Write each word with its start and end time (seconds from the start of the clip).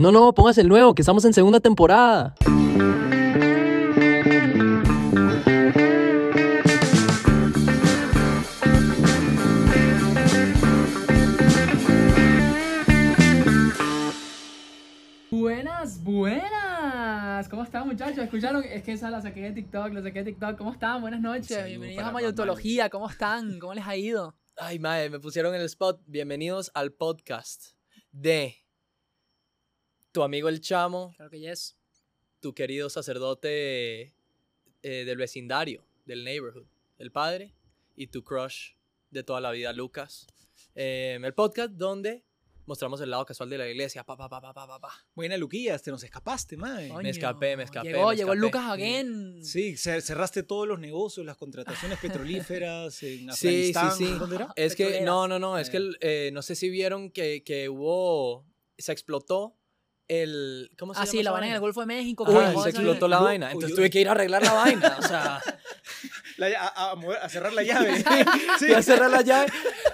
No, 0.00 0.10
no, 0.10 0.34
póngase 0.34 0.62
el 0.62 0.68
nuevo, 0.68 0.94
que 0.94 1.02
estamos 1.02 1.24
en 1.24 1.32
segunda 1.32 1.60
temporada. 1.60 2.34
Buenas, 15.30 16.02
buenas. 16.02 17.48
¿Cómo 17.48 17.62
están, 17.62 17.86
muchachos? 17.86 18.18
¿Escucharon? 18.18 18.64
Es 18.64 18.82
que 18.82 18.92
esa 18.92 19.10
la 19.10 19.20
saqué 19.20 19.42
de 19.42 19.52
TikTok, 19.52 19.92
la 19.92 20.02
saqué 20.02 20.24
de 20.24 20.32
TikTok. 20.32 20.58
¿Cómo 20.58 20.72
están? 20.72 21.00
Buenas 21.00 21.20
noches. 21.20 21.64
Bienvenidos 21.64 22.04
a. 22.04 22.10
Mayotología. 22.10 22.90
¿Cómo 22.90 23.08
están? 23.08 23.60
¿Cómo 23.60 23.74
les 23.74 23.86
ha 23.86 23.96
ido? 23.96 24.34
Ay, 24.56 24.78
madre, 24.78 25.10
me 25.10 25.18
pusieron 25.18 25.52
en 25.52 25.62
el 25.62 25.66
spot. 25.66 26.00
Bienvenidos 26.06 26.70
al 26.74 26.92
podcast 26.92 27.72
de 28.12 28.64
tu 30.12 30.22
amigo 30.22 30.48
el 30.48 30.60
chamo, 30.60 31.12
Claro 31.16 31.28
que 31.28 31.40
yes. 31.40 31.76
tu 32.38 32.54
querido 32.54 32.88
sacerdote 32.88 34.14
eh, 34.82 35.04
del 35.04 35.16
vecindario, 35.16 35.84
del 36.04 36.22
neighborhood, 36.22 36.68
el 36.98 37.10
padre, 37.10 37.52
y 37.96 38.06
tu 38.06 38.22
crush 38.22 38.74
de 39.10 39.24
toda 39.24 39.40
la 39.40 39.50
vida, 39.50 39.72
Lucas. 39.72 40.28
Eh, 40.76 41.18
el 41.20 41.34
podcast 41.34 41.72
donde 41.72 42.24
mostramos 42.66 43.00
el 43.00 43.10
lado 43.10 43.24
casual 43.26 43.50
de 43.50 43.58
la 43.58 43.68
iglesia. 43.68 44.04
Pa, 44.04 44.16
pa, 44.16 44.28
pa, 44.28 44.40
pa, 44.40 44.52
pa, 44.54 44.66
pa, 44.66 44.80
pa. 44.80 44.88
Buena 45.14 45.36
Luquillas, 45.36 45.82
te 45.82 45.90
nos 45.90 46.02
escapaste, 46.04 46.56
mae. 46.56 46.88
Coño, 46.88 47.08
escapé, 47.08 47.56
me 47.56 47.64
escapé, 47.64 47.88
Llegó, 47.92 48.08
me 48.10 48.16
llegó 48.16 48.32
el 48.32 48.38
escapé. 48.44 48.58
Lucas 48.58 48.70
again. 48.72 49.44
Sí, 49.44 49.74
cer- 49.74 50.00
cerraste 50.00 50.42
todos 50.42 50.66
los 50.66 50.78
negocios, 50.78 51.24
las 51.26 51.36
contrataciones 51.36 51.98
petrolíferas 52.00 53.02
en 53.02 53.32
Sí, 53.32 53.72
sí, 53.72 53.72
Afganistán. 53.74 53.92
sí. 53.96 54.18
¿Dónde 54.18 54.36
era? 54.36 54.52
Es 54.56 54.74
que, 54.76 55.00
no, 55.02 55.28
no, 55.28 55.38
no, 55.38 55.58
es 55.58 55.70
que 55.70 55.76
el- 55.78 55.96
eh, 56.00 56.30
no 56.32 56.42
sé 56.42 56.54
si 56.56 56.68
vieron 56.70 57.10
que, 57.10 57.42
que 57.44 57.68
hubo, 57.68 58.46
se 58.78 58.92
explotó 58.92 59.56
el, 60.08 60.70
¿cómo 60.78 60.92
se 60.94 61.00
Ah, 61.00 61.04
llama? 61.04 61.10
sí, 61.10 61.22
la 61.22 61.30
vaina 61.30 61.46
en 61.48 61.54
el? 61.54 61.60
Golfo 61.60 61.80
de 61.80 61.86
México. 61.86 62.24
Que 62.26 62.32
se 62.62 62.70
explotó 62.70 63.08
la 63.08 63.20
vaina, 63.20 63.46
yo- 63.48 63.52
entonces 63.54 63.76
tuve 63.76 63.88
que 63.90 64.00
ir 64.00 64.08
a 64.08 64.12
arreglar 64.12 64.42
la 64.42 64.52
vaina, 64.52 64.96
o 64.98 65.02
sea, 65.02 65.40
La- 66.36 66.48
a, 66.58 66.90
a 66.90 66.96
mover- 66.96 67.18
a 67.22 67.28
cerrar 67.28 67.52
la 67.52 67.62
llave. 67.62 68.04
sí. 68.58 68.72
a 68.72 68.82
cerrar 68.82 69.10
la 69.10 69.22
llave 69.22 69.46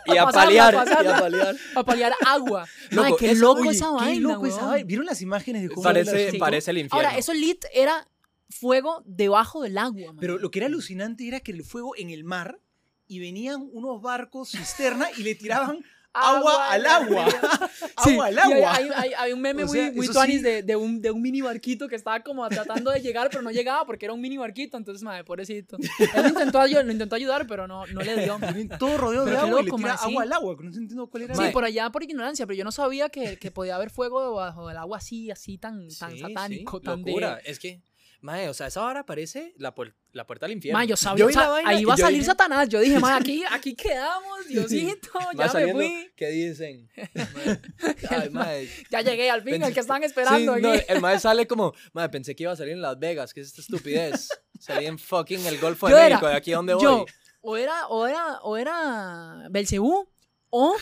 y 0.07 0.17
A 0.17 0.23
a 0.23 0.25
pasarla, 0.27 0.45
paliar, 0.47 0.75
a 0.75 0.85
pasarla. 0.85 1.11
y 1.11 1.13
a 1.15 1.19
paliar. 1.21 1.57
Para 1.75 1.85
paliar 1.87 2.13
agua. 2.27 2.67
Loco, 2.91 3.07
Ay, 3.07 3.13
qué 3.19 3.35
loco 3.35 3.61
oye, 3.61 3.71
esa 3.71 3.87
Qué 3.99 4.05
vaina, 4.05 4.29
loco 4.33 4.47
esa 4.47 4.65
vaina. 4.67 4.87
¿Vieron 4.87 5.07
las 5.07 5.21
imágenes 5.23 5.63
de 5.63 5.69
cómo 5.69 5.83
Parece, 5.83 6.33
parece 6.39 6.71
el 6.71 6.79
infierno. 6.79 7.09
Ahora, 7.09 7.19
eso 7.19 7.35
lit 7.35 7.65
era 7.75 8.09
fuego 8.49 9.03
debajo 9.05 9.63
del 9.63 9.77
agua, 9.79 10.07
man. 10.09 10.17
Pero 10.19 10.39
lo 10.39 10.51
que 10.51 10.59
era 10.61 10.67
alucinante 10.67 11.29
era 11.29 11.41
que 11.41 11.53
el 11.53 11.63
fuego 11.63 11.95
en 11.97 12.11
el 12.11 12.25
mar 12.25 12.59
y 13.07 13.19
venían 13.21 13.69
unos 13.73 14.01
barcos 14.01 14.51
cisterna 14.53 15.09
y 15.17 15.23
le 15.23 15.35
tiraban 15.35 15.85
agua, 16.13 16.71
al 16.73 16.87
agua. 16.87 17.27
Sí, 18.03 18.13
agua 18.13 18.27
al 18.29 18.39
agua. 18.39 18.75
Hay, 18.77 18.89
hay- 18.97 19.13
hay 19.17 19.33
un 19.35 19.41
meme 19.43 19.65
O 19.65 19.69
sea, 19.69 19.87
muy, 19.87 19.97
muy 19.97 20.09
tuanis 20.09 20.39
sí. 20.39 20.43
de, 20.43 20.63
de 20.63 20.75
un, 20.77 21.03
de 21.03 21.11
un 21.11 21.21
mini 21.21 21.43
barquito 21.43 21.87
que 21.87 21.97
estaba 21.97 22.21
como 22.21 22.49
tratando 22.49 22.91
de 22.91 23.01
llegar, 23.01 23.29
pero 23.31 23.43
no 23.43 23.51
llegaba 23.51 23.85
porque 23.85 24.07
era 24.07 24.15
un 24.15 24.21
mini 24.23 24.39
barquito. 24.39 24.79
Entonces, 24.79 25.03
madre, 25.03 25.23
pobrecito. 25.25 25.77
Él 26.15 26.27
intentó, 26.29 26.67
lo 26.67 26.93
intentó 26.93 27.15
ayudar, 27.17 27.47
pero 27.47 27.67
no, 27.67 27.87
no 27.87 28.01
le 28.01 28.23
dio. 28.25 28.39
Todo 28.79 28.97
rodeado 28.97 29.27
de 29.27 29.37
agua 29.37 29.61
y 29.61 29.65
le 29.67 29.71
tira 29.71 29.95
agua 29.95 30.23
al 30.23 30.33
agua. 30.33 30.57
que 30.57 30.65
No 30.65 30.69
entiendo 30.71 31.07
cuál 31.09 31.25
era. 31.25 31.35
Sí, 31.35 31.43
por 31.53 31.65
allá 31.65 31.91
por 31.91 32.03
ignorancia, 32.03 32.47
pero 32.47 32.57
yo 32.57 32.65
no 32.65 32.73
sabía 32.73 33.11
que, 33.11 33.39
que 33.39 33.51
podía 33.51 33.77
haber 33.77 33.91
fuego 33.91 34.23
debajo 34.31 34.67
del 34.69 34.79
agua 34.79 34.97
así, 34.99 35.31
así 35.31 35.59
tan, 35.59 35.89
tan 35.99 36.13
Sí, 36.13 36.19
satánico, 36.21 36.79
sí, 36.79 36.85
tan 36.85 37.01
locura. 37.03 37.37
de... 37.37 37.51
Es 37.51 37.59
que, 37.59 37.83
mae, 38.23 38.49
o 38.49 38.55
sea, 38.55 38.67
esa 38.67 38.83
hora 38.85 39.05
parece 39.07 39.55
la, 39.57 39.75
puer- 39.75 39.95
la 40.13 40.27
puerta 40.27 40.47
al 40.47 40.53
infierno. 40.53 40.79
Ma, 40.79 40.85
yo 40.85 40.97
sabía, 40.97 41.27
la 41.27 41.57
ahí 41.65 41.85
va 41.85 41.95
a 41.95 41.97
salir 41.97 42.19
dije, 42.19 42.27
Satanás. 42.31 42.69
Yo 42.69 42.81
dije, 42.81 42.99
ma, 42.99 43.17
aquí, 43.17 43.43
aquí 43.51 43.75
quedamos, 43.75 44.47
Diosito, 44.49 45.11
ya 45.39 45.53
me 45.53 45.73
fui. 45.73 46.13
¿Qué 46.17 46.29
dicen? 46.29 46.89
Ay, 48.11 48.31
mae, 48.31 48.69
Ya 48.91 49.01
llegué 49.03 49.31
al 49.31 49.43
fin, 49.43 49.55
Pensé- 49.55 49.67
el 49.69 49.75
que 49.75 49.81
estaban 49.81 50.05
esperando 50.05 50.57
Sí, 50.57 50.63
no, 50.63 50.71
aquí. 50.73 50.83
el 50.89 51.01
mae 51.01 51.19
sale 51.19 51.47
como, 51.47 51.73
madre, 51.93 52.11
pensé 52.11 52.35
que 52.37 52.43
iba 52.45 52.53
a 52.53 52.57
salir 52.57 52.73
en 52.75 52.83
Las 52.83 52.99
Vegas, 52.99 53.33
¿qué 53.35 53.41
es 53.41 53.49
esta 53.49 53.61
estupidez? 53.63 54.29
Salí 54.59 54.87
en 54.87 54.99
fucking 54.99 55.45
el 55.47 55.59
Golfo 55.59 55.87
de 55.87 55.93
Yo 55.93 55.99
era- 55.99 56.09
México, 56.17 56.29
¿de 56.29 56.35
aquí 56.37 56.53
a 56.53 56.57
dónde 56.57 56.75
voy? 56.75 56.83
Yo, 56.83 57.07
o 57.43 57.57
era, 57.57 57.87
o 57.89 58.07
era, 58.07 58.39
o 58.43 58.57
era 58.59 59.47
Belcebú, 59.51 60.07
o 60.51 60.77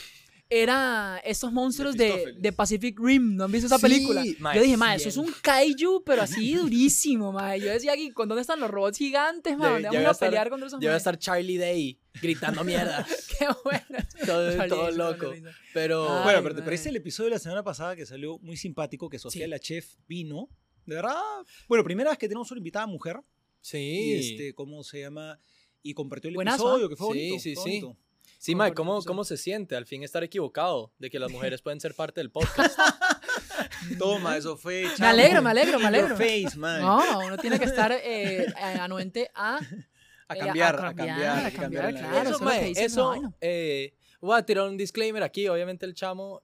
era 0.51 1.21
estos 1.25 1.53
monstruos 1.53 1.97
de, 1.97 2.35
de 2.39 2.53
Pacific 2.53 2.99
Rim. 2.99 3.37
¿No 3.37 3.45
han 3.45 3.53
visto 3.53 3.67
esa 3.67 3.77
Sí, 3.77 3.83
película? 3.83 4.25
mae, 4.39 4.57
yo 4.57 4.63
dije, 4.63 4.77
ma, 4.77 4.95
eso 4.95 5.09
es 5.09 5.17
un 5.17 5.33
kaiju, 5.43 6.03
pero 6.05 6.23
así 6.23 6.55
durísimo, 6.55 7.33
ma. 7.33 7.57
Yo 7.57 7.67
decía 7.71 7.93
aquí, 7.93 8.11
¿con 8.13 8.29
dónde 8.29 8.41
están 8.43 8.59
los 8.61 8.71
robots 8.71 8.99
gigantes, 8.99 9.57
ma? 9.59 9.65
Ya- 9.67 9.71
¿Dónde 9.73 9.89
vamos 9.89 10.03
va 10.05 10.07
a 10.07 10.09
a 10.09 10.13
estar- 10.13 10.29
pelear 10.29 10.51
contra 10.51 10.67
esos 10.69 10.81
Ya 10.81 10.89
va 10.89 10.95
a 10.95 10.99
estar 10.99 11.19
Charlie 11.19 11.59
Day 11.59 11.99
gritando 12.23 12.65
mierda. 12.65 13.07
Qué 13.39 13.47
bueno. 13.65 13.85
todo, 14.27 14.51
Charlie, 14.53 14.69
todo 14.69 14.83
Charlie, 14.91 14.97
loco. 14.99 15.33
Pero, 15.75 16.09
Ay, 16.19 16.25
Bueno, 16.25 16.43
pero 16.43 16.55
te 16.55 16.61
mae. 16.61 16.65
parece 16.67 16.89
el 16.89 16.97
episodio 16.97 17.27
de 17.31 17.35
la 17.37 17.39
semana 17.41 17.63
pasada 17.63 17.95
que 17.95 18.07
salió 18.07 18.39
muy 18.39 18.57
simpático, 18.57 19.09
que 19.09 19.19
Sofía 19.19 19.45
Sí. 19.45 19.51
la 19.51 19.59
chef 19.59 19.95
vino. 20.09 20.49
De 20.87 20.95
verdad. 20.95 21.21
Bueno, 21.69 21.85
primera 21.85 22.09
vez 22.11 22.19
que 22.19 22.27
tenemos 22.29 22.51
una 22.51 22.59
invitada 22.59 22.87
mujer. 22.87 23.17
sí. 23.61 23.77
Y 23.79 24.13
este, 24.33 24.55
¿cómo 24.55 24.83
se 24.83 25.01
llama? 25.01 25.39
Y 25.83 25.93
compartió 25.95 26.29
el 26.31 26.35
Buenazo, 26.35 26.65
episodio, 26.77 26.87
¿ah? 26.87 26.89
que 26.89 26.97
fue 26.97 27.07
Sí, 27.15 27.29
bonito. 27.29 27.43
sí, 27.43 27.55
sí. 27.57 27.87
Sí, 28.39 28.55
Mae, 28.55 28.73
¿cómo. 28.73 29.03
¿cómo 29.03 29.25
se 29.25 29.37
siente 29.37 29.75
al 29.75 29.85
fin 29.85 30.05
estar 30.05 30.23
equivocado 30.23 30.93
de 30.99 31.11
que 31.11 31.19
las 31.19 31.31
mujeres 31.31 31.61
pueden 31.63 31.81
ser 31.81 31.95
parte 31.95 32.21
del 32.21 32.31
podcast? 32.31 32.79
Toma, 33.99 34.37
eso 34.37 34.57
fue. 34.57 34.87
Me 34.99 35.07
alegro, 35.07 35.43
me 35.43 35.51
alegro, 35.51 35.79
me 35.79 35.87
alegro. 35.89 36.17
face, 36.17 36.57
man. 36.57 36.81
No, 36.81 37.19
uno 37.27 37.37
tiene 37.37 37.59
que 37.59 37.65
estar 37.65 37.91
eh, 37.93 38.47
eh, 38.47 38.55
anuente 38.81 39.31
a... 39.35 39.59
A 40.31 40.35
eh, 40.37 40.39
cambiar, 40.41 40.75
a 40.77 40.95
cambiar, 40.95 41.09
cambiar, 41.09 41.29
a 41.29 41.47
a 41.47 41.51
cambiar 41.51 41.83
cambiar, 41.85 41.93
la 41.95 41.99
claro. 42.01 42.29
eso 42.29 42.37
eso, 42.37 42.45
mae, 42.45 42.73
eso, 42.77 43.09
vaina. 43.09 43.33
eh, 43.41 43.95
voy 44.21 44.39
a 44.39 44.43
tirar 44.43 44.69
un 44.69 44.77
disclaimer 44.77 45.23
aquí, 45.23 45.49
obviamente 45.49 45.87
el 45.87 45.95
chamo, 45.95 46.43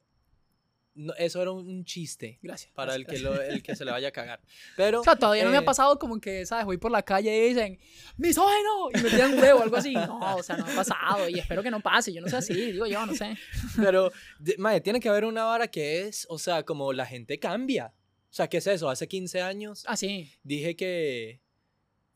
no, 0.94 1.12
eso 1.14 1.42
era 1.42 1.50
un, 1.50 1.84
chiste 1.84 2.38
Gracias. 2.42 2.72
para 2.72 2.94
el 2.94 3.04
gracias, 3.04 3.22
que, 3.22 3.28
lo, 3.36 3.42
el 3.42 3.62
que 3.62 3.74
se 3.76 3.84
le 3.84 3.90
vaya 3.90 4.08
a 4.08 4.10
cagar. 4.12 4.40
Pero, 4.76 5.00
O 5.00 5.04
sea, 5.04 5.16
todavía 5.16 5.44
no 5.44 5.50
me 5.50 5.56
eh, 5.56 5.60
ha 5.60 5.64
pasado 5.64 5.98
como 5.98 6.20
que, 6.20 6.46
¿sabes? 6.46 6.64
Voy 6.64 6.76
por 6.78 6.90
la 6.90 7.02
calle 7.02 7.36
y 7.36 7.48
dicen, 7.48 7.78
misógeno, 8.16 8.90
y 8.94 9.00
me 9.02 9.10
tiran 9.10 9.32
un 9.34 9.38
huevo 9.42 9.60
o 9.60 9.62
algo 9.62 9.76
así. 9.76 9.92
No, 9.94 10.36
o 10.36 10.42
sea, 10.42 10.56
no 10.56 10.64
ha 10.66 10.74
pasado 10.74 11.28
y 11.28 11.38
espero 11.38 11.62
que 11.62 11.70
no 11.70 11.80
pase. 11.80 12.12
Yo 12.12 12.20
no 12.20 12.28
sé 12.28 12.36
así, 12.36 12.54
digo 12.54 12.86
yo, 12.86 13.04
no 13.06 13.14
sé. 13.14 13.36
Pero, 13.76 14.12
de- 14.38 14.56
mae, 14.58 14.80
tiene 14.80 15.00
que 15.00 15.08
haber 15.08 15.24
una 15.24 15.44
vara 15.44 15.68
que 15.68 16.02
es, 16.02 16.26
o 16.28 16.38
sea, 16.38 16.62
como 16.62 16.92
la 16.92 17.06
gente 17.06 17.38
cambia. 17.38 17.92
O 18.30 18.36
sea, 18.36 18.48
¿qué 18.48 18.56
es 18.56 18.66
eso? 18.66 18.88
Hace 18.90 19.06
15 19.06 19.42
años 19.42 19.84
Ah, 19.86 19.96
sí. 19.96 20.32
dije 20.42 20.74
que... 20.74 21.40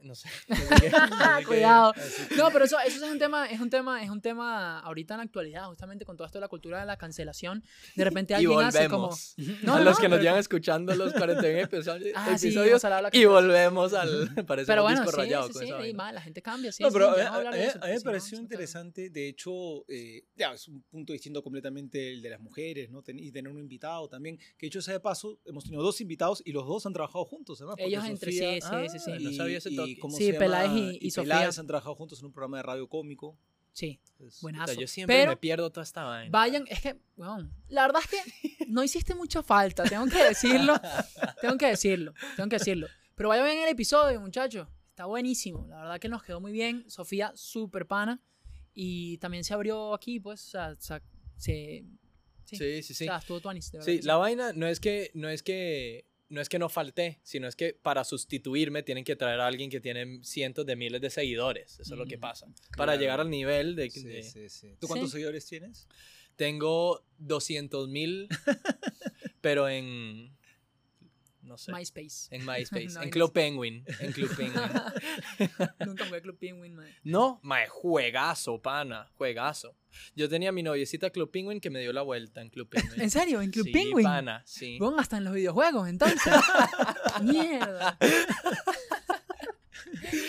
No 0.01 0.15
sé. 0.15 0.29
no 0.49 0.57
no 0.57 1.17
Cuidado. 1.47 1.95
No, 2.37 2.51
pero 2.53 2.65
eso, 2.65 2.79
eso 2.81 3.05
es 3.05 3.11
un 3.13 3.19
tema, 3.19 3.47
es 3.47 3.61
un 3.61 3.71
tema, 3.71 4.03
es 4.03 4.11
un 4.11 4.21
tema 4.21 4.79
ahorita 4.81 5.15
en 5.15 5.19
la 5.19 5.25
actualidad, 5.25 5.67
justamente 5.67 6.05
con 6.05 6.17
todo 6.17 6.27
esto 6.27 6.39
de 6.39 6.43
la 6.43 6.49
cultura 6.49 6.81
de 6.81 6.87
la 6.87 6.97
cancelación. 6.97 7.65
De 7.97 8.05
repente 8.05 8.35
Y 8.35 8.37
alguien 8.37 8.61
hace 8.61 8.89
como. 8.89 9.11
No, 9.63 9.75
a 9.75 9.81
los 9.81 9.97
no, 9.97 10.01
que 10.01 10.09
nos 10.09 10.21
llevan 10.21 10.39
escuchando 10.39 10.95
los 10.95 11.13
41 11.15 11.59
episodios, 11.65 12.13
Ah, 12.15 12.39
sí, 12.39 12.49
episodios 12.49 12.83
la 12.83 13.09
y 13.13 13.25
volvemos 13.25 13.93
al... 13.95 14.35
Parecemos 14.47 14.67
Pero 14.67 14.83
bueno, 14.83 15.01
disco 15.01 15.13
sí, 15.13 15.17
rayado 15.17 15.47
sí, 15.49 15.53
con 15.53 15.83
sí, 15.83 15.89
y 15.89 15.95
más, 15.95 16.15
la 16.15 16.21
gente 16.21 16.43
cambia, 16.43 16.73
sí. 16.73 16.83
No, 16.83 16.89
sí, 16.91 16.93
pero 16.95 17.15
sí, 17.15 17.21
a, 17.21 17.29
a 17.29 17.39
a- 17.39 17.57
eso, 17.59 17.79
a 17.83 17.87
mí 17.87 17.93
me 17.95 18.01
pareció 18.01 18.39
interesante. 18.39 19.11
De 19.11 19.29
hecho, 19.29 19.85
eh, 19.89 20.25
ya, 20.37 20.53
es 20.53 20.69
un 20.69 20.83
punto 20.83 21.13
distinto 21.13 21.43
completamente 21.43 22.13
el 22.13 22.23
de 22.23 22.31
las 22.31 22.41
mujeres, 22.41 22.91
¿no? 22.91 23.03
Ten- 23.03 23.19
y 23.19 23.31
tener 23.31 23.51
un 23.53 23.59
invitado 23.59 24.09
también. 24.09 24.39
Que 24.57 24.67
dicho 24.67 24.81
sea 24.83 24.95
de 24.95 25.01
paso, 25.01 25.39
hemos 25.45 25.65
tenido 25.65 25.83
dos 25.83 26.01
invitados 26.01 26.43
y 26.45 26.53
los 26.53 26.67
dos 26.67 26.87
han 26.87 26.93
trabajado 26.93 27.25
juntos, 27.25 27.61
además. 27.61 27.77
Ellos 27.79 28.05
entre 28.05 28.33
sí, 28.33 28.39
Sofía 28.39 28.89
sí, 28.89 28.99
sí, 28.99 28.99
sí. 28.99 29.11
Ah, 29.13 29.19
no 29.21 29.33
sabía 29.33 29.59
ese 29.59 29.71
toque. 29.95 30.01
¿cómo 30.01 30.17
Sí, 30.17 30.27
se 30.27 30.33
llama? 30.33 30.39
Peláez 30.45 30.71
y- 30.73 31.07
y 31.07 31.11
Sofía. 31.11 31.35
Peláez 31.35 31.59
han 31.59 31.67
trabajado 31.67 31.95
juntos 31.95 32.19
en 32.21 32.27
un 32.27 32.33
programa 32.33 32.57
de 32.59 32.63
radio 32.65 32.89
cómico. 32.89 33.37
Sí, 33.73 34.01
Entonces, 34.13 34.41
buenazo. 34.43 34.73
Yo 34.73 34.89
siempre 34.89 35.17
Pero 35.17 35.31
me 35.33 35.37
pierdo 35.37 35.71
toda 35.71 35.85
esta 35.85 36.03
vaina. 36.03 36.31
vayan, 36.33 36.65
es 36.69 36.81
que, 36.81 36.97
weón, 37.17 37.53
la 37.69 37.87
verdad 37.87 38.03
es 38.05 38.11
que 38.11 38.65
no 38.69 38.83
hiciste 38.83 39.15
mucha 39.15 39.43
falta, 39.43 39.85
tengo 39.85 40.07
que 40.07 40.23
decirlo, 40.25 40.75
tengo 41.41 41.57
que 41.57 41.67
decirlo, 41.67 42.13
tengo 42.37 42.49
que 42.49 42.57
decirlo. 42.57 42.89
Pero 43.15 43.29
vayan 43.29 43.47
en 43.49 43.63
el 43.63 43.69
episodio, 43.69 44.21
muchachos, 44.21 44.67
está 44.91 45.05
buenísimo, 45.05 45.67
la 45.69 45.77
verdad 45.83 46.01
que 46.01 46.09
nos 46.09 46.25
quedó 46.25 46.41
muy 46.41 46.51
bien, 46.51 46.91
Sofía, 46.91 47.31
súper 47.37 47.87
pana, 47.87 48.21
y 48.75 49.19
también 49.19 49.45
se 49.45 49.55
abrió 49.55 49.95
aquí, 49.95 50.19
pues, 50.19 50.55
o 50.55 50.77
sea, 50.81 51.01
se... 51.37 51.85
Sí, 52.47 52.57
Sí, 52.57 52.83
sí, 52.83 52.95
sí. 52.95 53.05
O 53.05 53.09
sea, 53.09 53.19
estuvo 53.19 53.41
tuanis, 53.41 53.71
de 53.71 53.79
verdad 53.79 53.93
Sí, 53.93 54.01
la 54.03 54.17
vaina 54.17 54.53
no 54.55 54.67
es 54.67 54.81
que 54.81 55.11
no 55.15 55.29
es 55.29 55.43
que 55.43 56.07
no 56.31 56.41
es 56.41 56.49
que 56.49 56.59
no 56.59 56.69
falté, 56.69 57.21
sino 57.23 57.49
es 57.49 57.57
que 57.57 57.73
para 57.75 58.05
sustituirme 58.05 58.83
tienen 58.83 59.05
que 59.05 59.17
traer 59.17 59.41
a 59.41 59.47
alguien 59.47 59.71
que 59.71 59.81
tiene 59.81 60.21
cientos 60.25 60.67
de 60.67 60.77
miles 60.77 61.01
de 61.01 61.11
seguidores. 61.11 61.81
Eso 61.81 61.95
es 61.95 61.99
lo 61.99 62.07
que 62.07 62.19
pasa. 62.19 62.47
Para 62.77 62.97
llegar 62.97 63.21
al 63.21 63.31
nivel 63.31 63.75
de, 63.77 63.91
Sí, 63.91 64.05
de- 64.05 64.23
sí, 64.23 64.49
sí. 64.49 64.75
¿Tú 64.81 64.87
cuántos 64.89 65.11
Sí. 65.11 65.13
seguidores 65.15 65.47
tienes? 65.47 65.87
tengo 66.37 67.05
200 67.19 67.89
mil, 67.89 68.29
pero 69.41 69.69
en 69.69 70.31
no 71.49 71.59
sé, 71.59 71.73
MySpace. 71.73 72.29
en 72.31 72.47
MySpace, 72.47 72.89
No, 72.95 73.03
en 73.03 73.11
Club. 73.11 73.33
Penguin, 73.33 73.85
en 73.99 74.13
Club 74.13 74.31
Penguin. 74.37 74.63
Nunca 75.87 76.07
jugué 76.07 76.23
Club 76.23 76.39
Penguin, 76.39 76.75
man. 76.75 76.87
No, 77.03 77.41
mae, 77.43 77.67
juegazo, 77.69 78.61
pana, 78.63 79.11
juegazo. 79.17 79.75
Yo 80.15 80.29
tenía 80.29 80.53
mi 80.53 80.63
noviecita 80.63 81.11
Club 81.11 81.31
Penguin 81.31 81.61
que 81.61 81.71
me 81.71 81.81
dio 81.81 81.93
la 81.93 82.03
vuelta 82.03 82.43
en 82.43 82.51
Club 82.51 82.69
Penguin. 82.69 83.01
¿En 83.01 83.11
serio? 83.11 83.41
¿En 83.41 83.51
Club 83.51 83.67
sí, 83.67 83.73
Penguin? 83.73 84.05
pana, 84.05 84.43
sí. 84.47 84.79
Weón, 84.81 85.01
hasta 85.01 85.17
en 85.17 85.25
los 85.25 85.33
videojuegos, 85.35 85.89
entonces. 85.89 86.33
Mierda. 87.23 87.99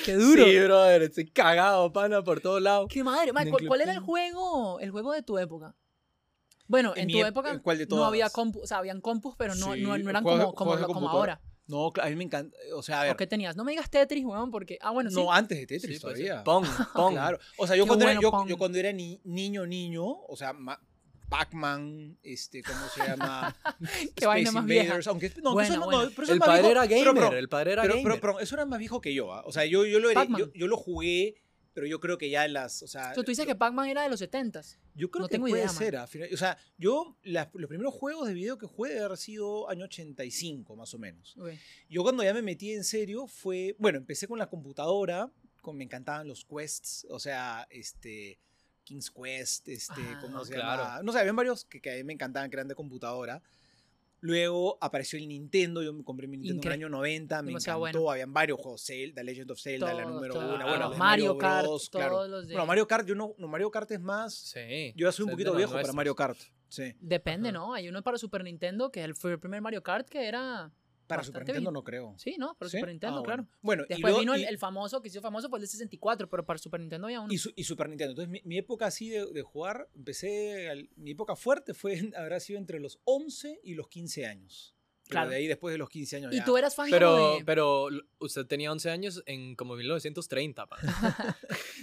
Qué 0.05 0.13
duro. 0.15 0.45
Sí, 0.45 0.59
brother, 0.59 1.01
estoy 1.03 1.27
cagado, 1.29 1.91
pana, 1.91 2.23
por 2.23 2.39
todos 2.41 2.61
lados. 2.61 2.87
Qué 2.91 3.03
madre. 3.03 3.33
Ma, 3.33 3.43
En 3.43 3.49
¿cuál, 3.51 3.67
cuál 3.67 3.81
era 3.81 3.91
el 3.93 3.99
juego, 3.99 4.79
el 4.79 4.91
juego 4.91 5.13
de 5.13 5.21
tu 5.21 5.37
época? 5.37 5.75
Bueno, 6.69 6.93
En 6.95 7.09
en, 7.09 7.19
tu 7.19 7.25
época 7.25 7.51
¿en 7.51 7.59
cuál 7.59 7.77
de 7.79 7.87
no 7.87 8.05
había 8.05 8.25
todas? 8.27 8.33
compus, 8.33 8.63
o 8.63 8.67
sea, 8.67 8.77
habían 8.77 9.01
compus, 9.01 9.35
pero 9.37 9.53
no, 9.55 9.73
Sí, 9.73 9.81
no, 9.81 9.97
no 9.97 10.09
eran 10.09 10.23
como, 10.23 10.53
como, 10.55 10.75
lo- 10.77 10.87
como 10.87 11.09
ahora. 11.09 11.41
No, 11.67 11.91
a 12.01 12.09
mí 12.09 12.15
me 12.15 12.23
encanta. 12.23 12.55
O 12.75 12.81
sea, 12.81 13.01
a 13.01 13.03
ver. 13.03 13.13
¿O 13.13 13.17
qué 13.17 13.27
tenías? 13.27 13.55
No 13.57 13.63
me 13.63 13.71
digas 13.73 13.89
Tetris, 13.91 14.23
weón, 14.25 14.49
porque... 14.49 14.79
Ah, 14.81 14.89
bueno, 14.91 15.09
sí. 15.11 15.15
No, 15.17 15.31
antes 15.33 15.57
de 15.57 15.67
Tetris 15.67 15.81
Sí, 15.97 15.99
pues, 16.01 16.15
todavía. 16.15 16.43
Pong, 16.43 16.65
Pong. 16.95 17.13
Claro. 17.13 17.37
O 17.57 17.67
sea, 17.67 17.75
yo 17.75 17.83
Qué 17.83 17.87
cuando, 17.89 18.05
era, 18.05 18.13
bueno, 18.13 18.21
yo, 18.21 18.31
Pong. 18.31 18.47
yo 18.47 18.57
cuando 18.57 18.77
era 18.79 18.91
ni- 18.91 19.19
niño, 19.23 19.65
niño, 19.67 20.03
o 20.05 20.35
sea, 20.37 20.53
ma- 20.53 20.79
Pac-Man, 21.29 22.17
este, 22.23 22.63
¿cómo 22.63 22.87
se 22.89 23.05
llama? 23.07 23.55
Qué 24.15 24.25
vaina 24.25 24.51
más 24.51 24.65
vieja. 24.65 24.83
Invaders, 24.85 25.07
Aunque, 25.07 25.31
no, 25.43 25.53
Buena, 25.53 25.69
eso 25.69 25.79
no, 25.79 25.87
pero 25.87 26.01
eso 26.09 26.21
El 26.23 26.29
es 26.29 26.39
más 26.39 26.47
padre 26.49 26.61
viejo, 26.63 26.71
era 26.71 26.81
pero- 26.87 27.05
gamer, 27.13 27.23
pero- 27.29 27.37
el 27.37 27.49
padre 27.49 27.71
era 27.73 27.81
pero, 27.83 27.93
gamer. 27.95 28.03
pero, 28.13 28.21
pero 28.21 28.39
eso 28.39 28.55
era 28.55 28.65
más 28.65 28.79
viejo 28.79 28.99
que 28.99 29.13
yo, 29.13 29.31
¿ah? 29.31 29.43
O 29.45 29.51
sea, 29.51 29.63
yo, 29.65 29.85
yo, 29.85 29.99
lo 29.99 30.09
era- 30.09 30.25
yo, 30.25 30.51
yo 30.53 30.67
lo 30.67 30.75
jugué, 30.75 31.35
pero 31.73 31.87
yo 31.87 31.99
creo 31.99 32.17
que 32.17 32.29
ya 32.29 32.45
en 32.45 32.53
las, 32.53 32.81
o 32.83 32.87
sea... 32.87 33.05
Sea, 33.05 33.13
tú 33.13 33.23
dices 33.23 33.45
que 33.45 33.55
Pac-Man 33.55 33.87
era 33.89 34.03
de 34.03 34.09
los 34.09 34.21
70s. 34.21 34.77
Yo 34.95 35.09
creo 35.09 35.21
no 35.23 35.27
que 35.27 35.33
tengo 35.33 35.47
puede 35.47 35.61
idea, 35.63 35.69
ser. 35.69 35.95
a 35.97 36.07
final- 36.07 36.29
o 36.33 36.37
sea, 36.37 36.57
yo 36.77 37.15
los 37.23 37.47
primeros 37.67 37.93
juegos 37.93 38.27
de 38.27 38.33
video 38.33 38.57
que 38.57 38.65
jugué 38.65 38.89
debe 38.89 39.05
haber 39.05 39.17
sido 39.17 39.69
año 39.69 39.85
85, 39.85 40.75
más 40.75 40.93
o 40.93 40.99
menos. 40.99 41.35
Yo 41.89 42.03
cuando 42.03 42.23
ya 42.23 42.33
me 42.33 42.41
metí 42.41 42.73
en 42.73 42.83
serio 42.83 43.27
fue, 43.27 43.75
bueno, 43.79 43.97
empecé 43.97 44.27
con 44.27 44.39
la 44.39 44.47
computadora, 44.49 45.31
con, 45.61 45.77
me 45.77 45.83
encantaban 45.83 46.27
los 46.27 46.45
quests, 46.45 47.05
o 47.09 47.19
sea, 47.19 47.65
este, 47.69 48.39
King's 48.83 49.11
Quest, 49.11 49.67
este, 49.67 49.93
Ah, 50.01 50.17
¿cómo 50.21 50.43
se 50.43 50.53
claro. 50.55 50.83
llama? 50.83 51.03
No 51.03 51.11
sé, 51.11 51.19
habían 51.19 51.35
varios 51.35 51.63
que, 51.65 51.79
que 51.79 51.91
a 51.91 51.95
mí 51.95 52.03
me 52.03 52.13
encantaban, 52.13 52.49
que 52.49 52.55
eran 52.55 52.67
de 52.67 52.75
computadora. 52.75 53.41
Luego 54.21 54.77
apareció 54.81 55.17
el 55.19 55.27
Nintendo, 55.27 55.81
yo 55.81 55.93
me 55.93 56.03
compré 56.03 56.27
mi 56.27 56.37
Nintendo 56.37 56.61
en 56.63 56.67
el 56.67 56.73
año 56.73 56.89
90, 56.89 57.41
me 57.41 57.47
demasiado 57.47 57.79
encantó, 57.79 57.99
bueno. 57.99 58.11
habían 58.11 58.33
varios 58.33 58.59
juegos, 58.59 58.83
Zelda, 58.85 59.23
Legend 59.23 59.51
of 59.51 59.59
Zelda, 59.61 59.93
la 59.93 60.05
número 60.05 60.33
todos. 60.33 60.55
uno, 60.55 60.65
Ah, 60.65 60.69
bueno, 60.69 60.93
Mario 60.97 61.37
Kart, 61.37 61.65
Bros, 61.65 61.89
claro. 61.89 62.15
todos 62.15 62.29
los 62.29 62.47
de... 62.47 62.53
Bueno, 62.53 62.65
Mario 62.65 62.87
Kart, 62.87 63.07
yo 63.07 63.15
no, 63.15 63.33
no, 63.37 63.47
Mario 63.47 63.71
Kart 63.71 63.89
es 63.91 63.99
más, 64.01 64.33
Sí. 64.35 64.93
yo 64.95 65.07
ya 65.07 65.11
soy 65.11 65.25
un 65.25 65.31
poquito 65.31 65.53
viejo 65.55 65.73
para. 65.73 65.93
Mario 65.93 66.15
Kart, 66.15 66.37
sí. 66.67 66.93
Depende, 66.99 67.49
Ajá. 67.49 67.57
¿no? 67.57 67.73
Hay 67.73 67.87
uno 67.87 68.01
para 68.03 68.17
Super 68.17 68.43
Nintendo, 68.43 68.91
que 68.91 69.03
el, 69.03 69.15
fue 69.15 69.31
el 69.31 69.39
primer 69.39 69.61
Mario 69.61 69.81
Kart, 69.83 70.07
que 70.09 70.27
era... 70.27 70.71
Para 71.09 71.23
Super 71.23 71.41
Nintendo 71.41 71.69
bien. 71.71 71.73
no 71.73 71.83
creo. 71.83 72.13
Sí, 72.17 72.35
¿no? 72.37 72.55
Para 72.57 72.69
¿Sí? 72.69 72.77
Super 72.77 72.89
Nintendo, 72.91 73.19
Ah, 73.19 73.23
claro. 73.23 73.43
Bueno, 73.43 73.59
Bueno, 73.61 73.83
y 73.85 73.87
Después 73.89 74.01
luego- 74.11 74.19
vino 74.19 74.33
el, 74.35 74.41
y- 74.41 74.45
el 74.45 74.57
famoso, 74.57 75.01
que 75.01 75.09
hizo 75.09 75.21
famoso, 75.21 75.49
fue 75.49 75.59
el 75.59 75.61
de 75.63 75.67
64, 75.67 76.29
pero 76.29 76.45
para 76.45 76.57
Super 76.59 76.79
Nintendo 76.79 77.07
había 77.07 77.19
uno. 77.21 77.33
Y, 77.33 77.37
su- 77.37 77.51
y 77.55 77.63
Super 77.63 77.89
Nintendo. 77.89 78.11
Entonces, 78.11 78.29
mi, 78.31 78.41
mi 78.45 78.57
época 78.57 78.85
así 78.85 79.09
de, 79.09 79.25
de 79.25 79.41
jugar, 79.41 79.89
empecé. 79.95 80.69
al- 80.69 80.89
mi 80.95 81.11
época 81.11 81.35
fuerte 81.35 81.73
fue, 81.73 82.11
habrá 82.15 82.39
sido 82.39 82.59
entre 82.59 82.79
los 82.79 82.99
11 83.05 83.59
y 83.63 83.73
los 83.73 83.87
15 83.89 84.25
años. 84.25 84.75
Pero 85.05 85.21
Claro. 85.21 85.29
de 85.31 85.35
ahí, 85.37 85.47
después 85.47 85.71
de 85.71 85.79
los 85.79 85.89
15 85.89 86.17
años. 86.17 86.31
y 86.31 86.37
ya- 86.37 86.45
tú 86.45 86.55
eras 86.55 86.75
fan 86.75 86.87
Pero, 86.91 87.17
como 87.17 87.37
de... 87.39 87.43
pero 87.45 87.87
usted 88.19 88.45
tenía 88.45 88.71
11 88.71 88.91
años 88.91 89.23
en 89.25 89.55
como 89.55 89.75
1930, 89.75 90.67
pa. 90.67 90.77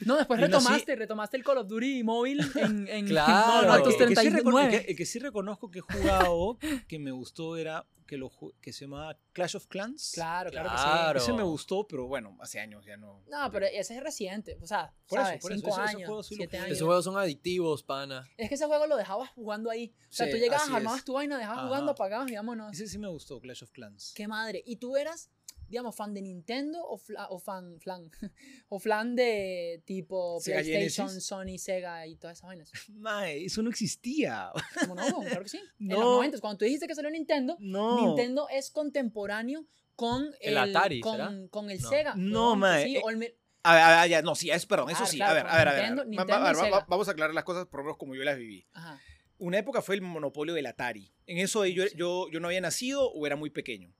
No, 0.06 0.16
después 0.16 0.38
retomaste, 0.40 0.94
retomaste 0.94 1.36
el 1.36 1.42
Call 1.42 1.58
of 1.58 1.66
Duty 1.66 2.04
móvil 2.04 2.40
en, 2.54 2.86
en, 2.86 3.06
Claro. 3.08 3.62
en 3.62 3.66
No, 3.66 3.72
a 3.72 3.78
no, 3.78 3.82
tus 3.82 4.00
el, 4.00 4.08
que 4.10 4.14
sí 4.16 4.28
recono- 4.28 4.60
39. 4.60 4.76
el 4.76 4.84
que- 4.84 4.90
el 4.92 4.96
que 4.96 5.06
sí 5.06 5.18
reconozco 5.18 5.70
que 5.70 5.80
he 5.80 5.82
jugado, 5.82 6.56
que 6.86 6.98
me 7.00 7.10
gustó, 7.10 7.56
era 7.56 7.84
que, 8.06 8.16
lo, 8.16 8.30
ju- 8.30 8.54
que 8.60 8.72
se 8.72 8.84
llamaba 8.86 9.18
Clash 9.32 9.56
of 9.56 9.66
Clans. 9.66 10.12
Claro, 10.14 10.50
claro, 10.50 10.70
que 10.70 10.74
Claro. 10.76 11.18
Ese 11.18 11.32
me 11.32 11.42
gustó, 11.42 11.86
pero 11.86 12.06
bueno, 12.06 12.36
hace 12.40 12.60
años 12.60 12.84
ya 12.86 12.96
no. 12.96 13.20
sí. 13.24 13.30
No, 13.30 13.50
pero 13.50 13.66
ese 13.66 13.96
es 13.96 14.02
reciente. 14.02 14.58
O 14.62 14.66
sea, 14.66 14.92
Por 15.08 15.20
eso, 15.20 15.30
Cinco 15.48 15.48
ese- 15.68 15.68
ese 15.70 15.80
años, 15.80 16.06
juego 16.06 16.22
sí 16.22 16.34
siete 16.36 16.58
años. 16.58 16.72
Esos 16.72 16.86
juegos 16.86 17.04
son 17.04 17.16
adictivos, 17.18 17.82
pana. 17.82 18.26
Es 18.36 18.48
que 18.48 18.54
ese 18.54 18.66
juego 18.66 18.86
lo 18.86 18.96
dejabas 18.96 19.30
jugando 19.30 19.70
ahí. 19.70 19.94
O 20.08 20.12
sea, 20.12 20.26
Sí, 20.26 20.32
tú 20.32 20.38
llegabas, 20.38 20.68
armabas 20.70 20.98
es. 21.00 21.04
tu 21.04 21.12
vaina, 21.14 21.36
dejabas 21.38 21.58
Ajá. 21.58 21.66
jugando, 21.68 21.92
apagabas 21.92 22.30
y 22.30 22.34
vámonos. 22.36 22.72
Ese 22.72 22.86
sí 22.86 22.98
me 22.98 23.08
gustó, 23.08 23.40
Clash 23.40 23.62
of 23.64 23.70
Clans. 23.72 24.12
Qué 24.14 24.26
madre. 24.28 24.62
¿Y 24.66 24.76
tú 24.76 24.96
eras, 24.96 25.30
digamos, 25.68 25.94
fan 25.96 26.14
de 26.14 26.22
Nintendo 26.22 26.84
o, 26.86 26.96
fla- 26.98 27.26
o 27.30 27.38
fan, 27.38 27.78
flan, 27.80 28.10
o 28.68 28.78
flan 28.78 29.16
de 29.16 29.82
tipo 29.84 30.38
Sega 30.40 30.60
PlayStation, 30.60 31.08
Genesis. 31.08 31.26
Sony, 31.26 31.58
Sega 31.58 32.06
y 32.06 32.16
todas 32.16 32.38
esas 32.38 32.48
vainas? 32.48 32.70
Mae, 32.94 33.44
eso 33.44 33.62
no 33.62 33.70
existía. 33.70 34.50
¿Cómo 34.80 34.94
no? 34.94 35.20
Claro 35.22 35.42
que 35.42 35.48
sí. 35.48 35.60
En 35.80 35.88
los 35.88 35.98
No. 35.98 36.04
90, 36.16 36.40
cuando 36.40 36.58
tú 36.58 36.64
dijiste 36.64 36.86
que 36.86 36.94
salió 36.94 37.10
Nintendo, 37.10 37.56
No. 37.60 38.06
Nintendo 38.06 38.48
es 38.48 38.70
contemporáneo 38.70 39.66
con 39.94 40.30
El 40.40 40.58
Atari, 40.58 41.00
con, 41.00 41.12
¿será? 41.16 41.32
con 41.50 41.70
el 41.70 41.80
No. 41.80 41.88
Sega. 41.88 42.14
No, 42.16 42.56
mae, 42.56 42.84
Sí, 42.84 42.96
eh, 42.96 43.00
o 43.04 43.10
el 43.10 43.16
A 43.62 43.74
ver, 43.74 43.82
a 43.82 44.00
ver, 44.02 44.10
ya, 44.10 44.22
no, 44.22 44.34
sí, 44.34 44.50
es, 44.50 44.64
perdón, 44.66 44.90
eso 44.90 44.98
Claro, 44.98 45.10
sí. 45.10 45.16
claro, 45.16 45.32
a 45.32 45.34
ver, 45.34 45.46
a 45.46 45.56
ver, 45.58 45.68
a 45.68 45.72
ver. 45.72 45.80
Nintendo- 45.82 46.02
Va- 46.02 46.06
Nintendo 46.08 46.32
va- 46.32 46.48
a 46.50 46.52
ver, 46.52 46.72
va- 46.72 46.78
va- 46.80 46.86
vamos 46.88 47.08
a 47.08 47.10
aclarar 47.12 47.34
las 47.34 47.44
cosas 47.44 47.66
por 47.66 47.80
lo 47.80 47.84
menos 47.84 47.96
como 47.98 48.14
yo 48.14 48.22
las 48.22 48.36
viví. 48.38 48.66
Ajá. 48.72 49.00
Una 49.38 49.58
época 49.58 49.82
fue 49.82 49.94
el 49.96 50.02
monopolio 50.02 50.54
del 50.54 50.66
Atari. 50.66 51.12
En 51.26 51.38
eso 51.38 51.64
yo, 51.66 51.84
Sí. 51.86 51.94
yo, 51.96 52.26
yo 52.30 52.40
no 52.40 52.48
había 52.48 52.60
nacido 52.60 53.10
o 53.10 53.26
era 53.26 53.36
muy 53.36 53.50
pequeño. 53.50 53.92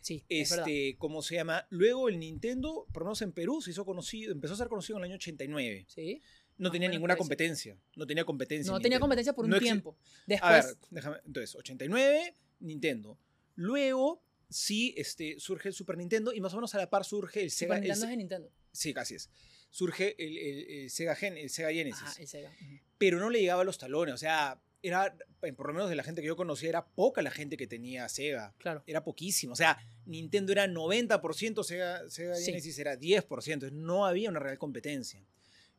Sí, 0.00 0.24
es. 0.28 0.52
Este, 0.52 0.96
¿cómo 0.98 1.22
se 1.22 1.34
llama? 1.36 1.66
Luego 1.70 2.08
el 2.08 2.18
Nintendo, 2.18 2.86
por 2.92 3.02
lo 3.02 3.06
menos 3.08 3.22
en 3.22 3.32
Perú, 3.32 3.60
se 3.62 3.70
hizo 3.70 3.84
conocido, 3.84 4.32
empezó 4.32 4.54
a 4.54 4.56
ser 4.56 4.68
conocido 4.68 4.98
en 4.98 5.04
el 5.04 5.10
año 5.10 5.16
89. 5.16 5.86
Sí. 5.88 6.22
No 6.58 6.70
tenía 6.70 6.88
ninguna 6.88 7.16
competencia. 7.16 7.76
No 7.96 8.06
tenía 8.06 8.24
competencia. 8.24 8.70
No 8.70 8.76
en 8.78 8.82
tenía 8.82 8.98
competencia 8.98 9.32
por 9.34 9.44
un 9.44 9.50
No 9.50 9.58
tiempo. 9.58 9.96
A 10.40 10.52
ver, 10.52 10.64
Después, 10.64 10.78
déjame. 10.90 11.16
Entonces, 11.26 11.54
89, 11.54 12.34
Nintendo. 12.60 13.18
Luego, 13.56 14.22
sí, 14.48 14.94
este, 14.96 15.38
surge 15.38 15.68
el 15.68 15.74
Super 15.74 15.96
Nintendo 15.98 16.32
y 16.32 16.40
más 16.40 16.52
o 16.54 16.56
menos 16.56 16.74
a 16.74 16.78
la 16.78 16.88
par 16.88 17.04
surge 17.04 17.42
el 17.42 17.50
Sega. 17.50 17.74
Super 17.74 17.82
Nintendo 17.88 18.06
es 18.12 18.16
Nintendo. 18.18 18.52
sí, 18.72 18.94
casi 18.94 19.14
es. 19.16 19.30
Surge 19.70 20.14
el, 20.18 20.38
el- 20.38 20.70
el 20.84 20.90
Sega, 20.90 21.14
Gen, 21.14 21.36
el 21.36 21.50
Sega 21.50 21.70
Genesis. 21.72 22.02
Ajá, 22.02 22.20
el 22.22 22.28
Sega. 22.28 22.52
pero 22.96 23.18
no 23.18 23.28
le 23.28 23.40
llegaba 23.40 23.62
a 23.62 23.64
los 23.64 23.76
talones. 23.78 24.14
O 24.14 24.18
sea, 24.18 24.58
era, 24.86 25.16
por 25.56 25.66
lo 25.68 25.72
menos 25.74 25.88
de 25.90 25.96
la 25.96 26.02
gente 26.02 26.20
que 26.22 26.26
yo 26.28 26.36
conocía, 26.36 26.68
era 26.68 26.86
poca 26.86 27.22
la 27.22 27.30
gente 27.30 27.56
que 27.56 27.66
tenía 27.66 28.08
Sega. 28.08 28.54
Claro. 28.58 28.82
Era 28.86 29.02
poquísimo. 29.04 29.52
O 29.52 29.56
sea, 29.56 29.78
Nintendo 30.04 30.52
era 30.52 30.66
90%, 30.66 31.62
Sega, 31.64 32.08
Sega 32.08 32.34
Sí. 32.36 32.46
Genesis 32.46 32.78
era 32.78 32.96
10%. 32.96 33.52
Entonces 33.54 33.76
no 33.78 34.06
había 34.06 34.30
una 34.30 34.40
real 34.40 34.58
competencia. 34.58 35.24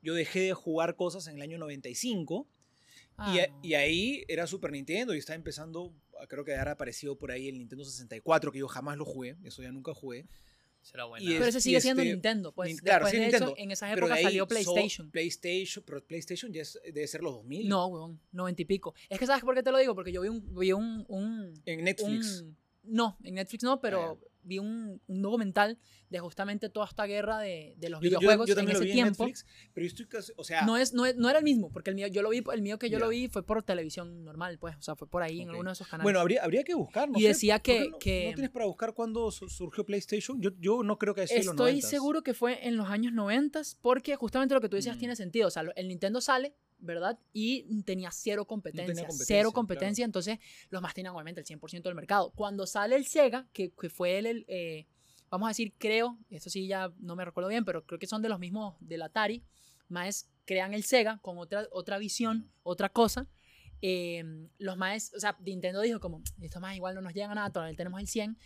Yo 0.02 0.14
dejé 0.14 0.42
de 0.42 0.54
jugar 0.54 0.96
cosas 0.96 1.28
en 1.28 1.36
el 1.38 1.42
año 1.42 1.58
95 1.58 2.48
Ah, 3.20 3.34
y, 3.36 3.40
a- 3.40 3.50
y 3.64 3.74
ahí 3.74 4.24
era 4.28 4.46
Super 4.46 4.72
Nintendo 4.72 5.16
y 5.16 5.18
estaba 5.18 5.36
empezando, 5.36 5.92
creo 6.28 6.46
que 6.46 6.56
habrá 6.56 6.74
aparecido 6.74 7.18
por 7.18 7.32
ahí 7.32 7.48
el 7.50 7.58
Nintendo 7.58 7.84
64, 7.84 8.52
que 8.52 8.60
yo 8.60 8.68
jamás 8.68 8.96
lo 8.96 9.06
jugué, 9.06 9.38
eso 9.44 9.64
ya 9.64 9.72
nunca 9.72 9.92
jugué. 9.96 10.28
Será 10.90 11.04
buena. 11.04 11.24
Y 11.26 11.34
es- 11.34 11.38
Pero 11.40 11.50
ese 11.50 11.60
sigue 11.62 11.82
siendo 11.82 12.02
este, 12.02 12.14
Nintendo. 12.14 12.52
Pues 12.54 12.70
Nin- 12.72 12.80
claro, 12.82 13.06
después, 13.06 13.12
sí, 13.12 13.18
de 13.18 13.24
Nintendo, 13.26 13.48
hecho, 13.52 13.58
en 13.62 13.72
esa 13.72 13.86
Pero 13.88 13.96
de 13.96 14.00
época 14.06 14.14
ahí 14.16 14.24
salió 14.24 14.44
so- 14.44 14.48
PlayStation. 14.48 15.12
PlayStation, 15.12 15.84
pero 15.86 16.04
PlayStation 16.06 16.54
ya 16.54 16.62
es- 16.62 16.80
debe 16.86 17.08
ser 17.08 17.22
los 17.22 17.34
2000. 17.34 17.68
No, 17.68 17.88
weón, 17.88 18.20
noventa 18.32 18.62
y 18.62 18.66
pico. 18.66 18.94
Es 19.10 19.20
que, 19.20 19.26
¿sabes 19.26 19.44
por 19.44 19.54
qué 19.54 19.64
te 19.64 19.72
lo 19.72 19.78
digo? 19.80 19.94
Porque 19.96 20.12
yo 20.14 20.22
vi 20.22 20.30
un... 20.30 20.56
Vi 20.58 20.72
un, 20.72 21.06
un- 21.10 21.54
En 21.66 21.84
Netflix. 21.84 22.42
un- 22.42 22.58
no, 22.84 23.18
en 23.24 23.36
Netflix 23.36 23.64
no, 23.64 23.82
pero 23.82 24.18
Ah, 24.24 24.28
vi 24.48 24.60
un, 24.60 25.02
un 25.08 25.22
documental 25.22 25.78
de 26.10 26.20
justamente 26.20 26.70
toda 26.70 26.86
esta 26.88 27.06
guerra 27.06 27.40
de, 27.40 27.76
de 27.78 27.90
los 27.90 28.00
Yo- 28.02 28.10
yo- 28.10 28.20
videojuegos 28.20 28.48
yo, 28.48 28.54
en 28.54 28.58
también 28.58 28.76
ese 28.78 28.86
lo 28.86 28.88
vi 28.88 28.94
tiempo. 28.94 29.24
en 29.24 29.30
Netflix, 29.30 29.46
pero 29.74 29.84
yo 29.86 29.88
estoy 29.90 30.06
casi, 30.08 30.32
o 30.38 30.44
sea, 30.44 30.62
No, 30.66 30.78
es, 30.78 30.94
no, 30.94 31.06
es- 31.06 31.18
no 31.18 31.30
era 31.30 31.40
el 31.40 31.44
mismo, 31.44 31.70
porque 31.72 31.90
el 31.90 31.96
mío, 31.98 32.08
yo 32.08 32.22
lo 32.22 32.30
vi, 32.30 32.42
el 32.54 32.62
mío 32.62 32.80
que 32.80 32.90
yo 32.90 32.98
Ya. 32.98 33.04
lo 33.06 33.10
vi 33.10 33.28
fue 33.28 33.44
por 33.44 33.62
televisión 33.64 34.24
normal, 34.24 34.58
pues, 34.58 34.76
o 34.78 34.82
sea, 34.82 34.96
fue 34.96 35.08
por 35.10 35.22
ahí 35.22 35.42
en 35.42 35.50
Ok. 35.50 35.54
alguno 35.56 35.70
de 35.72 35.74
esos 35.74 35.88
canales. 35.88 36.04
bueno, 36.06 36.20
habría, 36.20 36.44
habría 36.44 36.64
que 36.64 36.74
buscar, 36.76 37.10
no 37.10 37.20
Y 37.20 37.24
sé, 37.24 37.28
decía 37.30 37.56
¿por 37.58 37.64
qué 37.64 37.74
que- 37.84 37.90
no, 37.90 38.00
que- 38.00 38.26
¿No 38.30 38.34
tienes 38.36 38.52
para 38.52 38.66
buscar 38.66 38.94
cuándo 38.94 39.30
su- 39.32 39.50
surgió 39.50 39.86
PlayStation? 39.86 40.42
Yo, 40.42 40.52
yo 40.60 40.82
no 40.84 40.98
creo 40.98 41.14
que 41.14 41.22
haya 41.22 41.28
sido 41.28 41.40
en 41.42 41.46
los 41.48 41.54
Estoy 41.56 41.72
90s. 41.82 41.90
seguro 41.90 42.22
que 42.24 42.34
fue 42.34 42.66
en 42.68 42.78
los 42.78 42.88
años 42.90 43.12
90 43.14 43.62
porque 43.82 44.16
justamente 44.16 44.54
lo 44.56 44.62
que 44.62 44.70
tú 44.70 44.76
decías 44.78 44.96
Mm. 44.96 45.00
tiene 45.00 45.16
sentido. 45.18 45.48
O 45.48 45.52
sea, 45.52 45.64
el 45.76 45.88
Nintendo 45.88 46.22
sale, 46.22 46.54
¿verdad? 46.80 47.20
Y 47.34 47.82
tenía 47.84 48.12
cero 48.12 48.46
competencia. 48.46 48.94
competencia, 48.94 49.26
cero 49.26 49.50
claro. 49.50 49.54
competencia. 49.54 50.06
Entonces, 50.06 50.40
los 50.70 50.82
más 50.82 50.94
tenían 50.94 51.14
obviamente 51.14 51.42
el 51.42 51.48
100% 51.48 51.84
del 51.84 51.96
mercado. 51.96 52.32
Cuando 52.32 52.66
sale 52.66 52.96
el 52.96 53.06
Sega, 53.06 53.48
que, 53.54 53.72
que 53.72 53.90
fue 53.90 54.20
el, 54.20 54.26
el, 54.26 54.46
eh, 54.48 54.88
vamos 55.30 55.48
a 55.48 55.50
decir, 55.50 55.74
creo, 55.78 56.18
esto 56.30 56.50
sí 56.50 56.68
ya 56.68 56.92
no 57.00 57.16
me 57.16 57.26
recuerdo 57.26 57.50
bien, 57.50 57.66
pero 57.66 57.86
creo 57.86 58.00
que 58.00 58.08
son 58.08 58.22
de 58.22 58.30
los 58.30 58.40
mismos 58.40 58.76
del 58.80 59.02
Atari, 59.02 59.44
más 59.90 60.30
crean 60.46 60.74
el 60.74 60.84
Sega 60.84 61.20
con 61.22 61.38
otra, 61.38 61.68
otra 61.72 61.98
visión, 61.98 62.50
otra 62.64 62.90
cosa. 62.90 63.28
Eh, 63.82 64.24
los 64.58 64.78
más, 64.78 65.12
o 65.16 65.20
sea, 65.20 65.38
Nintendo 65.46 65.82
dijo 65.82 66.00
como, 66.00 66.22
esto 66.42 66.60
más 66.60 66.76
igual 66.76 66.96
no 66.96 67.02
nos 67.02 67.14
llega 67.14 67.32
a 67.32 67.36
nada, 67.36 67.52
todavía 67.52 67.76
tenemos 67.76 68.00
el 68.00 68.08
100. 68.08 68.38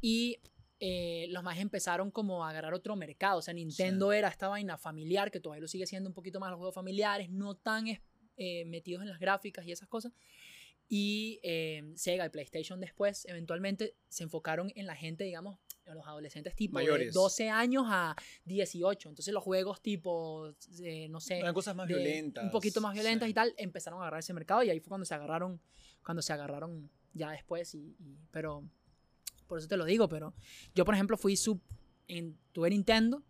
Y 0.00 0.38
eh, 0.80 1.26
los 1.30 1.42
más 1.42 1.58
empezaron 1.58 2.10
como 2.10 2.44
a 2.44 2.50
agarrar 2.50 2.74
otro 2.74 2.94
mercado. 2.96 3.38
O 3.38 3.42
sea, 3.42 3.52
Nintendo 3.54 4.12
era 4.12 4.28
esta 4.28 4.48
vaina 4.48 4.76
familiar, 4.78 5.30
que 5.30 5.40
todavía 5.40 5.62
lo 5.62 5.68
sigue 5.68 5.86
siendo 5.86 6.08
un 6.08 6.14
poquito 6.14 6.38
más 6.40 6.50
los 6.50 6.58
juegos 6.58 6.74
familiares, 6.74 7.30
no 7.30 7.56
tan 7.56 7.86
eh, 8.36 8.64
metidos 8.66 9.02
en 9.02 9.08
las 9.08 9.18
gráficas 9.18 9.66
y 9.66 9.72
esas 9.72 9.88
cosas. 9.88 10.12
Y 10.90 11.38
eh, 11.42 11.82
Sega 11.96 12.24
y 12.24 12.28
PlayStation 12.30 12.80
después, 12.80 13.26
eventualmente, 13.26 13.94
se 14.08 14.22
enfocaron 14.24 14.72
en 14.74 14.86
la 14.86 14.96
gente, 14.96 15.24
digamos, 15.24 15.58
en 15.84 15.94
los 15.96 16.06
adolescentes 16.06 16.54
tipo 16.54 16.78
de 16.78 16.84
Mayores. 16.84 17.12
12 17.12 17.50
años 17.50 17.84
a 17.88 18.14
18. 18.44 19.08
Entonces 19.10 19.34
los 19.34 19.42
juegos 19.42 19.82
tipo, 19.82 20.54
eh, 20.82 21.08
no 21.10 21.20
sé, 21.20 21.38
Eran 21.40 21.52
cosas 21.54 21.74
más 21.76 21.88
de- 21.88 21.94
violentas. 21.94 22.44
un 22.44 22.50
poquito 22.50 22.80
más 22.80 22.94
violentas 22.94 23.26
sí. 23.26 23.30
y 23.30 23.34
tal, 23.34 23.54
empezaron 23.58 23.98
a 23.98 24.02
agarrar 24.04 24.20
ese 24.20 24.32
mercado 24.32 24.62
y 24.62 24.70
ahí 24.70 24.80
fue 24.80 24.88
cuando 24.88 25.04
se 25.04 25.14
agarraron, 25.14 25.60
cuando 26.04 26.22
se 26.22 26.32
agarraron 26.32 26.90
ya 27.12 27.30
después 27.32 27.74
y, 27.74 27.94
y- 27.98 28.18
pero 28.30 28.64
por 29.48 29.58
eso 29.58 29.66
te 29.66 29.76
lo 29.76 29.84
digo, 29.84 30.08
pero 30.08 30.34
yo 30.74 30.84
por 30.84 30.94
ejemplo 30.94 31.16
fui 31.16 31.36
sub, 31.36 31.60
en, 32.06 32.38
tuve 32.52 32.70
Nintendo, 32.70 33.22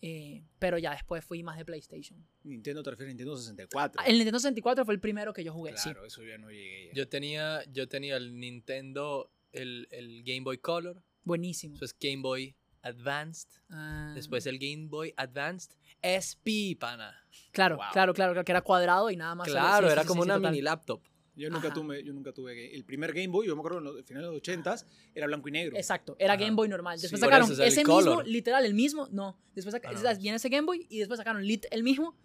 eh, 0.00 0.44
pero 0.58 0.78
ya 0.78 0.92
después 0.92 1.24
fui 1.24 1.42
más 1.42 1.58
de 1.58 1.64
PlayStation. 1.64 2.24
Nintendo 2.44 2.82
te 2.82 2.90
refieres 2.90 3.10
a 3.10 3.14
Nintendo 3.14 3.36
64. 3.36 4.00
Ah, 4.00 4.06
El 4.06 4.14
Nintendo 4.16 4.38
64 4.38 4.84
fue 4.84 4.94
el 4.94 5.00
primero 5.00 5.32
que 5.32 5.42
yo 5.44 5.52
jugué, 5.52 5.76
sí. 5.76 5.90
claro, 5.90 6.06
eso 6.06 6.22
ya 6.22 6.38
no 6.38 6.50
llegué. 6.50 6.86
ya. 6.88 6.94
Yo 6.94 7.08
tenía, 7.08 7.62
yo 7.72 7.88
tenía 7.88 8.16
el 8.16 8.38
Nintendo, 8.38 9.30
el, 9.52 9.88
el 9.90 10.22
Game 10.24 10.42
Boy 10.42 10.58
Color. 10.58 11.02
Buenísimo. 11.24 11.74
Eso 11.74 11.84
es 11.84 11.96
Game 12.00 12.22
Boy 12.22 12.54
Advanced. 12.82 13.48
Ah, 13.70 14.12
Después 14.14 14.46
el 14.46 14.58
Game 14.58 14.86
Boy 14.86 15.12
Advanced 15.16 15.72
SP, 16.00 16.76
pana. 16.78 17.12
Claro, 17.50 17.76
Wow. 17.76 17.86
claro, 17.92 18.14
claro, 18.14 18.32
claro, 18.32 18.44
que 18.44 18.52
era 18.52 18.62
cuadrado 18.62 19.10
y 19.10 19.16
nada 19.16 19.34
más. 19.34 19.48
Claro, 19.48 19.88
sí, 19.88 19.92
era 19.92 20.02
sí, 20.02 20.08
como 20.08 20.22
sí, 20.22 20.26
una 20.28 20.36
total. 20.36 20.52
mini 20.52 20.62
laptop. 20.62 21.02
Yo 21.38 21.48
nunca, 21.50 21.68
Ajá. 21.68 21.74
tuve, 21.74 22.02
yo 22.04 22.12
nunca 22.12 22.32
tuve 22.32 22.54
Game- 22.54 22.74
el 22.74 22.84
primer 22.84 23.12
Game 23.12 23.28
Boy, 23.28 23.46
yo 23.46 23.54
me 23.54 23.60
acuerdo 23.60 23.78
en 23.78 23.84
los 23.84 24.04
finales 24.04 24.28
de 24.28 24.34
los 24.34 24.42
80s, 24.42 24.84
era 25.14 25.26
blanco 25.26 25.48
y 25.48 25.52
negro. 25.52 25.76
Exacto, 25.76 26.16
era 26.18 26.34
Ajá. 26.34 26.42
Game 26.42 26.56
Boy 26.56 26.68
normal. 26.68 26.98
Sí. 26.98 27.02
Después 27.02 27.20
Por 27.20 27.28
sacaron 27.30 27.50
ese 27.52 27.84
mismo, 27.84 28.22
literal, 28.22 28.64
el 28.64 28.74
mismo, 28.74 29.08
no. 29.12 29.38
Después 29.54 29.72
saca- 29.72 29.88
Ah, 29.90 29.92
no. 30.14 30.18
viene 30.20 30.36
ese 30.36 30.48
Game 30.48 30.66
Boy 30.66 30.86
y 30.90 30.98
después 30.98 31.16
sacaron 31.18 31.42
lit 31.44 31.66
el 31.70 31.82
mismo, 31.82 32.16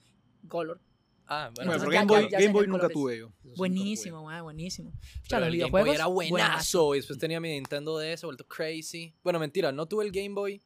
color. 0.48 0.82
Ah, 1.25 1.51
bueno. 1.55 1.72
Pero 1.72 1.84
Game 1.86 1.93
ya- 1.96 2.03
Boy, 2.03 2.24
ya 2.24 2.29
Game 2.32 2.32
tenía 2.38 2.51
Boy 2.51 2.67
nunca 2.67 2.77
colores. 2.89 2.93
tuve 2.93 3.17
yo. 3.20 3.34
Nunca 3.43 3.58
Buenísimo, 3.58 4.43
buenísimo. 4.43 4.89
O 4.89 4.91
sea, 4.91 5.01
Pero 5.01 5.39
los 5.39 5.48
el 5.48 5.51
Game 5.51 5.51
videojuegos. 5.51 5.88
Boy 5.88 5.96
era 5.96 6.05
buenazo. 6.08 6.32
buenazo. 6.32 6.96
Y 6.96 6.98
después 6.98 7.20
tenía 7.20 7.39
mi 7.39 7.50
Nintendo 7.50 7.98
DS, 7.98 8.25
vuelto 8.25 8.46
crazy. 8.48 9.13
Bueno, 9.24 9.39
mentira, 9.39 9.72
no 9.72 9.86
tuve 9.88 10.03
el 10.05 10.12
Game 10.12 10.34
Boy. 10.34 10.62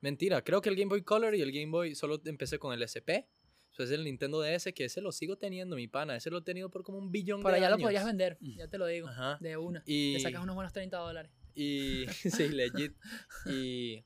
Mentira, 0.00 0.42
creo 0.42 0.60
que 0.62 0.68
el 0.68 0.76
Game 0.76 0.88
Boy 0.88 1.02
Color 1.02 1.34
y 1.34 1.42
el 1.42 1.52
Game 1.52 1.70
Boy 1.70 1.94
solo 1.94 2.20
empecé 2.24 2.58
con 2.58 2.72
el 2.72 2.82
SP. 2.86 3.28
Después 3.72 3.90
el 3.90 4.04
Nintendo 4.04 4.42
DS, 4.42 4.70
que 4.74 4.84
ese 4.84 5.00
lo 5.00 5.12
sigo 5.12 5.38
teniendo, 5.38 5.76
mi 5.76 5.88
pana. 5.88 6.14
Ese 6.14 6.28
lo 6.28 6.38
he 6.38 6.42
tenido 6.42 6.68
por 6.68 6.82
como 6.82 6.98
un 6.98 7.10
billón 7.10 7.42
de 7.42 7.48
allá 7.48 7.70
lo 7.70 7.76
años. 7.76 7.84
podrías 7.84 8.04
vender, 8.04 8.36
ya 8.40 8.68
te 8.68 8.76
lo 8.76 8.84
digo. 8.84 9.08
Ajá. 9.08 9.38
De 9.40 9.56
una. 9.56 9.82
Y, 9.86 10.12
Le 10.12 10.20
sacas 10.20 10.42
unos 10.42 10.54
buenos 10.54 10.74
30 10.74 10.98
dólares. 10.98 11.32
y 11.54 12.04
sí, 12.30 12.50
legit. 12.50 12.94
Y, 13.46 14.04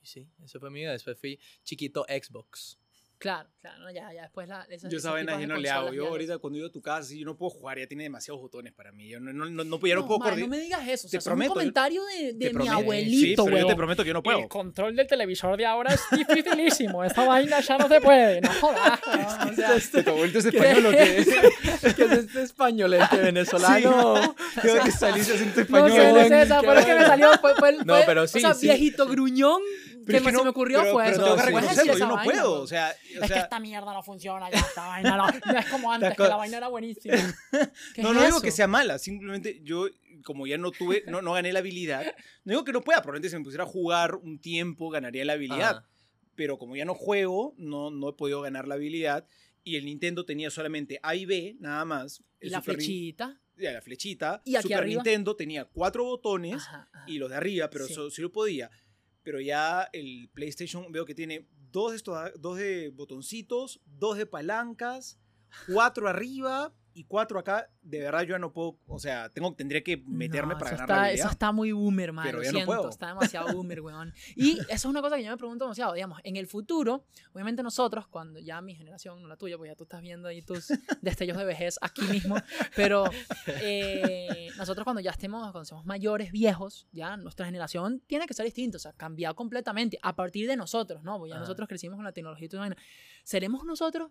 y 0.00 0.06
sí, 0.06 0.26
eso 0.42 0.58
fue 0.60 0.70
mi 0.70 0.80
vida. 0.80 0.92
Después 0.92 1.18
fui 1.18 1.38
chiquito 1.62 2.06
Xbox. 2.08 2.78
Claro, 3.18 3.48
claro, 3.60 3.78
no, 3.84 3.90
ya, 3.90 4.12
ya 4.12 4.22
después 4.22 4.46
la. 4.48 4.66
esa- 4.68 4.88
Yo 4.88 4.98
esa 4.98 5.12
vaina 5.12 5.40
yo 5.40 5.46
no 5.46 5.56
le 5.56 5.70
hago. 5.70 5.92
Yo 5.94 6.08
ahorita 6.08 6.38
cuando 6.38 6.58
iba 6.58 6.68
a 6.68 6.70
tu 6.70 6.82
casa, 6.82 7.04
si 7.08 7.20
yo 7.20 7.24
no 7.24 7.36
puedo 7.36 7.50
jugar, 7.50 7.78
ya 7.78 7.86
tiene 7.86 8.02
demasiados 8.02 8.42
botones 8.42 8.72
para 8.74 8.92
mí. 8.92 9.08
Yo 9.08 9.18
no, 9.20 9.32
no, 9.32 9.46
no, 9.46 9.64
no, 9.64 9.86
ya 9.86 9.94
no 9.94 10.06
puedo 10.06 10.18
man, 10.18 10.38
no 10.38 10.48
me 10.48 10.58
digas 10.58 10.86
eso. 10.86 11.06
O 11.06 11.10
Te 11.10 11.12
sea, 11.12 11.18
eso 11.18 11.18
es 11.18 11.24
prometo, 11.24 11.52
un 11.52 11.54
yo- 11.54 11.60
comentario 11.60 12.04
de, 12.04 12.32
de 12.34 12.46
mi 12.46 12.50
prometo- 12.52 12.62
sí, 12.64 12.68
abuelito, 12.68 13.44
pero 13.46 13.58
yo 13.58 13.66
te 13.66 13.76
prometo 13.76 14.02
que 14.02 14.08
yo 14.08 14.14
no 14.14 14.22
puedo. 14.22 14.38
El 14.40 14.48
control 14.48 14.94
del 14.96 15.06
televisor 15.06 15.56
de 15.56 15.64
ahora 15.64 15.94
es 15.94 16.00
dificilísimo. 16.10 17.02
Esta 17.04 17.24
vaina 17.24 17.60
ya 17.60 17.78
no 17.78 17.88
se 17.88 18.00
puede. 18.00 18.40
No 18.42 18.52
jodas. 18.60 19.00
o 19.50 19.54
sea, 19.54 20.02
¿Tu 20.04 20.10
abuelito 20.10 20.38
es 20.40 20.44
español 20.46 20.86
o 20.86 20.90
qué? 20.90 21.24
¿Qué 21.96 22.02
es 22.04 22.12
este 22.12 22.42
españolete 22.42 23.16
venezolano? 23.16 24.34
¿Qué 24.62 24.68
va 24.76 24.84
a 24.84 24.90
salir 24.90 25.22
ese 25.22 25.34
acento 25.34 25.56
no 25.56 25.62
español? 25.62 25.92
sé, 25.92 25.96
no 25.98 26.04
sé, 26.04 26.28
weón, 26.28 26.32
esa 26.42 26.60
qué 26.60 26.66
fue 26.66 26.74
lo 26.74 26.84
que 26.86 26.94
me 26.94 27.06
salió. 27.06 27.28
Fue, 27.40 27.54
fue, 27.54 27.68
el- 27.70 27.86
No, 27.86 27.94
pero 28.04 28.26
sí, 28.26 28.38
O 28.38 28.40
sea, 28.40 28.54
sí. 28.54 28.66
viejito 28.66 29.06
gruñón 29.06 29.60
Pero 29.86 29.93
que 30.04 30.20
no- 30.32 30.38
se 30.38 30.44
me 30.44 30.50
ocurrió 30.50 30.80
pero- 30.80 30.92
fue 30.92 31.04
pero 31.04 31.16
eso. 31.16 31.24
tengo 31.24 31.36
que 31.36 31.42
reconocerlo, 31.42 31.98
yo 31.98 32.06
no 32.06 32.14
vaina, 32.16 32.32
puedo. 32.32 32.60
O 32.62 32.66
sea, 32.66 32.94
o 33.20 33.24
Es 33.24 33.32
que 33.32 33.38
esta 33.38 33.60
mierda 33.60 33.92
no 33.92 34.02
funciona 34.02 34.50
ya, 34.50 34.58
esta 34.58 34.86
vaina 34.88 35.16
no, 35.16 35.26
no 35.52 35.58
es 35.58 35.66
como 35.66 35.92
antes, 35.92 36.16
que 36.16 36.22
la 36.22 36.36
vaina 36.36 36.56
era 36.58 36.68
buenísima. 36.68 37.14
¿Qué 37.94 38.02
no, 38.02 38.08
es 38.10 38.14
no 38.14 38.20
digo 38.24 38.36
eso? 38.36 38.42
que 38.42 38.50
sea 38.50 38.66
mala, 38.66 38.98
simplemente 38.98 39.60
yo, 39.62 39.86
como 40.24 40.46
ya 40.46 40.58
no 40.58 40.70
tuve, 40.70 41.04
no, 41.06 41.22
no 41.22 41.32
gané 41.32 41.52
la 41.52 41.58
habilidad, 41.60 42.04
no 42.44 42.52
digo 42.52 42.64
que 42.64 42.72
no 42.72 42.82
pueda, 42.82 43.02
probablemente 43.02 43.30
si 43.30 43.36
me 43.36 43.44
pusiera 43.44 43.64
a 43.64 43.66
jugar 43.66 44.16
un 44.16 44.38
tiempo 44.40 44.90
ganaría 44.90 45.24
la 45.24 45.34
habilidad, 45.34 45.76
Ajá. 45.78 45.88
pero 46.34 46.58
como 46.58 46.76
ya 46.76 46.84
no 46.84 46.94
juego, 46.94 47.54
no, 47.58 47.90
no 47.90 48.08
he 48.10 48.12
podido 48.14 48.40
ganar 48.40 48.66
la 48.68 48.74
habilidad, 48.74 49.26
y 49.66 49.76
el 49.76 49.86
Nintendo 49.86 50.24
tenía 50.26 50.50
solamente 50.50 51.00
A 51.02 51.14
y 51.14 51.24
B, 51.24 51.56
nada 51.58 51.84
más. 51.86 52.20
Y 52.40 52.46
el 52.46 52.52
la 52.52 52.58
Super 52.58 52.74
flechita. 52.76 53.40
ya, 53.56 53.72
la 53.72 53.80
flechita. 53.80 54.42
¿Y 54.44 54.56
aquí 54.56 54.64
Super 54.64 54.76
arriba? 54.78 55.02
Nintendo 55.02 55.34
tenía 55.36 55.64
cuatro 55.64 56.04
botones 56.04 56.56
Ajá, 56.56 56.86
ajá. 56.92 57.04
y 57.06 57.16
los 57.16 57.30
de 57.30 57.36
arriba, 57.36 57.70
pero 57.70 57.86
Sí. 57.86 57.92
eso 57.94 58.10
sí 58.10 58.20
lo 58.20 58.30
podía. 58.30 58.70
Pero 59.24 59.40
ya 59.40 59.88
el 59.92 60.30
PlayStation 60.32 60.92
veo 60.92 61.04
que 61.04 61.14
tiene 61.14 61.48
dos 61.72 61.92
estos, 61.92 62.16
dos 62.38 62.58
de 62.58 62.90
botoncitos, 62.90 63.80
dos 63.86 64.16
de 64.16 64.26
palancas, 64.26 65.18
cuatro 65.66 66.08
arriba 66.08 66.72
y 66.94 67.04
cuatro 67.04 67.38
acá. 67.38 67.68
De 67.82 68.00
verdad 68.00 68.22
yo 68.22 68.28
ya 68.28 68.38
no 68.38 68.52
puedo, 68.52 68.78
o 68.86 68.98
sea, 68.98 69.28
tengo, 69.28 69.52
tendría 69.54 69.82
que 69.82 69.98
meterme 70.06 70.54
No, 70.54 70.58
para 70.58 70.70
ganar 70.70 70.88
está, 70.88 71.02
la 71.02 71.10
Eso 71.10 71.28
está 71.28 71.52
muy 71.52 71.72
boomer, 71.72 72.12
man. 72.12 72.24
Pero 72.24 72.38
lo 72.38 72.44
ya 72.44 72.50
no 72.52 72.58
siento, 72.58 72.72
puedo. 72.72 72.88
Está 72.88 73.08
demasiado 73.08 73.52
boomer, 73.52 73.80
weón. 73.80 74.14
Y 74.36 74.58
eso 74.60 74.68
es 74.70 74.84
una 74.84 75.02
cosa 75.02 75.16
que 75.16 75.24
yo 75.24 75.30
me 75.30 75.36
pregunto 75.36 75.64
demasiado. 75.64 75.92
Digamos, 75.92 76.20
en 76.24 76.36
el 76.36 76.46
futuro, 76.46 77.04
obviamente 77.32 77.62
nosotros, 77.62 78.06
cuando 78.06 78.38
ya 78.38 78.60
mi 78.60 78.74
generación, 78.74 79.20
no 79.20 79.28
la 79.28 79.36
tuya, 79.36 79.58
pues 79.58 79.70
ya 79.70 79.76
tú 79.76 79.84
estás 79.84 80.00
viendo 80.00 80.28
ahí 80.28 80.42
tus 80.42 80.68
destellos 81.02 81.36
de 81.36 81.44
vejez 81.44 81.78
aquí 81.80 82.02
mismo, 82.02 82.36
pero 82.76 83.04
eh, 83.46 84.48
nosotros 84.56 84.84
cuando 84.84 85.00
ya 85.00 85.10
estemos, 85.10 85.42
cuando 85.50 85.64
seamos 85.64 85.84
mayores, 85.84 86.32
viejos, 86.32 86.86
ya 86.92 87.16
nuestra 87.16 87.46
generación 87.46 88.02
tiene 88.06 88.26
que 88.26 88.34
ser 88.34 88.44
distinta, 88.44 88.76
o 88.76 88.80
sea, 88.80 88.92
cambiar 88.92 89.34
completamente 89.34 89.98
a 90.02 90.14
partir 90.14 90.48
de 90.48 90.56
nosotros, 90.56 91.02
¿no? 91.02 91.18
Porque 91.18 91.30
ya 91.30 91.36
Ajá. 91.36 91.42
nosotros 91.42 91.68
crecimos 91.68 91.96
con 91.96 92.04
la 92.04 92.12
tecnología 92.12 92.48
y 92.50 92.56
vaina. 92.56 92.76
Seremos 93.24 93.64
nosotros 93.64 94.10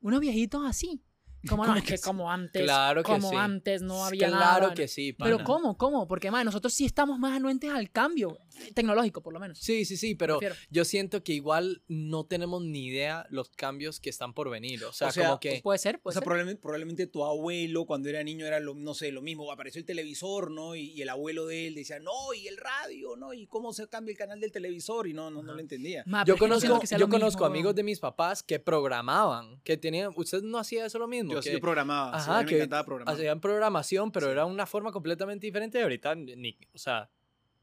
unos 0.00 0.20
viejitos 0.20 0.62
así. 0.64 1.02
Como, 1.48 1.64
no, 1.64 1.68
¿Cómo 1.72 1.78
es 1.78 1.84
que 1.84 1.98
como 1.98 2.30
antes, 2.30 2.62
Claro 2.62 3.02
que 3.02 3.10
como 3.12 3.30
sí. 3.30 3.36
antes 3.36 3.80
no 3.82 4.04
había 4.04 4.28
nada. 4.28 4.56
Claro 4.56 4.68
¿no? 4.68 4.74
que 4.74 4.88
sí, 4.88 5.14
Pero 5.14 5.38
pana. 5.38 5.44
¿cómo? 5.46 5.76
¿Cómo? 5.78 6.06
Porque, 6.06 6.30
madre, 6.30 6.44
nosotros 6.44 6.74
sí 6.74 6.84
estamos 6.84 7.18
más 7.18 7.34
anuentes 7.34 7.70
al 7.70 7.90
cambio 7.90 8.38
tecnológico, 8.74 9.22
por 9.22 9.32
lo 9.32 9.40
menos. 9.40 9.58
Sí, 9.58 9.84
sí, 9.84 9.96
sí, 9.96 10.14
pero 10.14 10.38
yo 10.70 10.84
siento 10.84 11.22
que 11.22 11.32
igual 11.32 11.82
no 11.88 12.24
tenemos 12.24 12.62
ni 12.62 12.86
idea 12.86 13.26
los 13.30 13.48
cambios 13.50 14.00
que 14.00 14.10
están 14.10 14.34
por 14.34 14.50
venir. 14.50 14.84
O 14.84 14.92
sea, 14.92 15.08
O 15.08 15.12
sea, 15.12 15.26
como 15.26 15.40
que... 15.40 15.60
Puede 15.62 15.78
ser, 15.78 15.96
O 15.96 16.00
puede 16.00 16.14
sea, 16.14 16.20
ser. 16.20 16.24
probablemente, 16.24 16.60
probablemente 16.62 17.06
tu 17.06 17.24
abuelo 17.24 17.86
cuando 17.86 18.08
era 18.08 18.22
niño 18.22 18.46
era 18.46 18.60
lo, 18.60 18.74
no 18.74 18.94
sé, 18.94 19.12
lo 19.12 19.22
mismo, 19.22 19.50
apareció 19.52 19.78
el 19.80 19.84
televisor, 19.84 20.50
¿no? 20.50 20.74
Y, 20.76 20.90
y 20.92 21.02
el 21.02 21.08
abuelo 21.08 21.46
de 21.46 21.66
él 21.66 21.74
decía, 21.74 21.98
no, 22.00 22.32
y 22.34 22.46
el 22.48 22.56
radio, 22.56 23.16
¿no? 23.16 23.32
Y 23.32 23.46
cómo 23.46 23.72
se 23.72 23.88
cambia 23.88 24.12
el 24.12 24.18
canal 24.18 24.40
del 24.40 24.52
televisor 24.52 25.06
y 25.06 25.12
no, 25.12 25.30
no, 25.30 25.42
no 25.42 25.54
lo 25.54 25.60
entendía. 25.60 26.02
Ma, 26.06 26.24
Yo 26.24 26.34
que 26.34 26.38
conozco, 26.40 26.80
que 26.80 26.86
yo 26.86 26.96
mismo, 26.98 27.08
conozco 27.10 27.44
amigos 27.44 27.74
de 27.74 27.82
mis 27.82 27.98
papás 28.00 28.42
que 28.42 28.58
programaban, 28.60 29.60
que 29.62 29.76
tenían, 29.76 30.12
usted 30.16 30.42
no 30.42 30.58
hacía 30.58 30.86
eso 30.86 30.98
lo 30.98 31.08
mismo, 31.08 31.32
Yo 31.32 31.42
sí 31.42 31.50
que 31.50 31.54
yo 31.54 31.60
programaba, 31.60 32.18
sí, 32.18 32.22
Ajá, 32.30 32.38
a 32.38 32.42
mí 32.42 32.44
me 32.44 32.48
que 32.50 32.56
encantaba 32.56 32.84
programar. 32.84 33.14
hacían 33.14 33.40
programación, 33.40 34.10
pero 34.12 34.26
Sí. 34.26 34.32
era 34.32 34.44
una 34.46 34.66
forma 34.66 34.92
completamente 34.92 35.46
diferente 35.46 35.82
ahorita 35.82 36.14
ni, 36.14 36.56
o 36.74 36.78
sea, 36.78 37.10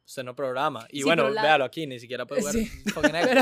usted 0.08 0.24
no 0.24 0.34
programa. 0.34 0.88
Y 0.90 1.00
Sí, 1.00 1.04
bueno, 1.04 1.30
la- 1.30 1.42
véalo 1.42 1.66
aquí, 1.66 1.86
ni 1.86 2.00
siquiera 2.00 2.26
puede 2.26 2.40
jugar 2.42 2.56
Sí. 2.56 2.72
Pero, 2.96 3.42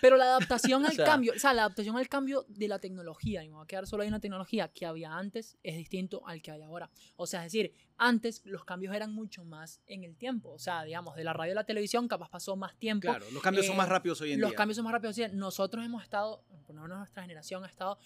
pero 0.00 0.16
la 0.16 0.24
adaptación 0.24 0.84
al 0.84 0.90
O 0.90 0.94
sea- 0.94 1.04
cambio, 1.04 1.32
o 1.36 1.38
sea, 1.38 1.52
la 1.54 1.62
adaptación 1.62 1.96
al 1.96 2.08
cambio 2.08 2.44
de 2.48 2.66
la 2.66 2.80
tecnología, 2.80 3.44
y 3.44 3.48
me 3.48 3.54
voy 3.54 3.62
a 3.64 3.66
quedar 3.68 3.86
solo 3.86 4.02
en 4.02 4.10
la 4.10 4.18
tecnología 4.18 4.68
que 4.68 4.84
había 4.84 5.16
antes, 5.16 5.56
es 5.62 5.76
distinto 5.76 6.26
al 6.26 6.42
que 6.42 6.50
hay 6.50 6.62
ahora. 6.62 6.90
O 7.16 7.26
sea, 7.26 7.46
es 7.46 7.52
decir, 7.52 7.72
antes 7.98 8.42
los 8.44 8.64
cambios 8.64 8.94
eran 8.96 9.12
mucho 9.14 9.44
más 9.44 9.80
en 9.86 10.02
el 10.02 10.16
tiempo. 10.16 10.50
O 10.50 10.58
sea, 10.58 10.82
digamos, 10.82 11.14
de 11.14 11.22
la 11.22 11.32
radio 11.32 11.52
a 11.52 11.54
la 11.54 11.64
televisión 11.64 12.08
capaz 12.08 12.28
pasó 12.30 12.56
más 12.56 12.76
tiempo. 12.76 13.02
Claro, 13.08 13.24
los 13.32 13.40
cambios 13.42 13.64
son 13.66 13.76
eh, 13.76 13.78
más 13.78 13.88
rápidos 13.88 14.20
hoy 14.22 14.32
en 14.32 14.40
los 14.40 14.50
día. 14.50 14.56
cambios 14.56 14.76
son 14.76 14.84
más 14.84 14.92
rápidos. 14.92 15.14
O 15.14 15.16
sea, 15.16 15.28
nosotros 15.28 15.84
hemos 15.84 16.02
estado, 16.02 16.42
por 16.66 16.74
lo 16.74 16.82
menos 16.82 16.98
nuestra 16.98 17.22
generación 17.22 17.62
ha 17.64 17.68
estado, 17.68 17.96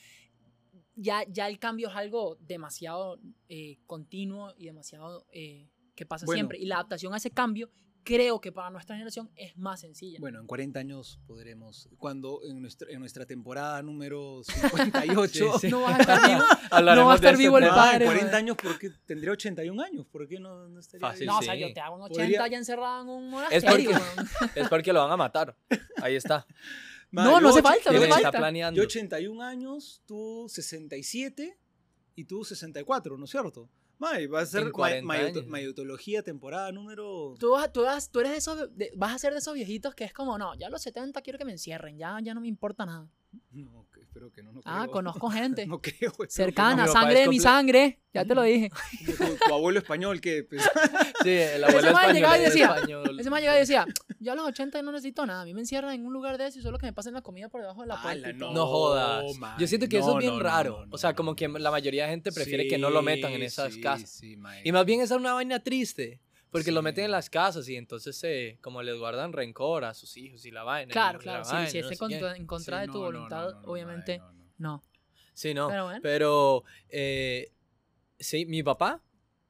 ya, 0.96 1.24
ya 1.28 1.48
el 1.48 1.58
cambio 1.58 1.88
es 1.88 1.96
algo 1.96 2.36
demasiado 2.40 3.18
eh, 3.48 3.78
continuo 3.86 4.52
y 4.58 4.66
demasiado 4.66 5.26
eh, 5.32 5.70
que 5.96 6.06
pasa 6.06 6.26
Bueno. 6.26 6.36
siempre. 6.36 6.58
Y 6.58 6.66
la 6.66 6.76
adaptación 6.76 7.12
a 7.14 7.16
ese 7.16 7.30
cambio, 7.32 7.70
creo 8.04 8.40
que 8.40 8.52
para 8.52 8.70
nuestra 8.70 8.94
generación 8.94 9.30
es 9.34 9.56
más 9.56 9.80
sencilla. 9.80 10.18
Bueno, 10.20 10.38
en 10.38 10.46
40 10.46 10.78
años 10.78 11.18
podremos, 11.26 11.88
cuando 11.98 12.40
en 12.44 12.60
nuestra, 12.62 12.88
en 12.92 13.00
nuestra 13.00 13.26
temporada 13.26 13.82
número 13.82 14.42
58, 14.44 15.52
Sí, 15.58 15.58
sí. 15.62 15.68
No 15.68 15.80
vas 15.80 15.98
a 15.98 16.00
estar 16.02 16.28
vivo. 16.28 16.44
No 16.96 17.06
va 17.06 17.12
a 17.12 17.16
estar 17.16 17.36
vivo 17.36 17.58
el. 17.58 17.64
Ah, 17.64 17.68
en 17.68 17.74
padre. 17.74 18.04
40 18.04 18.26
man. 18.26 18.34
años, 18.36 18.56
porque 18.62 18.90
tendría 19.06 19.32
81 19.32 19.82
años, 19.82 20.06
¿por 20.06 20.28
qué 20.28 20.38
no, 20.38 20.68
no 20.68 20.78
estaría 20.78 21.06
Fácil, 21.08 21.22
vivo? 21.22 21.32
No, 21.32 21.38
o 21.40 21.42
sea, 21.42 21.54
sí. 21.54 21.60
yo 21.60 21.72
te 21.72 21.80
hago 21.80 21.96
un 21.96 22.02
80 22.02 22.22
Podría- 22.22 22.46
ya 22.48 22.58
encerrado 22.58 23.02
en 23.02 23.08
un 23.08 23.24
Es 23.24 23.30
monasterio. 23.32 23.90
porque, 23.90 24.04
weón. 24.04 24.28
es 24.54 24.68
porque 24.68 24.92
lo 24.92 25.00
van 25.02 25.10
a 25.12 25.16
matar. 25.16 25.56
Ahí 26.02 26.14
está. 26.14 26.46
Ma, 27.10 27.24
No, 27.24 27.40
no 27.40 27.48
hace 27.48 27.62
falta, 27.62 27.90
no 27.90 27.96
Él 27.96 28.02
hace 28.04 28.10
está 28.10 28.22
falta. 28.22 28.38
planeando. 28.38 28.76
Yo 28.78 28.84
81 28.84 29.42
años, 29.42 30.02
tú 30.06 30.46
67 30.48 31.58
y 32.14 32.24
tú 32.24 32.44
64, 32.44 33.16
¿no 33.18 33.24
es 33.24 33.30
cierto? 33.30 33.68
May, 33.98 34.26
va 34.26 34.40
a 34.40 34.46
ser 34.46 34.62
En 34.64 34.72
40 34.72 35.06
ma- 35.06 35.14
mayoto- 35.14 35.38
años. 35.40 35.50
mayotología 35.50 36.22
temporada 36.22 36.70
número... 36.70 37.34
Tú, 37.38 37.52
vas, 37.52 37.72
tú, 37.72 37.82
vas- 37.82 38.10
tú 38.10 38.20
eres 38.20 38.32
de 38.32 38.38
esos, 38.38 38.76
de- 38.76 38.92
vas 38.94 39.14
a 39.14 39.18
ser 39.18 39.32
de 39.32 39.38
esos 39.38 39.54
viejitos 39.54 39.94
que 39.94 40.04
es 40.04 40.12
como, 40.12 40.36
no, 40.36 40.54
ya 40.54 40.66
a 40.66 40.70
los 40.70 40.82
70 40.82 41.22
quiero 41.22 41.38
que 41.38 41.44
me 41.46 41.52
encierren, 41.52 41.96
ya, 41.96 42.18
ya 42.22 42.34
no 42.34 42.40
me 42.42 42.48
importa 42.48 42.84
nada. 42.84 43.08
No, 43.52 43.86
que- 44.20 44.30
espero 44.30 44.32
que 44.32 44.42
no, 44.42 44.52
no 44.52 44.60
Ah, 44.64 44.86
conozco 44.90 45.30
gente. 45.30 45.66
No 45.66 45.80
creo. 45.80 46.12
cercana, 46.28 46.86
sangre 46.86 47.20
de 47.20 47.28
mi 47.28 47.38
sangre, 47.38 48.00
ya 48.14 48.24
te 48.24 48.34
lo 48.34 48.42
dije. 48.42 48.70
Tu, 49.04 49.12
tu 49.46 49.54
abuelo 49.54 49.78
español 49.78 50.20
que... 50.20 50.42
pues, 50.44 50.62
Sí, 51.22 51.30
el 51.30 51.62
Ese 51.62 51.64
abuelo 51.64 51.88
español. 51.88 52.14
llegaba 52.14 52.38
y 52.38 52.40
decía. 52.42 52.76
Ese 53.18 53.30
man 53.30 53.40
llegaba 53.40 53.56
y 53.58 53.60
decía, 53.60 53.86
yo 54.20 54.32
a 54.32 54.34
los 54.34 54.46
80 54.46 54.82
no 54.82 54.92
necesito 54.92 55.26
nada, 55.26 55.42
a 55.42 55.44
mí 55.44 55.54
me 55.54 55.60
encierran 55.60 55.94
en 55.94 56.06
un 56.06 56.12
lugar 56.12 56.38
de 56.38 56.46
eso 56.46 56.58
y 56.58 56.62
solo 56.62 56.78
que 56.78 56.86
me 56.86 56.92
pasen 56.92 57.14
la 57.14 57.22
comida 57.22 57.48
por 57.48 57.60
debajo 57.60 57.82
de 57.82 57.88
la 57.88 58.00
puerta. 58.00 58.28
Ala, 58.28 58.30
y 58.36 58.38
todo". 58.38 58.52
No 58.52 58.66
jodas. 58.66 59.36
Man. 59.38 59.56
Yo 59.58 59.66
siento 59.66 59.88
que 59.88 59.98
eso 59.98 60.12
es 60.12 60.18
bien 60.18 60.40
raro. 60.40 60.84
no, 60.86 60.94
o 60.94 60.98
sea, 60.98 61.14
como 61.14 61.34
que 61.36 61.48
la 61.48 61.70
mayoría 61.70 62.04
de 62.04 62.10
gente 62.10 62.32
prefiere 62.32 62.66
que 62.68 62.78
no 62.78 62.90
lo 62.90 63.02
metan 63.02 63.32
en 63.32 63.40
Sí, 63.40 63.44
esas 63.46 63.74
sí, 63.74 63.80
casas. 63.80 64.10
sí. 64.10 64.36
Y 64.64 64.72
más 64.72 64.84
bien 64.86 65.00
esa 65.00 65.14
es 65.14 65.20
una 65.20 65.34
vaina 65.34 65.60
triste. 65.62 66.20
Porque 66.50 66.72
lo 66.72 66.80
meten 66.82 67.06
en 67.06 67.10
las 67.10 67.28
casas 67.28 67.68
y 67.68 67.76
entonces 67.76 68.18
eh, 68.24 68.58
como 68.62 68.82
les 68.82 68.96
guardan 68.98 69.32
rencor 69.32 69.84
a 69.84 69.94
sus 69.94 70.16
hijos 70.16 70.44
y 70.46 70.50
la 70.50 70.62
vaina. 70.62 70.92
Claro, 70.92 71.18
claro, 71.18 71.40
la 71.40 71.44
sí, 71.44 71.52
vaina, 71.52 71.70
si 71.70 71.80
no 71.82 71.98
contra- 71.98 72.36
en 72.36 72.46
contra 72.46 72.76
Sí, 72.78 72.80
de 72.82 72.86
tu 72.86 72.98
no, 72.98 73.04
voluntad, 73.04 73.50
no, 73.52 73.60
no, 73.60 73.68
obviamente, 73.68 74.18
mae, 74.18 74.28
no, 74.28 74.32
no. 74.58 74.72
no. 74.76 74.82
Sí, 75.34 75.52
no. 75.54 75.68
Pero 75.68 75.84
bueno. 75.84 76.00
Pero, 76.02 76.64
eh, 76.88 77.52
sí, 78.18 78.46
mi 78.46 78.62
papá 78.62 79.02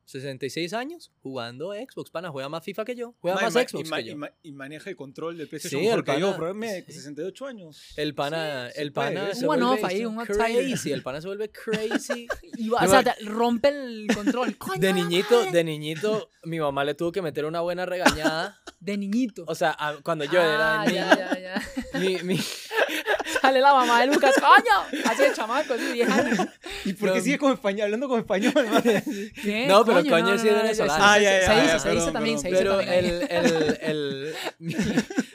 66 0.07 0.73
años 0.73 1.11
jugando 1.21 1.73
Xbox, 1.75 2.11
pana, 2.11 2.31
juega 2.31 2.49
más 2.49 2.65
FIFA 2.65 2.85
que 2.85 2.95
yo, 2.95 3.15
juega 3.21 3.35
Ma- 3.37 3.43
más 3.43 3.55
ma- 3.55 3.61
Xbox 3.69 3.87
y, 3.87 3.91
ma- 3.91 3.97
que 3.97 4.03
y 4.03 4.07
yo. 4.07 4.17
ma- 4.17 4.31
y 4.43 4.53
maneja 4.53 4.89
el 4.91 4.97
control 4.97 5.37
del 5.37 5.49
PlayStation 5.49 5.81
Sí, 5.83 5.89
el 5.89 6.05
que 6.05 6.19
yo, 6.21 6.27
pana- 6.29 6.39
pero 6.39 6.55
me 6.55 6.83
sí. 6.83 6.93
68 6.93 7.47
años. 7.47 7.83
El 7.97 8.15
pana, 8.15 8.71
se 8.71 8.83
el 8.83 8.93
pana 8.93 9.35
se 9.35 9.45
vuelve 9.47 9.81
ahí, 9.85 10.05
un 10.07 10.19
outsider. 10.21 10.47
crazy, 10.47 10.93
el 10.93 11.03
pana 11.03 11.21
se 11.21 11.27
vuelve 11.27 11.51
crazy. 11.51 12.27
Y 12.59 12.69
va- 12.71 12.85
Yo 12.85 12.87
o 12.87 13.03
sea, 13.03 13.17
rompe 13.27 13.69
el 13.69 14.07
control. 14.15 14.57
De 14.79 14.93
niñito, 14.93 15.45
de 15.51 15.65
niñito, 15.65 16.31
mi 16.45 16.59
mamá 16.61 16.85
le 16.85 16.95
tuvo 16.95 17.13
que 17.13 17.21
meter 17.21 17.45
una 17.45 17.61
buena 17.61 17.85
regañada. 17.85 18.61
De 18.81 18.97
niñito. 18.97 19.45
O 19.49 19.55
sea, 19.55 19.75
a- 19.79 19.97
cuando 20.03 20.25
yo 20.25 20.41
Ah, 20.41 20.85
era 20.85 20.85
niño, 20.87 21.17
ya, 21.17 21.39
ya, 21.39 21.61
ya. 21.93 21.99
mi, 21.99 22.17
mi- 22.23 22.41
Sale 23.47 23.61
la 23.61 23.73
mamá 23.75 24.01
de 24.01 24.07
Lucas, 24.09 24.35
coño. 24.41 25.01
Así 25.07 25.23
el 25.23 25.35
chamaco, 25.35 25.75
así 25.75 25.93
10 25.93 26.09
años. 26.09 26.39
¿Y 26.85 26.93
por 26.95 27.13
qué 27.13 27.19
No. 27.19 27.25
sigues 27.25 27.39
con 27.39 27.53
español, 27.53 27.85
hablando 27.85 28.09
con 28.09 28.19
español? 28.21 28.53
¿Qué? 29.43 29.67
No, 29.69 29.85
pero 29.85 30.03
coño, 30.05 30.33
no, 30.33 30.39
sí 30.39 30.45
no, 30.47 30.51
es 30.51 30.57
no, 30.57 30.63
venezolano. 30.63 30.95
Se, 30.95 31.03
Ah, 31.03 31.19
ya, 31.19 31.31
se- 31.31 31.41
ya, 31.41 31.41
se 31.41 31.47
ya, 31.47 31.61
dice, 31.63 31.67
ya, 31.73 31.79
se 31.79 31.91
dice 31.91 31.97
perdón, 32.07 32.13
también, 32.13 32.43
perdón. 32.43 32.43
se 32.43 32.49
dice 32.49 32.63
Pero 32.63 32.77
también. 32.79 33.05
el, 33.05 33.29
el, 33.31 33.79
el, 33.81 34.35
mi, 34.59 34.75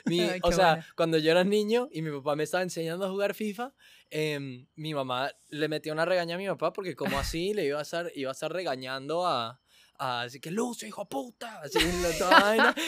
mi- 0.06 0.20
Ay, 0.30 0.40
o 0.42 0.52
sea, 0.52 0.84
cuando 0.96 1.18
yo 1.18 1.30
era 1.30 1.44
niño 1.44 1.88
y 1.92 2.02
mi 2.02 2.10
papá 2.10 2.36
me 2.36 2.44
estaba 2.44 2.62
enseñando 2.62 3.06
a 3.06 3.10
jugar 3.10 3.34
FIFA, 3.34 3.72
em, 4.10 4.66
mi 4.74 4.92
mamá 4.94 5.30
le 5.48 5.68
metió 5.68 5.92
una 5.92 6.04
regaña 6.04 6.34
a 6.34 6.38
mi 6.38 6.46
papá 6.46 6.72
porque 6.72 6.94
como 6.94 7.18
así 7.18 7.54
le 7.54 7.64
iba 7.66 7.78
a 7.78 7.82
estar, 7.82 8.10
iba 8.14 8.30
a 8.30 8.32
estar 8.32 8.52
regañando 8.52 9.26
a 9.26 9.58
así 9.98 10.40
que 10.40 10.50
Lucio, 10.50 10.86
hijo 10.88 11.08
puta, 11.08 11.60
así 11.60 11.78
la 12.02 12.18
toda 12.18 12.40
vaina. 12.40 12.74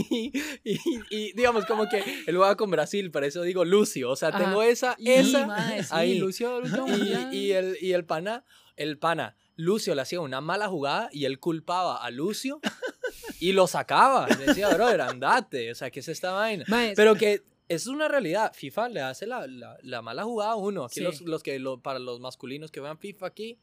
Y, 0.00 0.32
y- 0.64 0.78
y, 1.10 1.32
digamos 1.32 1.64
como 1.66 1.88
que 1.88 2.02
él 2.26 2.36
juega 2.36 2.56
con 2.56 2.70
Brasil, 2.70 3.10
por 3.10 3.24
eso 3.24 3.42
digo 3.42 3.64
Lucio, 3.64 4.10
o 4.10 4.16
sea, 4.16 4.28
Ajá. 4.28 4.38
tengo 4.38 4.62
esa, 4.62 4.94
Y, 4.98 5.10
esa 5.10 5.82
sí, 5.82 5.86
ahí. 5.90 6.18
Lucio, 6.18 6.60
Lucio, 6.60 7.32
y, 7.32 7.52
el, 7.52 7.76
y 7.80 7.92
el 7.92 8.04
pana, 8.04 8.44
el 8.76 8.98
pana, 8.98 9.36
Lucio 9.56 9.94
le 9.94 10.02
hacía 10.02 10.20
una 10.20 10.40
mala 10.40 10.68
jugada 10.68 11.08
y 11.12 11.24
él 11.24 11.38
culpaba 11.40 11.96
a 12.04 12.10
Lucio 12.10 12.60
y 13.40 13.52
lo 13.52 13.66
sacaba. 13.66 14.26
Le 14.28 14.46
decía, 14.46 14.68
brother, 14.68 15.00
andate. 15.00 15.72
O 15.72 15.74
sea, 15.74 15.90
¿qué 15.90 16.00
es 16.00 16.08
esta 16.08 16.30
vaina? 16.32 16.64
Pero 16.94 17.14
que 17.16 17.42
es 17.68 17.86
una 17.88 18.06
realidad. 18.08 18.52
FIFA 18.54 18.88
le 18.88 19.00
hace 19.00 19.26
la, 19.26 19.46
la, 19.48 19.76
la 19.82 20.00
mala 20.02 20.22
jugada 20.24 20.52
a 20.52 20.56
uno. 20.56 20.84
Aquí 20.84 20.96
Sí. 20.96 21.00
los, 21.00 21.20
los 21.22 21.42
que, 21.42 21.58
lo- 21.58 21.80
para 21.80 21.98
los 21.98 22.20
masculinos 22.20 22.70
que 22.70 22.80
vean 22.80 22.98
FIFA 22.98 23.26
aquí, 23.26 23.58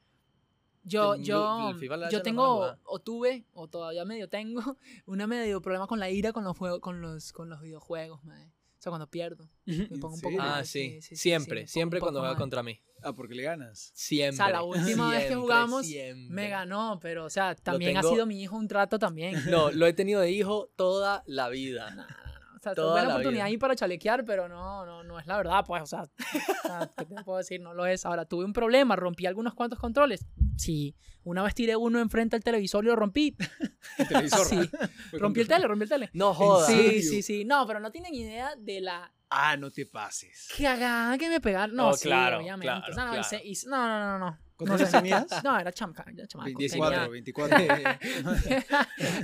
Yo, 0.87 1.15
yo, 1.15 1.71
yo 2.11 2.21
tengo, 2.21 2.77
o 2.83 2.99
tuve, 2.99 3.43
o 3.53 3.67
todavía 3.67 4.05
medio 4.05 4.29
tengo, 4.29 4.61
una 5.07 5.25
medio 5.25 5.59
problema 5.59 5.87
con 5.87 5.99
la 5.99 6.11
ira 6.11 6.31
con 6.31 6.43
los, 6.43 6.55
juegos, 6.55 6.79
con 6.79 7.01
los, 7.01 7.33
con 7.33 7.49
los 7.49 7.61
videojuegos, 7.61 8.23
mae. 8.23 8.45
O 8.45 8.81
sea, 8.85 8.91
cuando 8.91 9.09
pierdo. 9.09 9.49
Me 9.65 9.87
pongo 9.97 10.13
un 10.13 10.21
poco 10.21 10.37
mal. 10.37 10.59
ah, 10.59 10.63
sí, 10.63 10.69
sí, 10.69 10.89
sí, 10.89 11.01
sí, 11.01 11.15
sí, 11.15 11.15
siempre, 11.15 11.65
siempre 11.65 11.99
cuando 11.99 12.21
mal. 12.21 12.35
contra 12.35 12.61
mí. 12.61 12.79
Ah, 13.01 13.13
porque 13.13 13.33
le 13.33 13.41
ganas. 13.41 13.91
Siempre. 13.95 14.51
la 14.51 14.61
última 14.61 15.09
vez 15.09 15.27
que 15.27 15.35
jugamos, 15.35 15.87
siempre. 15.87 16.33
Me 16.33 16.49
ganó, 16.49 16.99
pero, 17.01 17.25
o 17.25 17.29
sea, 17.29 17.55
también 17.55 17.97
ha 17.97 18.03
sido 18.03 18.25
mi 18.27 18.41
hijo 18.41 18.55
un 18.55 18.67
trato 18.67 18.99
también. 18.99 19.33
No, 19.49 19.71
lo 19.71 19.87
he 19.87 19.93
tenido 19.93 20.21
de 20.21 20.31
hijo 20.31 20.69
toda 20.75 21.23
la 21.25 21.49
vida. 21.49 22.07
O 22.24 22.24
sea, 22.65 22.73
Toda 22.75 22.93
tuve 22.95 23.01
la 23.07 23.13
oportunidad 23.15 23.31
vida. 23.31 23.45
ahí 23.45 23.57
para 23.57 23.75
chalequear, 23.75 24.25
pero 24.25 24.47
no, 24.49 24.85
no, 24.85 25.03
no 25.03 25.19
es 25.19 25.25
la 25.27 25.37
verdad, 25.37 25.63
pues, 25.65 25.81
o 25.83 25.85
sea, 25.85 26.03
o 26.03 26.67
sea, 26.67 26.91
¿qué 26.97 27.05
te 27.05 27.23
puedo 27.23 27.37
decir? 27.37 27.61
No 27.61 27.73
lo 27.73 27.85
es. 27.85 28.05
Ahora, 28.05 28.25
tuve 28.25 28.45
un 28.45 28.53
problema, 28.53 28.95
rompí 28.95 29.25
algunos 29.25 29.53
cuantos 29.53 29.79
controles. 29.79 30.25
Sí, 30.57 30.95
una 31.23 31.43
vez 31.43 31.53
tiré 31.55 31.75
uno 31.75 31.99
enfrente 31.99 32.35
al 32.35 32.43
televisor 32.43 32.83
y 32.83 32.87
lo 32.87 32.95
rompí. 32.95 33.35
El 33.97 34.07
televisor. 34.07 34.45
Sí, 34.45 34.59
rompí 35.13 35.41
el 35.41 35.47
tele, 35.47 35.67
rompí 35.67 35.83
el 35.83 35.89
tele. 35.89 36.09
No 36.13 36.33
jodas. 36.33 36.67
Sí, 36.67 37.01
sí, 37.01 37.21
sí. 37.21 37.45
No, 37.45 37.65
pero 37.67 37.79
no 37.79 37.91
tienen 37.91 38.13
idea 38.13 38.53
de 38.57 38.81
la 38.81 39.11
Ah, 39.29 39.57
no 39.57 39.71
te 39.71 39.85
pases. 39.85 40.49
cagada 40.57 41.17
que 41.17 41.27
me 41.29 41.41
pegaron. 41.41 41.75
No, 41.75 41.89
Oh, 41.89 41.93
sí, 41.93 42.07
claro, 42.07 42.37
obviamente. 42.37 42.67
claro, 42.67 42.91
o 42.91 42.93
sea, 42.93 43.05
no, 43.05 43.11
claro. 43.11 43.27
hice- 43.27 43.41
hice- 43.43 43.67
no, 43.67 43.87
no, 43.87 43.99
no, 43.99 44.19
no, 44.19 44.31
no. 44.31 44.39
¿Cuántos 44.57 44.79
no 44.79 44.85
años 44.87 44.91
tenías? 44.91 45.43
No, 45.43 45.59
era 45.59 45.71
chamaca, 45.71 46.05
era 46.07 46.27
chamaco. 46.27 46.45
24, 46.57 46.91
tenía 46.91 47.09
24. 47.09 47.57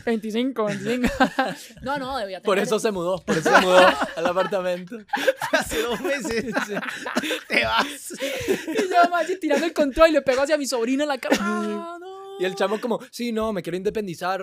25, 0.05 0.65
25. 0.65 1.13
No, 1.83 1.97
no, 1.97 2.17
debía 2.17 2.39
tener. 2.39 2.45
Por 2.45 2.59
eso 2.59 2.79
se 2.79 2.91
mudó, 2.91 3.23
por 3.23 3.37
eso 3.37 3.49
se 3.49 3.61
mudó 3.61 3.79
al 4.17 4.25
apartamento. 4.25 4.97
Hace 5.53 5.81
dos 5.83 6.01
meses. 6.01 6.53
te 7.47 7.63
vas. 7.63 8.13
Y 8.67 8.89
yo, 8.89 9.09
machi, 9.09 9.37
tirando 9.37 9.65
el 9.65 9.73
control 9.73 10.09
y 10.09 10.13
le 10.13 10.21
pegó 10.21 10.41
hacia 10.41 10.57
mi 10.57 10.67
sobrino 10.67 11.03
en 11.03 11.09
la 11.09 11.17
cara. 11.17 11.37
Ah, 11.39 11.97
no. 11.99 12.10
Y 12.41 12.45
el 12.45 12.55
chamo 12.55 12.79
como, 12.81 12.99
sí, 13.11 13.31
no, 13.31 13.53
me 13.53 13.61
quiero 13.61 13.77
independizar. 13.77 14.41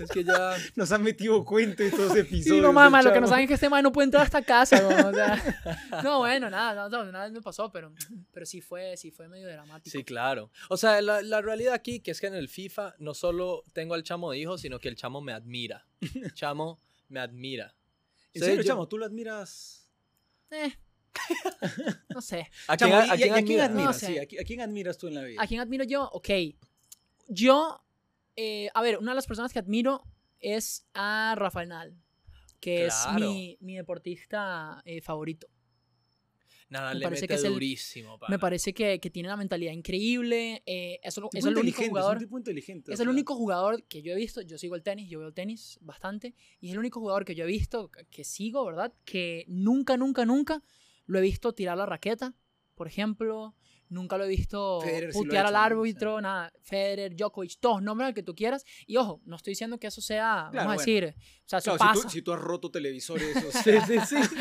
Es 0.00 0.10
que 0.10 0.24
ya... 0.24 0.54
Nos 0.76 0.90
han 0.92 1.02
metido 1.02 1.44
cuento 1.44 1.82
estos 1.82 2.10
episodios. 2.16 2.44
Sí, 2.56 2.60
no 2.60 2.72
mamá, 2.72 3.02
lo 3.02 3.10
que 3.12 3.20
no 3.20 3.26
chavo. 3.26 3.30
saben 3.30 3.44
es 3.44 3.48
que 3.48 3.54
este 3.54 3.68
man 3.70 3.82
no 3.82 3.92
puede 3.92 4.04
entrar 4.06 4.22
a 4.22 4.26
esta 4.26 4.42
casa, 4.42 4.80
¿no? 4.80 5.08
O 5.08 5.12
sea, 5.14 6.02
no, 6.02 6.18
bueno, 6.18 6.50
nada, 6.50 6.74
no, 6.74 7.04
no, 7.04 7.12
nada 7.12 7.28
me 7.30 7.40
pasó, 7.40 7.70
pero, 7.70 7.92
pero 8.32 8.44
sí 8.46 8.60
fue, 8.60 8.96
sí 8.96 9.10
fue 9.10 9.28
medio 9.28 9.48
dramático. 9.48 9.96
Sí, 9.96 10.04
claro. 10.04 10.50
O 10.68 10.76
sea, 10.76 11.00
la, 11.00 11.22
la 11.22 11.40
realidad 11.40 11.74
aquí 11.74 12.00
que 12.00 12.10
es 12.10 12.20
que 12.20 12.26
en 12.26 12.34
el 12.34 12.48
FIFA 12.48 12.96
no 12.98 13.14
solo 13.14 13.64
tengo 13.72 13.94
al 13.94 14.02
chamo 14.02 14.30
de 14.30 14.38
hijo, 14.38 14.58
sino 14.58 14.78
que 14.78 14.88
el 14.88 14.96
chamo 14.96 15.20
me 15.20 15.32
admira. 15.32 15.86
Chamo 16.34 16.80
me 17.08 17.20
admira. 17.20 17.74
En 18.34 18.42
serio, 18.42 18.56
yo- 18.62 18.68
chamo, 18.68 18.88
tú 18.88 18.98
lo 18.98 19.06
admiras. 19.06 19.88
Eh, 20.50 20.72
no 22.10 22.20
sé. 22.20 22.50
¿A 22.68 22.76
quién, 22.76 22.90
Chamo, 22.90 23.00
a- 23.02 23.06
¿y- 23.06 23.10
a 23.10 23.14
y- 23.14 23.18
quién 23.18 23.28
y 23.28 23.30
a 23.30 23.34
quién 23.34 23.60
admira? 23.60 23.64
admiras? 23.66 23.86
No 23.86 23.92
sé. 23.94 24.06
Sí, 24.06 24.18
¿a 24.18 24.22
qui- 24.28 24.40
a 24.40 24.44
quién 24.44 24.60
admiras 24.60 24.98
tú 24.98 25.08
en 25.08 25.14
la 25.14 25.22
vida? 25.22 25.42
¿A 25.42 25.46
quién 25.46 25.60
admiro 25.60 25.84
yo? 25.84 26.08
Ok. 26.12 26.28
Yo, 27.28 27.82
eh, 28.36 28.68
a 28.74 28.82
ver, 28.82 28.98
una 28.98 29.12
de 29.12 29.16
las 29.16 29.26
personas 29.26 29.52
que 29.52 29.58
admiro 29.58 30.04
es 30.40 30.86
a 30.94 31.34
Rafael 31.36 31.68
Nadal, 31.68 31.96
que 32.60 32.86
es 32.86 32.94
mi, 33.14 33.58
mi 33.60 33.76
deportista 33.76 34.82
eh, 34.84 35.00
favorito. 35.00 35.48
Nada, 36.68 36.90
me 36.90 36.98
le 36.98 37.04
parece 37.04 37.22
mete 37.22 37.28
que 37.28 37.34
es 37.34 37.52
durísimo. 37.52 38.18
Me 38.28 38.38
parece 38.38 38.74
que, 38.74 38.98
que 38.98 39.08
tiene 39.10 39.28
una 39.28 39.36
mentalidad 39.36 39.72
increíble. 39.72 40.62
eh, 40.66 40.98
es, 41.02 41.16
el 41.16 41.56
único 41.56 41.82
jugador. 41.82 42.16
Es 42.16 42.22
un 42.22 42.26
tipo 42.26 42.38
inteligente. 42.38 42.92
Es 42.92 43.00
el 43.00 43.08
único 43.08 43.36
jugador 43.36 43.84
que 43.84 44.02
yo 44.02 44.12
he 44.12 44.16
visto, 44.16 44.40
yo 44.40 44.58
sigo 44.58 44.74
el 44.74 44.82
tenis, 44.82 45.08
yo 45.08 45.20
veo 45.20 45.28
el 45.28 45.34
tenis 45.34 45.78
bastante, 45.80 46.34
y 46.60 46.68
es 46.68 46.72
el 46.72 46.80
único 46.80 46.98
jugador 46.98 47.24
que 47.24 47.36
yo 47.36 47.44
he 47.44 47.46
visto, 47.46 47.90
que 48.10 48.24
sigo, 48.24 48.64
¿verdad? 48.64 48.92
Que 49.04 49.44
nunca, 49.46 49.96
nunca, 49.96 50.24
nunca 50.24 50.62
lo 51.06 51.18
he 51.18 51.22
visto 51.22 51.54
tirar 51.54 51.78
la 51.78 51.86
raqueta, 51.86 52.34
por 52.74 52.88
ejemplo, 52.88 53.54
nunca 53.88 54.16
lo 54.18 54.24
he 54.24 54.28
visto 54.28 54.80
Federer 54.80 55.12
sí 55.12 55.18
putear 55.18 55.44
hecho, 55.46 55.48
al 55.48 55.56
árbitro, 55.56 56.20
nada, 56.20 56.52
Federer, 56.62 57.14
Djokovic, 57.16 57.58
todos, 57.60 57.82
nombres 57.82 58.08
al 58.08 58.14
que 58.14 58.22
tú 58.22 58.34
quieras, 58.34 58.64
y 58.86 58.96
ojo, 58.96 59.20
no 59.24 59.36
estoy 59.36 59.52
diciendo 59.52 59.78
que 59.78 59.86
eso 59.86 60.00
sea, 60.00 60.48
Claro, 60.50 60.52
vamos 60.52 60.60
a 60.60 60.64
bueno. 60.66 60.80
decir, 60.80 61.04
o 61.16 61.48
sea, 61.48 61.58
eso 61.58 61.76
Claro, 61.76 61.78
pasa, 61.78 61.94
si, 61.94 62.02
tú, 62.02 62.10
si 62.10 62.22
tú 62.22 62.32
has 62.32 62.40
roto 62.40 62.70
televisores, 62.70 63.36
o 63.44 63.50
sea, 63.52 63.86
Sí, 63.86 63.98
sí, 64.00 64.16
sí. 64.16 64.36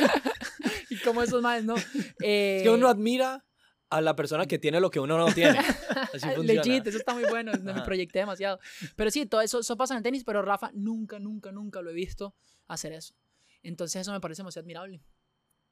y 0.90 0.98
como 1.00 1.22
esos 1.22 1.42
más, 1.42 1.64
¿no? 1.64 1.76
Eh, 2.24 2.58
Es 2.58 2.64
que 2.64 2.70
uno 2.70 2.88
admira 2.88 3.46
a 3.90 4.02
la 4.02 4.16
persona 4.16 4.46
que 4.48 4.58
tiene 4.58 4.80
lo 4.80 4.90
que 4.90 5.00
uno 5.00 5.18
no 5.18 5.32
tiene. 5.34 5.60
Así 5.60 6.28
funciona. 6.36 6.44
Legit, 6.64 6.88
eso 6.88 6.98
está 6.98 7.14
muy 7.14 7.24
bueno, 7.30 7.52
no 7.62 7.74
me 7.74 7.82
proyecté 7.84 8.20
demasiado. 8.20 8.60
Pero 8.96 9.12
sí, 9.12 9.26
todo 9.28 9.42
eso, 9.42 9.60
eso 9.60 9.78
pasa 9.78 9.94
en 9.94 9.98
el 10.00 10.04
tenis, 10.04 10.24
pero 10.24 10.42
Rafa 10.42 10.72
nunca, 10.74 11.20
nunca, 11.20 11.52
nunca 11.52 11.82
lo 11.82 11.92
he 11.92 11.94
visto 11.94 12.36
hacer 12.68 12.94
eso. 12.94 13.14
Entonces 13.62 14.02
eso 14.02 14.12
me 14.12 14.20
parece 14.20 14.42
demasiado 14.42 14.64
admirable. 14.64 15.02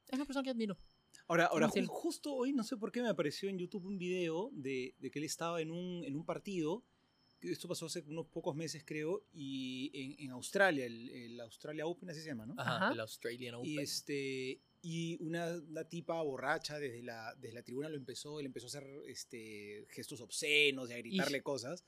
Es 0.08 0.14
una 0.16 0.24
persona 0.26 0.44
que 0.44 0.50
admiro. 0.50 0.78
Ahora, 1.26 1.46
ahora 1.46 1.66
ju- 1.68 1.86
justo 1.88 2.34
hoy, 2.34 2.52
no 2.52 2.62
sé 2.64 2.76
por 2.76 2.92
qué 2.92 3.00
me 3.02 3.08
apareció 3.08 3.48
en 3.48 3.58
YouTube 3.58 3.86
un 3.86 3.98
video 3.98 4.50
de, 4.52 4.94
de 4.98 5.10
que 5.10 5.18
él 5.18 5.24
estaba 5.24 5.60
en 5.60 5.70
un, 5.70 6.04
en 6.04 6.14
un 6.16 6.24
partido. 6.24 6.82
Esto 7.40 7.68
pasó 7.68 7.86
hace 7.86 8.00
unos 8.06 8.26
pocos 8.26 8.54
meses, 8.56 8.82
creo, 8.86 9.22
y 9.32 9.90
en, 9.92 10.16
en 10.26 10.30
Australia, 10.32 10.86
el, 10.86 11.10
el 11.10 11.40
Australia 11.40 11.86
Open, 11.86 12.08
así 12.08 12.20
se 12.20 12.28
llama, 12.28 12.46
¿no? 12.46 12.54
Ajá, 12.56 12.76
Ajá. 12.76 12.92
el 12.94 13.00
Australian 13.00 13.54
Open. 13.56 13.70
Y, 13.70 13.78
este, 13.80 14.60
y 14.80 15.16
una, 15.22 15.54
una 15.68 15.84
tipa 15.84 16.22
borracha 16.22 16.78
desde 16.78 17.02
la, 17.02 17.34
desde 17.34 17.54
la 17.54 17.62
tribuna 17.62 17.90
lo 17.90 17.96
empezó, 17.96 18.40
él 18.40 18.46
empezó 18.46 18.66
a 18.66 18.68
hacer 18.68 18.86
este, 19.08 19.84
gestos 19.90 20.22
obscenos 20.22 20.88
y 20.88 20.94
a 20.94 20.96
gritarle 20.98 21.42
cosas. 21.42 21.84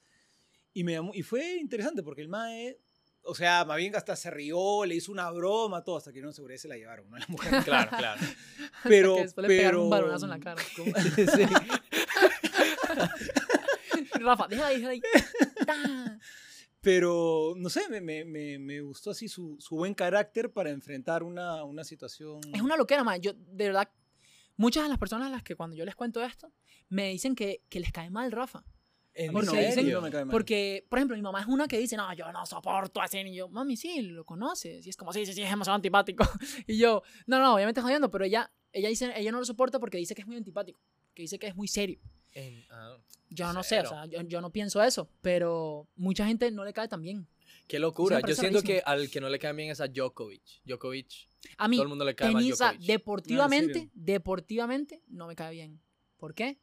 Y, 0.75 0.85
me 0.85 0.92
llamó- 0.92 1.14
y 1.14 1.22
fue 1.22 1.57
interesante 1.57 2.03
porque 2.03 2.20
el 2.20 2.29
Mae, 2.29 2.79
o 3.27 3.35
sea, 3.35 3.65
más 3.65 3.77
bien 3.77 3.95
hasta 3.97 4.17
se 4.17 4.31
rió, 4.31 4.85
le 4.85 4.95
hizo 4.95 5.12
una 5.12 5.31
broma, 5.31 5.83
todo, 5.83 5.97
hasta 5.97 6.12
que 6.12 6.21
no 6.23 6.33
seguridad 6.33 6.59
se 6.59 6.69
la 6.69 6.77
llevaron, 6.77 7.11
¿no? 7.11 7.19
La 7.19 7.27
mujer. 7.29 7.65
Claro, 7.65 7.91
claro. 7.97 8.21
Pero, 8.85 9.17
que 9.17 9.23
después 9.23 9.49
le 9.49 9.57
pegaron 9.57 9.85
un 9.85 9.91
pero- 9.91 10.03
balonazo 10.03 10.27
en 10.27 10.31
la 10.31 10.41
cara. 10.41 10.62
Rafa, 14.21 14.47
déjala 14.49 14.69
ahí, 14.69 14.77
déjala 14.77 14.93
ahí. 14.93 15.01
Pero, 16.81 17.55
no 17.57 17.69
sé, 17.69 17.89
me, 17.89 18.01
me, 18.01 18.25
me, 18.25 18.59
me 18.59 18.81
gustó 18.81 19.11
así 19.11 19.29
su, 19.29 19.57
su 19.59 19.77
buen 19.77 19.95
carácter 19.95 20.53
para 20.53 20.71
enfrentar 20.71 21.23
una, 21.23 21.65
una 21.65 21.85
situación. 21.85 22.41
Es 22.55 22.62
una 22.62 22.77
loquera, 22.77 23.03
man. 23.03 23.21
Yo, 23.21 23.33
de 23.35 23.67
verdad, 23.67 23.91
muchas 24.57 24.85
de 24.85 24.89
las 24.89 24.99
personas 24.99 25.29
a 25.29 25.31
las 25.31 25.43
que 25.43 25.57
cuando 25.57 25.75
yo 25.75 25.85
les 25.85 25.97
cuento 25.97 26.23
esto, 26.23 26.53
me 26.89 27.11
dicen 27.11 27.35
que, 27.35 27.62
que 27.69 27.81
les 27.81 27.91
cae 27.91 28.11
mal 28.11 28.31
Rafa. 28.31 28.65
¿En 29.18 29.33
Porque 29.33 29.46
Porque 29.48 29.66
dicen- 29.66 29.90
no 29.92 30.00
me 30.02 30.11
cae 30.11 30.24
mal. 30.26 30.31
Porque, 30.31 30.85
por 30.90 30.98
ejemplo, 30.98 31.16
mi 31.16 31.22
mamá 31.22 31.40
es 31.40 31.46
una 31.46 31.66
que 31.66 31.79
dice, 31.79 31.96
no, 31.96 32.12
yo 32.14 32.31
no 32.33 32.44
soporto 32.44 33.00
a 33.00 33.07
ese 33.07 33.24
niño. 33.24 33.48
Mami, 33.48 33.74
sí, 33.76 34.02
lo 34.02 34.24
conoces. 34.26 34.87
Y 34.87 34.90
es 34.90 34.96
como, 34.96 35.11
sí, 35.12 35.24
sí, 35.24 35.33
sí, 35.33 35.42
es 35.42 35.48
demasiado 35.48 35.74
antipático. 35.76 36.24
Y 36.66 36.76
yo, 36.79 37.02
no, 37.26 37.38
no, 37.40 37.55
obviamente 37.55 37.81
jodiendo, 37.81 38.11
pero 38.11 38.24
ella, 38.26 38.52
ella 38.72 38.90
dice, 38.90 39.12
ella 39.16 39.33
no 39.33 39.38
lo 39.38 39.44
soporta 39.46 39.79
porque 39.81 39.96
dice 39.96 40.14
que 40.14 40.20
es 40.20 40.26
muy 40.26 40.37
antipático. 40.37 40.79
Que 41.14 41.22
dice 41.22 41.38
que 41.38 41.46
es 41.46 41.57
muy 41.57 41.66
serio. 41.66 41.98
En- 42.33 42.62
ah, 42.70 42.98
Yo 43.31 43.50
no 43.55 43.62
sé, 43.62 43.76
o 43.79 43.83
Cero. 43.85 43.88
sea, 43.88 44.05
yo, 44.07 44.20
yo 44.29 44.40
no 44.42 44.50
pienso 44.52 44.83
eso, 44.83 45.09
pero 45.22 45.88
mucha 45.96 46.26
gente 46.26 46.50
no 46.50 46.64
le 46.64 46.74
cae 46.74 46.87
tan 46.88 47.00
bien. 47.00 47.26
Qué 47.66 47.79
locura. 47.79 48.20
Yo 48.20 48.35
siento 48.35 48.61
que 48.61 48.81
rarísimo. 48.83 48.92
al 48.92 49.11
que 49.11 49.20
no 49.22 49.29
le 49.31 49.38
cae 49.38 49.52
bien 49.55 49.70
es 49.70 49.81
a 49.81 49.88
Djokovic. 49.88 50.42
Djokovic, 50.64 51.29
A 51.57 51.66
mí, 51.68 51.76
todo 51.76 51.85
el 51.85 51.88
mundo 51.88 52.05
le 52.05 52.14
cae 52.14 52.31
mal 52.31 52.42
tenis, 52.42 52.52
o 52.52 52.57
sea, 52.57 52.68
Djokovic. 52.72 52.87
deportivamente, 52.87 53.72
serio? 53.72 53.90
deportivamente, 53.94 55.02
no 55.09 55.26
me 55.26 55.35
cae 55.35 55.52
bien. 55.55 55.81
¿Por 56.18 56.35
qué? 56.35 56.59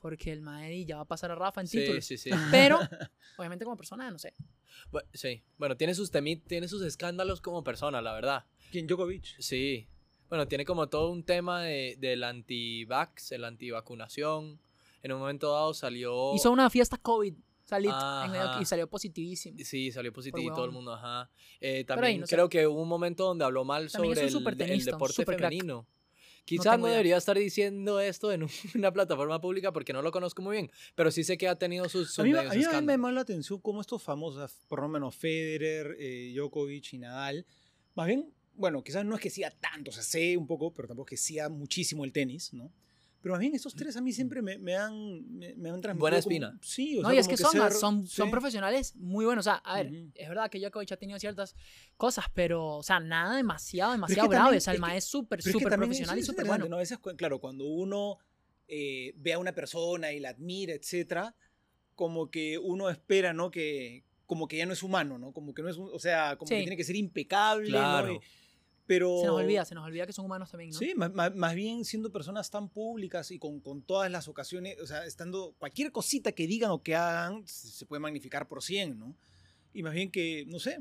Porque 0.00 0.32
el 0.32 0.40
Mae 0.40 0.84
ya 0.84 0.96
va 0.96 1.02
a 1.02 1.08
pasar 1.08 1.30
a 1.30 1.34
Rafa 1.34 1.60
en 1.60 1.66
Sí, 1.66 1.78
títulos. 1.78 2.04
sí, 2.04 2.16
sí. 2.18 2.30
Pero, 2.50 2.78
obviamente 3.38 3.64
como 3.64 3.76
persona, 3.76 4.10
no 4.10 4.18
sé. 4.18 4.34
Bu- 4.92 5.04
sí. 5.12 5.42
Bueno, 5.58 5.76
tiene 5.76 5.94
sus 5.94 6.10
tiene 6.10 6.68
sus 6.68 6.82
escándalos 6.82 7.40
como 7.40 7.62
persona, 7.62 8.00
la 8.00 8.12
verdad. 8.14 8.44
¿Quién? 8.70 8.86
Djokovic. 8.86 9.24
Sí. 9.38 9.86
Bueno, 10.28 10.46
tiene 10.46 10.64
como 10.64 10.88
todo 10.88 11.10
un 11.10 11.24
tema 11.24 11.62
de, 11.62 11.96
del 11.98 12.22
anti-vax, 12.24 13.32
el 13.32 13.44
antivacunación. 13.44 14.60
En 15.02 15.12
un 15.12 15.18
momento 15.18 15.52
dado 15.52 15.74
salió... 15.74 16.34
Hizo 16.34 16.50
una 16.50 16.68
fiesta 16.70 16.96
COVID 16.98 17.34
salit, 17.64 17.90
en 18.24 18.30
medio- 18.32 18.44
Ajá. 18.50 18.60
y 18.60 18.64
salió 18.64 18.88
positivísimo. 18.88 19.56
Sí, 19.64 19.92
salió 19.92 20.12
positivo 20.12 20.42
y 20.50 20.54
todo 20.54 20.64
el 20.64 20.72
mundo, 20.72 20.92
ajá. 20.92 21.30
Eh, 21.60 21.76
ahí, 21.78 21.84
también 21.84 22.20
no 22.20 22.26
sé. 22.26 22.34
creo 22.34 22.48
que 22.48 22.66
hubo 22.66 22.82
un 22.82 22.88
momento 22.88 23.24
donde 23.24 23.44
habló 23.44 23.64
mal 23.64 23.90
También 23.90 24.12
es 24.18 24.32
sobre 24.32 24.54
un 24.54 24.60
el, 24.62 24.70
el 24.72 24.84
deporte 24.84 25.14
súper 25.14 25.36
crack. 25.36 25.52
Quizás 26.44 26.78
no 26.78 26.86
idea. 26.86 26.96
debería 26.96 27.16
estar 27.16 27.36
diciendo 27.38 28.00
esto 28.00 28.32
en 28.32 28.42
un- 28.44 28.50
una 28.74 28.92
plataforma 28.92 29.40
pública 29.40 29.72
porque 29.72 29.92
no 29.92 30.02
lo 30.02 30.10
conozco 30.12 30.42
muy 30.42 30.56
bien, 30.56 30.70
pero 30.94 31.10
sí 31.10 31.22
sé 31.24 31.38
que 31.38 31.48
ha 31.48 31.56
tenido 31.58 31.88
sus, 31.88 32.08
sus 32.08 32.18
A 32.20 32.22
mí, 32.24 32.32
a 32.32 32.42
mí 32.42 32.64
me 32.86 32.92
llama 32.94 33.12
la 33.12 33.20
atención 33.20 33.60
cómo 33.60 33.80
estos 33.80 34.02
famosos, 34.02 34.52
por 34.68 34.80
lo 34.80 34.88
menos 34.88 35.14
Federer, 35.16 35.96
eh, 35.98 36.32
Djokovic 36.34 36.92
y 36.94 36.98
Nadal, 36.98 37.46
más 37.94 38.06
bien, 38.06 38.32
bueno, 38.54 38.82
quizás 38.82 39.04
no 39.04 39.14
es 39.14 39.20
que 39.20 39.30
sea 39.30 39.50
tanto, 39.50 39.90
o 39.90 39.92
sea, 39.92 40.02
sé 40.02 40.36
un 40.36 40.46
poco, 40.46 40.72
pero 40.74 40.88
tampoco 40.88 41.06
es 41.14 41.20
que 41.20 41.26
sea 41.34 41.48
muchísimo 41.48 42.04
el 42.04 42.12
tenis, 42.12 42.52
¿no? 42.52 42.70
Pero 43.22 43.34
más 43.34 43.40
bien 43.40 43.54
estos 43.54 43.74
tres 43.74 43.96
a 43.96 44.00
mí 44.00 44.12
siempre 44.12 44.40
me, 44.40 44.56
me 44.58 44.76
han, 44.76 45.30
me, 45.36 45.54
me 45.54 45.68
han 45.70 45.80
transmitido 45.82 45.98
Buena 46.00 46.16
como- 46.22 46.30
espina. 46.32 46.58
sí, 46.62 46.98
o 46.98 47.02
No, 47.02 47.08
sea, 47.08 47.16
y 47.16 47.18
es 47.18 47.28
que 47.28 47.36
son, 47.36 47.52
ser- 47.52 47.72
son, 47.72 48.06
son 48.06 48.30
profesionales 48.30 48.96
muy 48.96 49.26
buenos. 49.26 49.42
O 49.46 49.50
sea, 49.50 49.56
a 49.56 49.82
ver, 49.82 49.92
es 50.14 50.28
verdad 50.28 50.50
que 50.50 50.58
Djokovic 50.58 50.92
ha 50.92 50.96
tenido 50.96 51.18
ciertas 51.18 51.54
cosas, 51.98 52.24
pero, 52.34 52.76
o 52.76 52.82
sea, 52.82 52.98
nada 52.98 53.36
demasiado, 53.36 53.92
que 53.92 53.96
demasiado 53.96 54.22
también- 54.28 54.42
grave. 54.42 54.56
O 54.56 54.60
sea, 54.60 54.72
el 54.72 54.76
es 54.76 54.80
que- 54.80 54.86
mae 54.88 54.96
es 54.96 55.04
súper, 55.04 55.38
es 55.40 55.44
que 55.44 55.52
súper 55.52 55.76
profesional 55.76 56.16
y 56.16 56.20
es 56.20 56.26
súper 56.26 56.44
interesante, 56.46 56.62
bueno. 56.64 56.70
¿no? 56.70 56.76
A 56.76 56.78
veces, 56.80 56.98
claro, 57.16 57.40
cuando 57.40 57.66
uno 57.66 58.18
eh, 58.72 59.12
ve 59.16 59.32
a 59.32 59.38
una 59.38 59.52
persona 59.52 60.12
y 60.12 60.20
la 60.20 60.28
admira, 60.30 60.72
etcétera, 60.74 61.34
como 61.96 62.30
que 62.30 62.56
uno 62.56 62.88
espera, 62.88 63.32
¿no? 63.32 63.50
Que 63.50 64.04
como 64.26 64.46
que 64.46 64.56
ya 64.58 64.64
no 64.64 64.72
es 64.72 64.82
humano, 64.84 65.18
¿no? 65.18 65.32
Como 65.32 65.52
que 65.52 65.62
no 65.62 65.68
es, 65.68 65.76
un- 65.76 65.90
o 65.92 65.98
sea, 65.98 66.36
como 66.38 66.48
que 66.48 66.60
tiene 66.60 66.76
que 66.76 66.84
ser 66.84 66.94
impecable, 66.96 67.68
Claro. 67.68 68.06
¿no? 68.06 68.12
Y- 68.14 68.20
pero 68.90 69.20
Se 69.20 69.26
nos 69.28 69.36
olvida, 69.36 69.64
se 69.64 69.74
nos 69.76 69.86
olvida 69.86 70.04
que 70.04 70.12
son 70.12 70.24
humanos 70.24 70.50
también, 70.50 70.70
¿no? 70.72 70.78
Sí, 70.80 70.94
más, 70.96 71.12
más- 71.12 71.32
más 71.32 71.54
bien 71.54 71.84
siendo 71.84 72.10
personas 72.10 72.50
tan 72.50 72.68
públicas 72.68 73.30
y 73.30 73.38
con, 73.38 73.60
con 73.60 73.82
todas 73.82 74.10
las 74.10 74.26
ocasiones, 74.26 74.80
o 74.80 74.86
sea, 74.88 75.06
estando 75.06 75.54
cualquier 75.60 75.92
cosita 75.92 76.32
que 76.32 76.48
digan 76.48 76.72
o 76.72 76.82
que 76.82 76.96
hagan, 76.96 77.46
se, 77.46 77.86
puede 77.86 78.00
magnificar 78.00 78.48
por 78.48 78.64
100, 78.64 78.98
¿no? 78.98 79.14
Y 79.72 79.84
más 79.84 79.94
bien 79.94 80.10
que, 80.10 80.44
no 80.48 80.58
sé, 80.58 80.80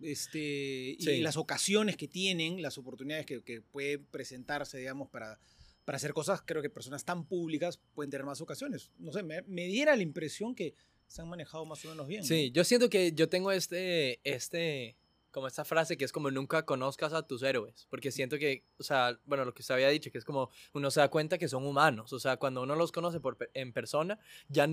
este, 0.00 0.96
y 0.98 1.02
Sí. 1.02 1.20
las 1.20 1.36
ocasiones 1.36 1.98
que 1.98 2.08
tienen, 2.08 2.62
las 2.62 2.78
oportunidades 2.78 3.26
que, 3.26 3.42
que 3.42 3.60
pueden 3.60 4.02
presentarse, 4.06 4.78
digamos, 4.78 5.10
para, 5.10 5.38
para 5.84 5.96
hacer 5.96 6.14
cosas, 6.14 6.40
creo 6.46 6.62
que 6.62 6.70
personas 6.70 7.04
tan 7.04 7.26
públicas 7.26 7.78
pueden 7.94 8.10
tener 8.10 8.24
más 8.24 8.40
ocasiones. 8.40 8.90
No 8.98 9.12
sé, 9.12 9.22
me, 9.22 9.42
me 9.42 9.66
diera 9.66 9.94
la 9.94 10.02
impresión 10.02 10.54
que 10.54 10.74
se 11.06 11.20
han 11.20 11.28
manejado 11.28 11.66
más 11.66 11.84
o 11.84 11.88
menos 11.90 12.06
bien. 12.06 12.22
¿no? 12.22 12.26
Sí, 12.26 12.50
yo 12.50 12.64
siento 12.64 12.88
que 12.88 13.12
yo 13.12 13.28
tengo 13.28 13.52
este, 13.52 14.20
este, 14.24 14.96
como 15.32 15.48
esta 15.48 15.64
frase 15.64 15.96
que 15.96 16.04
es 16.04 16.12
como 16.12 16.30
nunca 16.30 16.64
conozcas 16.64 17.12
a 17.12 17.26
tus 17.26 17.42
héroes, 17.42 17.86
porque 17.90 18.12
siento 18.12 18.38
que, 18.38 18.64
o 18.78 18.84
sea, 18.84 19.18
bueno, 19.24 19.44
lo 19.44 19.52
que 19.52 19.62
usted 19.62 19.74
había 19.74 19.88
dicho, 19.88 20.10
que 20.12 20.18
es 20.18 20.24
como 20.24 20.50
uno 20.74 20.90
se 20.90 21.00
da 21.00 21.08
cuenta 21.08 21.38
que 21.38 21.48
son 21.48 21.64
humanos, 21.66 22.12
o 22.12 22.20
sea, 22.20 22.36
cuando 22.36 22.62
uno 22.62 22.76
los 22.76 22.92
conoce 22.92 23.18
por, 23.18 23.36
en 23.54 23.72
persona, 23.72 24.18
ya, 24.48 24.68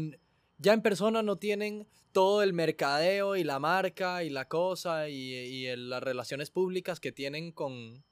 ya 0.57 0.73
en 0.73 0.81
persona 0.81 1.23
no 1.23 1.37
tienen 1.37 1.87
todo 2.11 2.43
el 2.43 2.53
mercadeo 2.53 3.35
y 3.35 3.43
la 3.43 3.59
marca 3.59 4.23
y 4.23 4.29
la 4.29 4.47
cosa 4.47 5.09
y, 5.09 5.15
y 5.33 5.65
el- 5.67 5.89
las 5.89 6.03
relaciones 6.03 6.51
públicas 6.51 6.99
que 6.99 7.11
tienen 7.11 7.51
con, 7.51 8.03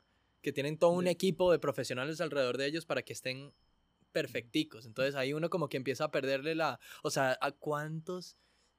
que 0.42 0.54
tienen 0.54 0.78
todo 0.78 0.92
un 0.92 1.08
equipo 1.08 1.52
de 1.52 1.60
profesionales 1.60 2.22
alrededor 2.22 2.58
de 2.58 2.68
ellos 2.68 2.86
para 2.86 3.02
que 3.04 3.14
estén 3.14 3.54
perfecticos. 4.14 4.86
Entonces 4.86 5.16
ahí 5.16 5.34
uno 5.34 5.50
como 5.50 5.68
que 5.68 5.78
empieza 5.78 6.06
a 6.06 6.12
perderle 6.12 6.56
la, 6.56 6.80
o 7.04 7.10
sea, 7.12 7.38
a 7.42 7.52
cuántos 7.52 8.38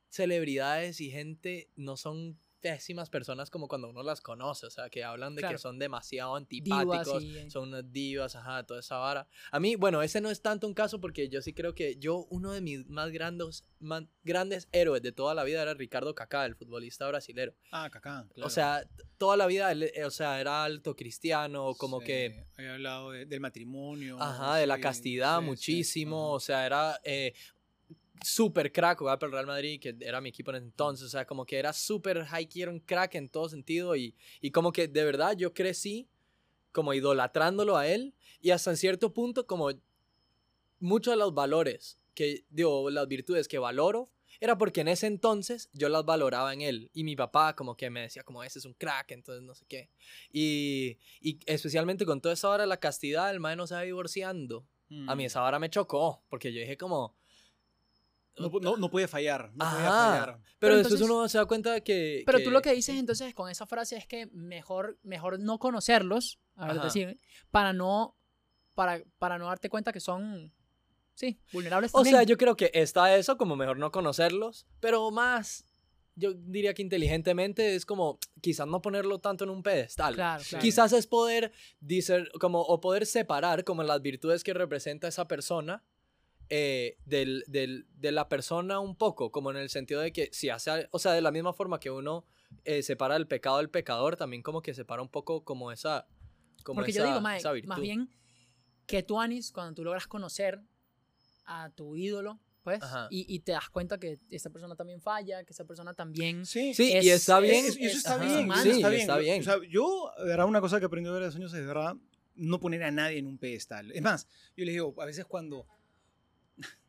celebridades 0.08 1.00
y 1.00 1.10
gente 1.10 1.68
no 1.76 1.96
son 1.96 2.38
pésimas 2.60 3.08
personas 3.10 3.50
como 3.50 3.68
cuando 3.68 3.88
uno 3.88 4.02
las 4.02 4.20
conoce, 4.20 4.66
o 4.66 4.70
sea, 4.70 4.90
que 4.90 5.04
hablan 5.04 5.34
de 5.34 5.42
Claro. 5.42 5.54
que 5.56 5.58
son 5.62 5.78
demasiado 5.78 6.38
Divas 6.38 6.42
antipáticos, 6.42 7.24
son 7.52 7.68
unas 7.68 7.92
divas, 7.92 8.34
ajá, 8.36 8.64
toda 8.66 8.80
esa 8.80 8.96
vara. 8.96 9.28
A 9.50 9.60
mí, 9.60 9.76
bueno, 9.76 10.02
ese 10.02 10.20
no 10.20 10.30
es 10.30 10.42
tanto 10.42 10.66
un 10.66 10.74
caso 10.74 11.00
porque 11.00 11.28
yo 11.28 11.40
sí 11.42 11.52
creo 11.52 11.74
que 11.74 11.96
yo, 11.96 12.26
uno 12.30 12.52
de 12.52 12.60
mis 12.60 12.86
más 12.88 13.10
grandes, 13.10 13.64
más 13.78 14.04
grandes 14.24 14.68
héroes 14.72 15.02
de 15.02 15.12
toda 15.12 15.34
la 15.34 15.44
vida 15.44 15.62
era 15.62 15.74
Ricardo 15.74 16.14
Kaká, 16.14 16.44
el 16.46 16.56
futbolista 16.56 17.06
brasilero. 17.08 17.54
Ah, 17.70 17.88
Kaká, 17.90 18.26
O 18.30 18.34
claro. 18.34 18.50
sea, 18.50 18.84
t- 18.84 19.04
toda 19.18 19.36
la 19.36 19.46
vida, 19.46 19.70
él, 19.72 19.84
eh, 19.94 20.04
o 20.04 20.10
sea, 20.10 20.40
era 20.40 20.64
alto 20.64 20.96
cristiano, 20.96 21.74
como 21.76 22.00
Sí, 22.00 22.06
que 22.06 22.46
Había 22.56 22.74
hablado 22.74 23.10
de- 23.12 23.26
del 23.26 23.40
matrimonio. 23.40 24.16
Ajá, 24.20 24.56
de 24.56 24.66
la 24.66 24.80
castidad 24.80 25.40
muchísimo, 25.40 26.32
o 26.32 26.40
sea, 26.40 26.66
era 26.66 27.00
eh, 27.04 27.34
súper 28.24 28.72
crack, 28.72 28.98
jugaba 28.98 29.18
por 29.18 29.28
el 29.28 29.32
Real 29.32 29.46
Madrid, 29.46 29.80
que 29.80 29.96
era 30.00 30.20
mi 30.20 30.28
equipo 30.30 30.50
en 30.50 30.56
ese 30.56 30.66
entonces, 30.66 31.06
o 31.06 31.10
sea, 31.10 31.26
como 31.26 31.44
que 31.44 31.58
era 31.58 31.72
súper 31.72 32.24
high 32.24 32.46
key, 32.46 32.62
era 32.62 32.70
un 32.70 32.80
crack 32.80 33.14
en 33.14 33.28
todo 33.28 33.48
sentido 33.48 33.96
y, 33.96 34.14
y 34.40 34.50
como 34.50 34.72
que 34.72 34.88
de 34.88 35.04
verdad 35.04 35.36
yo 35.36 35.54
crecí 35.54 36.08
como 36.72 36.94
idolatrándolo 36.94 37.76
a 37.76 37.86
él 37.86 38.14
y 38.40 38.50
hasta 38.50 38.70
en 38.70 38.76
cierto 38.76 39.12
punto 39.12 39.46
como 39.46 39.70
muchos 40.80 41.12
de 41.12 41.18
los 41.18 41.34
valores 41.34 41.98
que, 42.14 42.44
digo, 42.50 42.90
las 42.90 43.06
virtudes 43.08 43.48
que 43.48 43.58
valoro, 43.58 44.10
era 44.40 44.56
porque 44.58 44.82
en 44.82 44.88
ese 44.88 45.06
entonces 45.06 45.68
yo 45.72 45.88
las 45.88 46.04
valoraba 46.04 46.52
en 46.52 46.60
él. 46.60 46.90
Y 46.92 47.02
mi 47.02 47.16
papá 47.16 47.56
como 47.56 47.76
que 47.76 47.90
me 47.90 48.02
decía 48.02 48.22
como 48.22 48.44
ese 48.44 48.58
es 48.60 48.64
un 48.64 48.74
crack, 48.74 49.10
entonces 49.12 49.42
no 49.42 49.54
sé 49.54 49.64
qué. 49.66 49.88
Y, 50.32 50.98
y 51.20 51.38
especialmente 51.46 52.04
con 52.04 52.20
toda 52.20 52.34
esa 52.34 52.48
hora 52.48 52.62
de 52.64 52.68
la 52.68 52.78
castidad, 52.78 53.30
el 53.30 53.40
mae 53.40 53.56
no 53.56 53.66
se 53.66 53.74
va 53.74 53.82
divorciando. 53.82 54.66
A 55.06 55.14
mí 55.14 55.24
Mm. 55.24 55.26
esa 55.26 55.42
hora 55.42 55.58
me 55.58 55.70
chocó, 55.70 56.22
porque 56.28 56.52
yo 56.52 56.60
dije 56.60 56.76
como... 56.76 57.14
No, 58.40 58.50
no, 58.60 58.76
no 58.76 58.90
puede 58.90 59.08
fallar. 59.08 59.50
No 59.54 59.58
puede 59.70 59.86
Ajá. 59.86 60.10
fallar. 60.10 60.26
Pero, 60.36 60.48
Pero 60.58 60.76
después 60.76 60.94
entonces- 61.00 61.16
uno 61.16 61.28
se 61.28 61.38
da 61.38 61.46
cuenta 61.46 61.72
de 61.72 61.82
que... 61.82 62.22
Pero 62.26 62.42
tú 62.42 62.50
lo 62.50 62.62
que 62.62 62.72
dices 62.72 62.96
entonces 62.96 63.34
con 63.34 63.50
esa 63.50 63.66
frase 63.66 63.96
es 63.96 64.06
que 64.06 64.26
mejor, 64.32 64.98
mejor 65.02 65.38
no 65.40 65.58
conocerlos, 65.58 66.38
a 66.56 66.66
ver, 66.66 66.76
Ajá. 66.76 66.84
decir, 66.84 67.20
para 67.50 67.72
no, 67.72 68.16
para, 68.74 69.02
para 69.18 69.38
no 69.38 69.46
darte 69.46 69.68
cuenta 69.68 69.92
que 69.92 70.00
son, 70.00 70.52
sí, 71.14 71.40
vulnerables 71.52 71.90
O 71.92 71.98
también. 71.98 72.16
sea, 72.16 72.22
yo 72.24 72.36
creo 72.36 72.56
que 72.56 72.70
está 72.74 73.16
eso, 73.16 73.36
como 73.36 73.56
mejor 73.56 73.78
no 73.78 73.90
conocerlos, 73.92 74.66
pero 74.80 75.10
más, 75.10 75.64
yo 76.14 76.32
diría 76.34 76.74
que 76.74 76.82
inteligentemente 76.82 77.76
es 77.76 77.86
como 77.86 78.18
quizás 78.40 78.66
no 78.66 78.82
ponerlo 78.82 79.20
tanto 79.20 79.44
en 79.44 79.50
un 79.50 79.62
pedestal. 79.62 80.14
Claro, 80.14 80.42
claro. 80.48 80.62
Quizás 80.62 80.92
es 80.92 81.06
poder 81.06 81.52
dicer, 81.80 82.30
como, 82.40 82.60
o 82.62 82.80
poder 82.80 83.06
separar 83.06 83.62
como 83.64 83.84
las 83.84 84.02
virtudes 84.02 84.42
que 84.42 84.52
representa 84.52 85.06
esa 85.06 85.28
persona 85.28 85.84
eh, 86.50 86.96
del, 87.04 87.44
del- 87.46 87.86
de 87.96 88.12
la 88.12 88.28
persona 88.28 88.80
un 88.80 88.96
poco, 88.96 89.30
como 89.30 89.50
en 89.50 89.56
el 89.58 89.68
sentido 89.70 90.00
de 90.00 90.12
que 90.12 90.28
si 90.32 90.48
hace, 90.50 90.88
o 90.90 90.98
sea, 90.98 91.12
de 91.12 91.20
la 91.20 91.30
misma 91.30 91.52
forma 91.52 91.78
que 91.80 91.90
uno 91.90 92.24
eh, 92.64 92.82
separa 92.82 93.16
el 93.16 93.26
pecado 93.26 93.58
del 93.58 93.68
pecador, 93.70 94.16
también 94.16 94.42
como 94.42 94.62
que 94.62 94.72
separa 94.74 95.02
un 95.02 95.08
poco 95.10 95.44
como 95.44 95.70
esa, 95.72 96.06
como 96.64 96.76
Porque 96.76 96.90
esa, 96.92 97.00
yo 97.00 97.06
digo, 97.06 97.20
mae, 97.20 97.40
más 97.66 97.80
bien 97.80 98.08
que 98.86 99.02
tú, 99.02 99.20
Anis, 99.20 99.52
cuando 99.52 99.74
tú 99.74 99.84
logras 99.84 100.06
conocer 100.06 100.60
a 101.44 101.70
tu 101.70 101.96
ídolo, 101.96 102.38
pues, 102.62 102.80
y, 103.10 103.24
y 103.34 103.40
te 103.40 103.52
das 103.52 103.70
cuenta 103.70 103.98
que 103.98 104.18
esa 104.30 104.50
persona 104.50 104.74
también 104.76 105.00
falla, 105.00 105.42
que 105.44 105.52
esa 105.52 105.64
persona 105.64 105.94
también... 105.94 106.44
Sí, 106.44 106.74
Sí, 106.74 106.92
es- 106.92 107.04
y 107.04 107.10
está 107.10 107.40
bien. 107.40 107.64
Es- 107.64 107.76
eso 107.76 107.96
está 107.96 108.18
bien. 108.18 108.50
Sí, 108.62 108.70
está 108.70 108.88
bien. 108.90 109.00
está 109.02 109.16
bien. 109.18 109.40
O 109.40 109.44
sea, 109.44 109.56
yo, 109.70 110.10
de 110.18 110.24
verdad, 110.24 110.46
una 110.46 110.60
cosa 110.60 110.78
que 110.78 110.86
aprendí 110.86 111.08
varios 111.08 111.34
años 111.36 111.52
es, 111.54 111.60
de 111.60 111.66
verdad, 111.66 111.94
no 112.34 112.60
poner 112.60 112.82
a 112.84 112.90
nadie 112.90 113.18
en 113.18 113.26
un 113.26 113.38
pedestal. 113.38 113.90
Es 113.92 114.02
más, 114.02 114.26
yo 114.56 114.64
les 114.66 114.74
digo, 114.74 114.94
a 115.00 115.06
veces 115.06 115.24
cuando, 115.24 115.66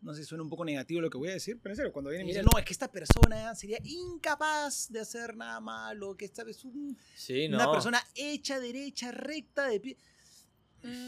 no 0.01 0.13
sé, 0.13 0.23
suena 0.23 0.43
un 0.43 0.49
poco 0.49 0.65
negativo 0.65 1.01
lo 1.01 1.09
que 1.09 1.17
voy 1.17 1.29
a 1.29 1.33
decir, 1.33 1.59
pero 1.61 1.73
en 1.73 1.75
serio, 1.77 1.91
cuando 1.91 2.09
vienen 2.09 2.27
y 2.27 2.29
me 2.29 2.33
Míralo. 2.33 2.49
no, 2.53 2.59
es 2.59 2.65
que 2.65 2.73
esta 2.73 2.91
persona 2.91 3.53
sería 3.55 3.77
incapaz 3.83 4.87
de 4.91 4.99
hacer 4.99 5.35
nada 5.35 5.59
malo, 5.59 6.15
que 6.17 6.25
esta 6.25 6.43
es 6.49 6.63
un- 6.65 6.97
Sí, 7.15 7.47
no. 7.47 7.57
una 7.57 7.71
persona 7.71 8.01
hecha, 8.15 8.59
derecha, 8.59 9.11
recta, 9.11 9.67
de 9.67 9.79
pie. 9.79 9.97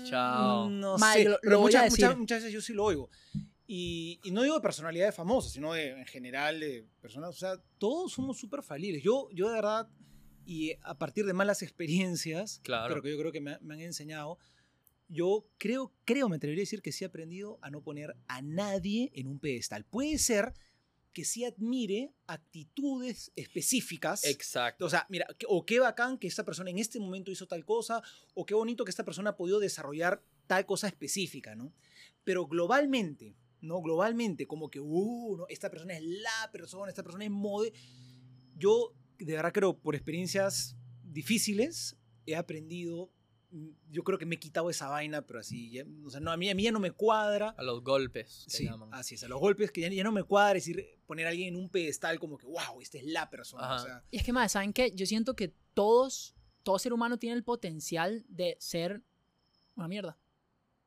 Chao. 0.04 0.70
Mm, 0.70 0.80
No 0.80 0.98
sé, 0.98 1.24
lo- 1.24 1.32
lo 1.32 1.40
pero 1.42 1.58
a 1.58 1.62
muchas, 1.62 1.90
muchas, 1.92 2.18
muchas 2.18 2.40
veces 2.40 2.54
yo 2.54 2.62
sí 2.62 2.74
lo 2.74 2.84
oigo. 2.86 3.10
Y, 3.68 4.20
y 4.24 4.32
no 4.32 4.44
digo 4.44 4.56
de 4.56 4.62
personalidades 4.62 5.16
famosas, 5.16 5.54
sino 5.54 5.72
de, 5.74 5.92
en 5.92 6.06
general 6.06 6.60
de 6.60 6.86
personas, 7.00 7.30
o 7.30 7.40
sea, 7.40 7.54
todos 7.78 8.12
somos 8.12 8.38
súper 8.38 8.64
falibles. 8.64 9.02
Yo, 9.02 9.30
yo 9.32 9.48
de 9.48 9.54
verdad, 9.56 9.88
y 10.46 10.74
a 10.82 10.98
partir 10.98 11.26
de 11.26 11.32
malas 11.34 11.62
experiencias, 11.62 12.60
Claro. 12.64 12.90
pero 12.90 13.02
que 13.02 13.12
yo 13.12 13.18
creo 13.18 13.32
que 13.32 13.40
me, 13.40 13.58
me 13.62 13.76
han 13.76 13.80
enseñado, 13.82 14.38
yo 15.12 15.46
creo, 15.58 15.94
creo, 16.06 16.30
me 16.30 16.38
atrevería 16.38 16.62
a 16.62 16.66
decir 16.66 16.82
que 16.82 16.94
sí 16.94 17.04
he 17.04 17.08
aprendido 17.08 17.60
a 17.62 17.70
no 17.70 17.84
poner 17.84 18.16
a 18.28 18.42
nadie 18.42 19.12
en 19.14 19.28
un 19.28 19.40
pedestal. 19.40 19.84
Puede 19.84 20.18
ser 20.18 20.54
que 21.12 21.26
sí 21.26 21.44
admire 21.44 22.14
actitudes 22.28 23.34
específicas. 23.36 24.24
Exacto. 24.24 24.86
O 24.86 24.90
sea, 24.90 25.06
mira, 25.10 25.28
o 25.50 25.66
qué 25.66 25.82
bacán 25.82 26.18
que 26.18 26.28
esta 26.28 26.46
persona 26.46 26.70
en 26.70 26.80
este 26.80 27.00
momento 27.00 27.30
hizo 27.30 27.46
tal 27.46 27.66
cosa, 27.66 28.02
o 28.34 28.46
qué 28.46 28.54
bonito 28.54 28.86
que 28.86 28.92
esta 28.92 29.04
persona 29.04 29.32
ha 29.32 29.38
podido 29.38 29.60
desarrollar 29.60 30.24
tal 30.48 30.66
cosa 30.66 30.88
específica, 30.88 31.56
¿no? 31.56 31.74
Pero 32.24 32.48
globalmente, 32.48 33.36
¿no? 33.60 33.82
Globalmente, 33.82 34.48
como 34.48 34.70
que, 34.70 34.80
uh, 34.80 35.36
no, 35.38 35.46
esta 35.50 35.70
persona 35.70 35.98
es 35.98 36.04
la 36.04 36.50
persona, 36.54 36.90
esta 36.90 37.04
persona 37.04 37.26
es 37.26 37.32
mode. 37.32 37.74
Yo, 38.56 38.94
de 39.18 39.34
verdad 39.34 39.52
creo, 39.52 39.78
por 39.78 39.96
experiencias 39.96 40.78
difíciles, 41.04 41.98
he 42.26 42.38
aprendido 42.38 43.12
yo 43.90 44.04
creo 44.04 44.18
que 44.18 44.26
me 44.26 44.36
he 44.36 44.40
quitado 44.40 44.70
esa 44.70 44.88
vaina, 44.88 45.22
pero 45.26 45.40
así, 45.40 45.70
ya- 45.72 45.86
o 46.06 46.10
sea, 46.10 46.20
no, 46.22 46.32
a 46.32 46.38
mí, 46.38 46.50
a 46.50 46.56
mí 46.56 46.64
ya 46.64 46.72
no 46.72 46.80
me 46.80 46.92
cuadra. 46.92 47.50
A 47.58 47.64
los 47.64 47.84
golpes. 47.84 48.46
que 48.46 48.58
Sí, 48.58 48.66
llaman. 48.66 48.90
así 48.94 49.16
es, 49.16 49.24
a 49.24 49.28
los 49.28 49.40
golpes 49.40 49.72
que 49.72 49.82
ya, 49.82 49.90
ya 49.90 50.04
no 50.04 50.12
me 50.12 50.24
cuadra, 50.24 50.58
es 50.58 50.66
decir, 50.66 50.86
poner 51.06 51.26
a 51.28 51.30
alguien 51.32 51.50
en 51.50 51.56
un 51.58 51.70
pedestal 51.70 52.18
como 52.20 52.38
que, 52.38 52.46
wow, 52.46 52.82
esta 52.82 52.98
es 52.98 53.04
la 53.06 53.30
persona. 53.30 53.64
o 53.64 53.66
Ajá. 53.66 53.84
sea, 53.84 54.04
Y 54.12 54.18
es 54.18 54.24
que, 54.24 54.32
más, 54.34 54.52
¿saben 54.54 54.72
qué? 54.74 54.92
Yo 54.96 55.06
siento 55.06 55.36
que 55.36 55.54
todos, 55.74 56.36
todo 56.64 56.80
ser 56.80 56.94
humano 56.94 57.18
tiene 57.20 57.36
el 57.36 57.44
potencial 57.44 58.24
de 58.30 58.56
ser 58.60 59.02
una 59.76 59.88
mierda. 59.88 60.18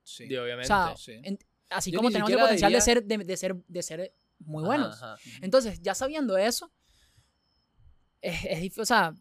sí. 0.03 0.24
Y 0.29 0.37
O 0.37 0.42
obviamente. 0.44 0.66
sea, 0.68 0.94
sí. 0.96 1.12
en- 1.22 1.38
así 1.70 1.90
Yo 1.90 1.98
como 1.98 2.11
tenemos 2.11 2.31
el 2.31 2.38
potencial 2.38 2.72
de, 2.72 2.79
diría- 2.79 2.85
ser, 2.85 3.05
de, 3.05 3.18
de 3.18 3.37
ser, 3.37 3.57
de 3.66 3.83
ser 3.83 4.14
muy 4.38 4.61
Ajá, 4.62 4.66
buenos. 4.66 5.03
ajá. 5.03 5.16
Entonces, 5.42 5.81
ya 5.83 5.94
sabiendo 5.94 6.37
eso, 6.38 6.70
es, 8.20 8.44
es 8.44 8.79
o 8.79 8.85
sea, 8.87 9.14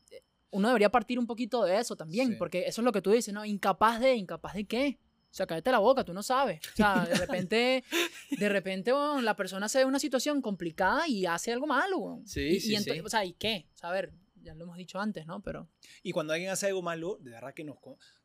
uno 0.53 0.69
debería 0.69 0.89
partir 0.89 1.19
un 1.19 1.27
poquito 1.27 1.63
de 1.63 1.77
eso 1.79 1.95
también, 1.95 2.29
Sí. 2.29 2.35
porque 2.37 2.65
eso 2.67 2.81
es 2.81 2.85
lo 2.85 2.91
que 2.91 3.01
tú 3.01 3.11
dices, 3.11 3.33
¿no? 3.33 3.43
Incapaz 3.45 3.99
de, 3.99 4.15
incapaz 4.15 4.53
de 4.53 4.65
qué. 4.65 4.97
O 5.31 5.35
sea, 5.35 5.47
cállate 5.47 5.71
la 5.71 5.79
boca, 5.79 6.03
tú 6.03 6.13
no 6.13 6.21
sabes. 6.21 6.59
O 6.73 6.75
sea, 6.75 7.05
de 7.05 7.15
repente, 7.15 7.83
de 8.39 8.49
repente, 8.49 8.91
bueno, 8.91 9.19
la 9.21 9.35
persona 9.35 9.67
se 9.67 9.79
ve 9.79 9.85
una 9.85 9.99
situación 9.99 10.41
complicada 10.41 11.07
y 11.07 11.25
hace 11.25 11.51
algo 11.51 11.65
malo. 11.67 12.21
Sí, 12.25 12.41
y, 12.41 12.59
sí, 12.59 12.71
y 12.73 12.75
ento- 12.75 12.93
sí. 12.93 12.99
O 12.99 13.09
sea, 13.09 13.25
¿y 13.25 13.33
qué? 13.33 13.65
O 13.73 13.77
sea, 13.77 13.89
a 13.89 13.93
ver, 13.93 14.13
ya 14.43 14.53
lo 14.53 14.65
hemos 14.65 14.77
dicho 14.77 14.99
antes, 14.99 15.25
¿no? 15.25 15.41
Pero 15.41 15.67
Y 16.03 16.11
cuando 16.11 16.33
alguien 16.33 16.51
hace 16.51 16.67
algo 16.67 16.81
malo, 16.83 17.17
de 17.21 17.31
verdad 17.31 17.53
que 17.55 17.63
nos... 17.63 17.77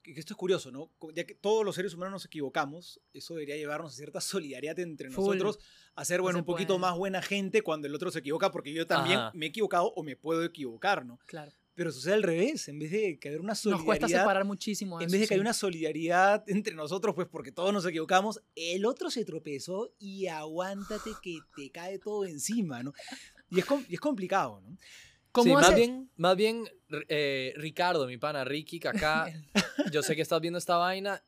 Que 0.02 0.12
esto 0.20 0.34
es 0.34 0.36
curioso, 0.36 0.70
¿no? 0.70 0.90
Ya 1.14 1.24
que 1.24 1.34
todos 1.34 1.64
los 1.64 1.74
seres 1.76 1.94
humanos 1.94 2.12
nos 2.12 2.24
equivocamos, 2.26 3.00
eso 3.14 3.34
debería 3.34 3.56
llevarnos 3.56 3.92
a 3.92 3.96
cierta 3.96 4.20
solidaridad 4.20 4.78
entre 4.78 5.10
Full. 5.10 5.24
nosotros, 5.38 5.58
a 5.94 6.04
ser, 6.04 6.20
bueno, 6.20 6.36
se 6.38 6.40
un 6.40 6.46
poquito 6.46 6.74
puede. 6.74 6.80
más 6.80 6.96
buena 6.98 7.22
gente 7.22 7.62
cuando 7.62 7.86
el 7.86 7.94
otro 7.94 8.10
se 8.10 8.18
equivoca, 8.18 8.50
porque 8.50 8.72
yo 8.74 8.86
también 8.86 9.18
Ajá. 9.18 9.30
me 9.34 9.46
he 9.46 9.48
equivocado 9.48 9.92
o 9.94 10.02
me 10.02 10.16
puedo 10.16 10.44
equivocar, 10.44 11.06
¿no? 11.06 11.18
claro, 11.26 11.52
Pero 11.78 11.92
sucede 11.92 12.14
al 12.14 12.24
revés, 12.24 12.66
en 12.66 12.80
vez 12.80 12.90
de 12.90 13.18
que 13.20 13.28
haya 13.28 13.38
una 13.38 13.52
nos 13.52 13.60
solidaridad... 13.60 13.86
cuesta 13.86 14.08
separar 14.08 14.44
muchísimo 14.44 15.00
En 15.00 15.06
eso, 15.06 15.12
vez 15.12 15.20
de 15.20 15.26
que 15.26 15.28
sí. 15.28 15.34
haya 15.34 15.40
una 15.42 15.52
solidaridad 15.54 16.42
entre 16.48 16.74
nosotros, 16.74 17.14
pues 17.14 17.28
porque 17.28 17.52
todos 17.52 17.72
nos 17.72 17.86
equivocamos, 17.86 18.42
el 18.56 18.84
otro 18.84 19.10
se 19.10 19.24
tropezó 19.24 19.92
y 20.00 20.26
aguántate 20.26 21.10
que 21.22 21.38
te 21.54 21.70
cae 21.70 22.00
todo 22.00 22.24
encima, 22.24 22.82
¿no? 22.82 22.92
Y 23.48 23.60
es, 23.60 23.64
com- 23.64 23.84
y 23.88 23.94
es 23.94 24.00
complicado, 24.00 24.60
¿no? 24.60 24.76
¿Cómo 25.30 25.44
sí, 25.44 25.52
más 25.66 25.74
bien, 25.76 26.10
más 26.16 26.36
bien 26.36 26.68
eh, 27.08 27.52
Ricardo, 27.56 28.08
mi 28.08 28.16
pana, 28.18 28.44
Ricky, 28.44 28.80
Kaká, 28.80 29.32
yo 29.92 30.02
sé 30.02 30.16
que 30.16 30.22
estás 30.22 30.40
viendo 30.40 30.58
esta 30.58 30.78
vaina. 30.78 31.22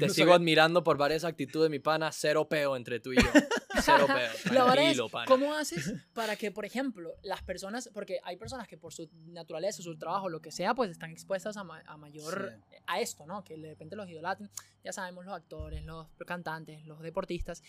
Te 0.00 0.06
no 0.08 0.12
sigo 0.12 0.26
sabía- 0.26 0.36
admirando 0.36 0.82
por 0.82 0.96
varias 0.96 1.24
actitudes, 1.24 1.70
mi 1.70 1.78
pana. 1.78 2.10
Cero 2.12 2.48
peo 2.48 2.76
entre 2.76 3.00
tú 3.00 3.12
y 3.12 3.16
yo. 3.16 3.22
Cero 3.82 4.06
peo. 4.06 4.30
La 4.52 4.64
verdad 4.64 4.90
es, 4.90 5.00
pana. 5.10 5.26
¿cómo 5.26 5.54
haces 5.54 5.92
para 6.12 6.36
que, 6.36 6.50
por 6.50 6.64
ejemplo, 6.64 7.14
las 7.22 7.42
personas, 7.42 7.88
porque 7.94 8.18
hay 8.24 8.36
personas 8.36 8.66
que 8.68 8.76
por 8.76 8.92
su 8.92 9.08
naturaleza, 9.28 9.82
su 9.82 9.96
trabajo, 9.96 10.28
lo 10.28 10.40
que 10.40 10.50
sea, 10.52 10.74
pues 10.74 10.90
están 10.90 11.10
expuestas 11.10 11.56
a, 11.56 11.64
ma- 11.64 11.82
a 11.86 11.96
mayor, 11.96 12.58
a 12.86 13.00
esto, 13.00 13.24
¿no? 13.26 13.44
Que 13.44 13.56
de 13.56 13.68
repente 13.70 13.96
los 13.96 14.08
idolatran, 14.08 14.50
ya 14.84 14.92
sabemos, 14.92 15.24
los 15.24 15.34
actores, 15.34 15.84
los 15.84 16.08
cantantes, 16.26 16.84
los 16.86 17.00
deportistas, 17.00 17.62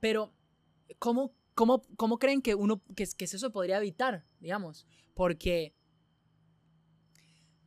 pero 0.00 0.32
¿cómo, 0.98 1.34
cómo, 1.54 1.82
cómo 1.96 2.18
creen 2.18 2.40
que 2.42 2.54
uno, 2.54 2.80
que, 2.96 3.06
que 3.16 3.24
eso 3.24 3.38
se 3.38 3.50
podría 3.50 3.78
evitar, 3.78 4.24
digamos? 4.40 4.86
Porque, 5.14 5.74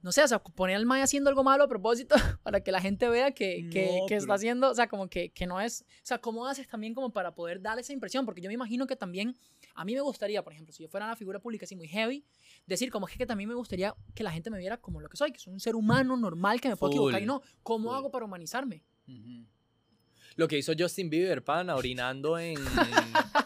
no 0.01 0.11
sé, 0.11 0.23
o 0.23 0.27
sea, 0.27 0.39
poner 0.39 0.75
al 0.75 0.85
Maya 0.85 1.03
haciendo 1.03 1.29
algo 1.29 1.43
malo 1.43 1.63
a 1.63 1.67
propósito 1.67 2.15
para 2.43 2.61
que 2.61 2.71
la 2.71 2.81
gente 2.81 3.07
vea 3.07 3.31
que, 3.31 3.69
que, 3.71 3.99
No, 3.99 4.05
que 4.07 4.15
está 4.15 4.33
haciendo, 4.33 4.69
o 4.69 4.73
sea, 4.73 4.87
como 4.87 5.09
que, 5.09 5.29
que 5.29 5.45
no 5.45 5.61
es, 5.61 5.81
o 5.81 6.05
sea, 6.05 6.17
¿cómo 6.19 6.47
haces 6.47 6.67
también 6.67 6.93
como 6.93 7.11
para 7.11 7.35
poder 7.35 7.61
dar 7.61 7.77
esa 7.79 7.93
impresión? 7.93 8.25
Porque 8.25 8.41
yo 8.41 8.49
me 8.49 8.53
imagino 8.53 8.87
que 8.87 8.95
también, 8.95 9.37
a 9.75 9.85
mí 9.85 9.93
me 9.93 10.01
gustaría, 10.01 10.43
por 10.43 10.53
ejemplo, 10.53 10.73
si 10.73 10.83
yo 10.83 10.89
fuera 10.89 11.05
una 11.05 11.15
figura 11.15 11.39
pública 11.39 11.65
así 11.65 11.75
muy 11.75 11.87
heavy, 11.87 12.25
decir 12.65 12.91
como 12.91 13.07
es 13.07 13.17
que 13.17 13.25
también 13.25 13.49
me 13.49 13.55
gustaría 13.55 13.95
que 14.15 14.23
la 14.23 14.31
gente 14.31 14.49
me 14.49 14.57
viera 14.57 14.77
como 14.77 15.01
lo 15.01 15.09
que 15.09 15.17
soy, 15.17 15.31
que 15.31 15.39
soy 15.39 15.53
un 15.53 15.59
ser 15.59 15.75
humano 15.75 16.17
normal 16.17 16.59
que 16.59 16.69
me 16.69 16.75
puedo 16.75 16.91
equivocar 16.91 17.21
y 17.21 17.25
no, 17.25 17.41
¿cómo 17.63 17.89
full. 17.89 17.97
hago 17.97 18.11
para 18.11 18.25
humanizarme? 18.25 18.83
Lo 20.35 20.47
que 20.47 20.57
hizo 20.57 20.73
Justin 20.77 21.09
Bieber, 21.09 21.43
pana, 21.43 21.75
orinando 21.75 22.39
en. 22.39 22.55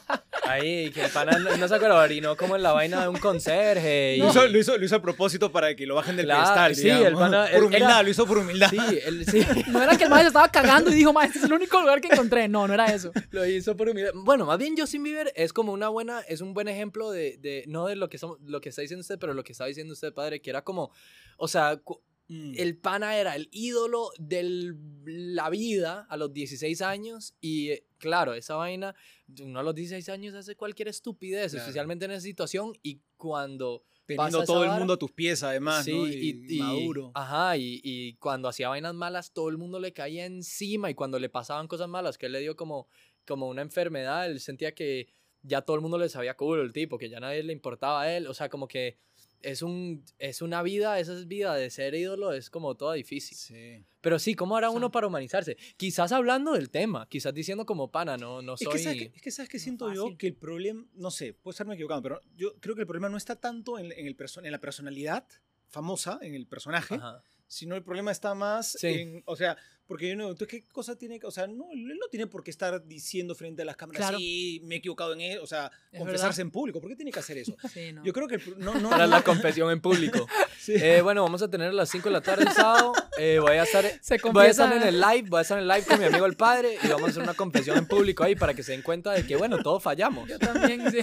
Ahí, 0.47 0.91
que 0.91 1.03
el 1.05 1.11
pana 1.11 1.37
no, 1.39 1.55
no 1.57 1.67
se 1.67 1.75
acuerda, 1.75 1.95
orinó 1.95 2.35
como 2.37 2.55
en 2.55 2.63
la 2.63 2.71
vaina 2.71 3.01
de 3.01 3.07
un 3.07 3.17
conserje. 3.17 4.15
y- 4.17 4.19
Lo, 4.19 4.29
hizo, 4.29 4.47
lo, 4.47 4.57
hizo, 4.59 4.77
lo 4.77 4.85
hizo 4.85 4.95
a 4.95 5.01
propósito 5.01 5.51
para 5.51 5.75
que 5.75 5.85
lo 5.85 5.95
bajen 5.95 6.15
del 6.17 6.25
Claro, 6.25 6.43
pedestal, 6.43 6.75
sí, 6.75 6.83
digamos. 6.83 7.07
el 7.07 7.13
pana- 7.15 7.45
por 7.45 7.55
él 7.55 7.63
humildad, 7.63 7.89
era- 7.89 8.03
lo 8.03 8.09
hizo 8.09 8.25
por 8.27 8.37
humildad. 8.37 8.69
Sí, 8.69 8.77
él, 9.05 9.25
sí, 9.25 9.39
No 9.67 9.81
era 9.81 9.97
que 9.97 10.03
el 10.03 10.09
maestro 10.09 10.27
estaba 10.29 10.49
cagando 10.49 10.91
y 10.91 10.93
dijo, 10.93 11.11
maestro, 11.13 11.39
este 11.39 11.45
es 11.45 11.51
el 11.51 11.53
único 11.53 11.79
lugar 11.81 12.01
que 12.01 12.09
encontré. 12.09 12.47
No, 12.47 12.67
no 12.67 12.73
era 12.73 12.85
eso. 12.87 13.11
lo 13.31 13.45
hizo 13.45 13.75
por 13.75 13.89
humildad. 13.89 14.11
Bueno, 14.15 14.45
más 14.45 14.57
bien 14.59 14.75
Justin 14.77 15.03
Bieber 15.03 15.31
es 15.35 15.51
como 15.53 15.71
una 15.73 15.89
buena, 15.89 16.21
es 16.21 16.41
un 16.41 16.53
buen 16.53 16.67
ejemplo 16.67 17.11
de, 17.11 17.37
de 17.37 17.63
no 17.67 17.87
de 17.87 17.95
lo 17.95 18.09
que, 18.09 18.17
somos, 18.17 18.37
lo 18.45 18.61
que 18.61 18.69
está 18.69 18.81
diciendo 18.81 19.01
usted, 19.01 19.17
pero 19.19 19.33
lo 19.33 19.43
que 19.43 19.51
está 19.51 19.65
diciendo 19.65 19.93
usted, 19.93 20.13
padre, 20.13 20.41
que 20.41 20.49
era 20.49 20.63
como, 20.63 20.91
o 21.37 21.47
sea, 21.47 21.79
Mm. 22.27 22.53
el 22.57 22.77
pana 22.77 23.17
era 23.17 23.35
el 23.35 23.49
ídolo 23.51 24.09
de 24.17 24.73
la 25.05 25.49
vida 25.51 26.07
a 26.09 26.17
los 26.17 26.33
16 26.33 26.81
años 26.81 27.35
y 27.39 27.69
eh, 27.69 27.85
claro, 27.99 28.33
esa 28.33 28.55
vaina, 28.55 28.95
uno 29.41 29.59
a 29.59 29.63
los 29.63 29.75
16 29.75 30.09
años 30.09 30.33
hace 30.33 30.55
cualquier 30.55 30.87
estupidez, 30.87 31.51
Claro. 31.51 31.63
especialmente 31.63 32.05
en 32.05 32.11
esa 32.11 32.21
situación 32.21 32.73
y 32.81 33.01
cuando... 33.17 33.83
Teniendo 34.07 34.43
todo 34.43 34.63
el 34.63 34.69
mundo 34.71 34.93
a 34.93 34.97
tus 34.97 35.11
pies, 35.11 35.41
además, 35.41 35.83
sí, 35.85 35.91
¿no? 35.91 36.07
y, 36.07 36.45
y- 36.47 36.59
maduro. 36.59 37.11
Ajá, 37.15 37.57
y, 37.57 37.81
y 37.83 38.13
cuando 38.17 38.47
hacía 38.47 38.69
vainas 38.69 38.93
malas, 38.93 39.31
todo 39.33 39.49
el 39.49 39.57
mundo 39.57 39.79
le 39.79 39.93
caía 39.93 40.25
encima. 40.27 40.91
Y 40.91 40.93
cuando 40.93 41.17
le 41.17 41.27
pasaban 41.27 41.67
cosas 41.67 41.89
malas, 41.89 42.19
que 42.19 42.27
él 42.27 42.31
le 42.33 42.39
dio 42.39 42.55
como, 42.55 42.87
como 43.25 43.47
una 43.49 43.63
enfermedad, 43.63 44.27
él 44.29 44.39
sentía 44.41 44.75
que 44.75 45.07
ya 45.41 45.63
todo 45.63 45.75
el 45.75 45.81
mundo 45.81 45.97
le 45.97 46.07
sabía 46.09 46.35
culo 46.37 46.61
el 46.61 46.71
tipo, 46.71 46.99
que 46.99 47.09
ya 47.09 47.19
nadie 47.19 47.41
le 47.41 47.51
importaba 47.51 48.03
a 48.03 48.15
él. 48.15 48.27
O 48.27 48.35
sea, 48.35 48.47
como 48.47 48.67
que 48.67 48.99
es, 49.41 49.61
un, 49.61 50.03
es 50.19 50.41
una 50.41 50.61
vida, 50.63 50.99
esa 50.99 51.13
es 51.13 51.27
vida 51.27 51.53
de 51.55 51.69
ser 51.69 51.93
ídolo, 51.95 52.33
es 52.33 52.49
como 52.49 52.75
toda 52.75 52.95
difícil. 52.95 53.37
Sí. 53.37 53.85
Pero 54.01 54.19
sí, 54.19 54.35
¿cómo 54.35 54.55
hará 54.57 54.69
O 54.69 54.71
sea- 54.71 54.77
uno 54.77 54.91
para 54.91 55.07
humanizarse? 55.07 55.57
Quizás 55.77 56.11
hablando 56.11 56.53
del 56.53 56.69
tema, 56.69 57.07
quizás 57.09 57.33
diciendo 57.33 57.65
como 57.65 57.91
pana, 57.91 58.17
no, 58.17 58.41
no 58.41 58.53
Es 58.55 58.61
soy... 58.61 58.73
que, 58.73 58.79
¿sabes 58.79 58.97
qué, 58.99 59.11
es 59.15 59.21
que 59.21 59.31
sabes 59.31 59.49
que 59.49 59.57
No 59.57 59.63
siento 59.63 59.93
yo 59.93 60.17
que 60.17 60.27
el 60.27 60.35
problema, 60.35 60.85
no 60.93 61.11
sé, 61.11 61.33
puedo 61.33 61.51
estarme 61.51 61.73
equivocando, 61.75 62.01
pero 62.03 62.21
yo 62.35 62.53
creo 62.59 62.75
que 62.75 62.81
el 62.81 62.87
problema 62.87 63.09
no 63.09 63.17
está 63.17 63.35
tanto 63.35 63.77
en, 63.79 63.91
en 63.91 64.07
el 64.07 64.15
perso- 64.17 64.43
en 64.43 64.51
la 64.51 64.59
personalidad 64.59 65.27
famosa, 65.67 66.19
en 66.21 66.35
el 66.35 66.47
personaje, 66.47 66.95
Ajá. 66.95 67.23
sino 67.47 67.75
el 67.75 67.83
problema 67.83 68.11
está 68.11 68.33
más 68.35 68.73
Sí. 68.79 68.87
en, 68.87 69.23
o 69.25 69.35
sea, 69.35 69.57
porque 69.87 70.09
yo 70.09 70.15
no, 70.15 70.29
entonces 70.31 70.47
qué 70.47 70.67
cosa 70.67 70.97
tiene, 70.97 71.19
que- 71.19 71.27
o 71.27 71.31
sea, 71.31 71.47
no, 71.47 71.65
él 71.71 71.85
no 71.99 72.07
tiene 72.09 72.27
por 72.27 72.43
qué 72.43 72.51
estar 72.51 72.85
diciendo 72.85 73.35
frente 73.35 73.61
a 73.61 73.65
las 73.65 73.75
cámaras, 73.75 73.99
Claro. 74.01 74.17
sí, 74.17 74.61
me 74.63 74.75
he 74.75 74.77
equivocado 74.79 75.13
en 75.13 75.21
él, 75.21 75.39
o 75.39 75.47
sea, 75.47 75.71
Es 75.91 75.99
confesarse 75.99 76.41
en 76.41 76.51
público, 76.51 76.79
¿por 76.81 76.89
qué 76.89 76.95
tiene 76.95 77.11
que 77.11 77.19
hacer 77.19 77.37
eso? 77.37 77.55
Sí, 77.73 77.91
no. 77.93 78.03
Yo 78.03 78.13
creo 78.13 78.27
que 78.27 78.37
no, 78.57 78.75
no, 78.79 78.89
Para 78.89 79.05
no- 79.05 79.11
la 79.11 79.23
confesión 79.23 79.71
en 79.71 79.81
público. 79.81 80.27
sí. 80.59 80.73
Eh, 80.75 81.01
bueno, 81.01 81.23
vamos 81.23 81.41
a 81.41 81.49
tener 81.49 81.69
a 81.69 81.73
las 81.73 81.89
5 81.89 82.09
de 82.09 82.13
la 82.13 82.21
tarde 82.21 82.43
el 82.43 82.51
sábado. 82.53 82.93
Eh, 83.17 83.39
voy 83.39 83.57
a 83.57 83.63
estar... 83.63 83.85
Se 84.01 84.17
Voy 84.31 84.45
a 84.45 84.49
estar 84.49 84.69
confiesa- 84.69 84.75
en 84.75 84.83
el 84.95 84.99
live, 84.99 85.29
voy 85.29 85.39
a 85.39 85.41
estar 85.41 85.57
en 85.57 85.63
el 85.63 85.67
live 85.67 85.85
con 85.85 85.99
mi 85.99 86.05
amigo 86.05 86.25
el 86.25 86.35
padre 86.35 86.77
y 86.83 86.87
vamos 86.87 87.07
a 87.07 87.11
hacer 87.11 87.23
una 87.23 87.33
confesión 87.33 87.77
en 87.77 87.87
público 87.87 88.23
ahí 88.23 88.35
para 88.35 88.53
que 88.53 88.63
se 88.63 88.71
den 88.71 88.81
cuenta 88.81 89.11
de 89.13 89.25
que, 89.25 89.35
bueno, 89.35 89.57
todos 89.61 89.81
fallamos. 89.83 90.27
Yo 90.27 90.39
también, 90.39 90.89
sí. 90.91 90.99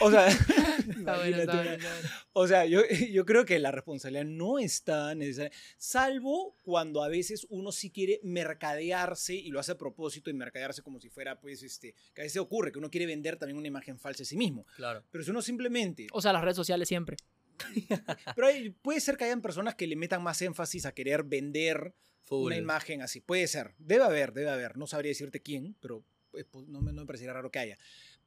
o 0.00 0.10
sea, 0.10 0.26
Está 0.28 1.16
bueno, 1.16 1.36
está 1.36 1.54
bueno, 1.56 1.70
está 1.72 1.92
bueno. 1.92 2.08
O 2.32 2.46
sea, 2.46 2.64
yo, 2.66 2.80
yo 3.10 3.24
creo 3.24 3.44
que 3.44 3.58
la 3.58 3.70
responsabilidad 3.72 4.24
no 4.24 4.58
está 4.58 5.14
necesaria, 5.14 5.50
salvo 5.78 6.56
cuando 6.62 7.02
a 7.02 7.08
veces 7.08 7.46
uno 7.48 7.72
sí 7.72 7.90
quiere 7.90 8.15
mercadearse 8.22 9.34
y 9.34 9.48
lo 9.50 9.60
hace 9.60 9.72
a 9.72 9.78
propósito 9.78 10.30
y 10.30 10.34
mercadearse 10.34 10.82
como 10.82 11.00
si 11.00 11.08
fuera, 11.08 11.40
pues, 11.40 11.62
este, 11.62 11.94
que 12.14 12.20
a 12.22 12.24
veces 12.24 12.38
ocurre 12.38 12.72
que 12.72 12.78
uno 12.78 12.90
quiere 12.90 13.06
vender 13.06 13.36
también 13.36 13.56
una 13.58 13.68
imagen 13.68 13.98
falsa 13.98 14.18
de 14.20 14.24
sí 14.26 14.36
mismo. 14.36 14.66
Claro. 14.76 15.04
Pero 15.10 15.24
si 15.24 15.30
uno 15.30 15.42
simplemente, 15.42 16.06
O 16.12 16.20
sea, 16.22 16.32
las 16.32 16.42
redes 16.42 16.56
sociales 16.56 16.88
siempre. 16.88 17.16
pero 18.34 18.46
hay- 18.48 18.70
puede 18.70 19.00
ser 19.00 19.16
que 19.16 19.24
hayan 19.24 19.40
personas 19.42 19.74
que 19.74 19.86
le 19.86 19.96
metan 19.96 20.22
más 20.22 20.40
énfasis 20.42 20.84
a 20.86 20.92
querer 20.92 21.22
vender 21.24 21.94
Full. 22.24 22.46
una 22.46 22.56
imagen 22.56 23.02
así, 23.02 23.20
puede 23.20 23.46
ser, 23.46 23.74
debe 23.78 24.04
haber, 24.04 24.32
debe 24.32 24.50
haber, 24.50 24.76
no 24.76 24.86
sabría 24.86 25.10
decirte 25.10 25.40
quién, 25.40 25.74
pero 25.80 26.04
eh, 26.34 26.44
pues, 26.44 26.66
no 26.68 26.80
me, 26.82 26.92
no 26.92 27.02
me 27.02 27.06
parecería 27.06 27.32
raro 27.32 27.50
que 27.50 27.58
haya. 27.58 27.78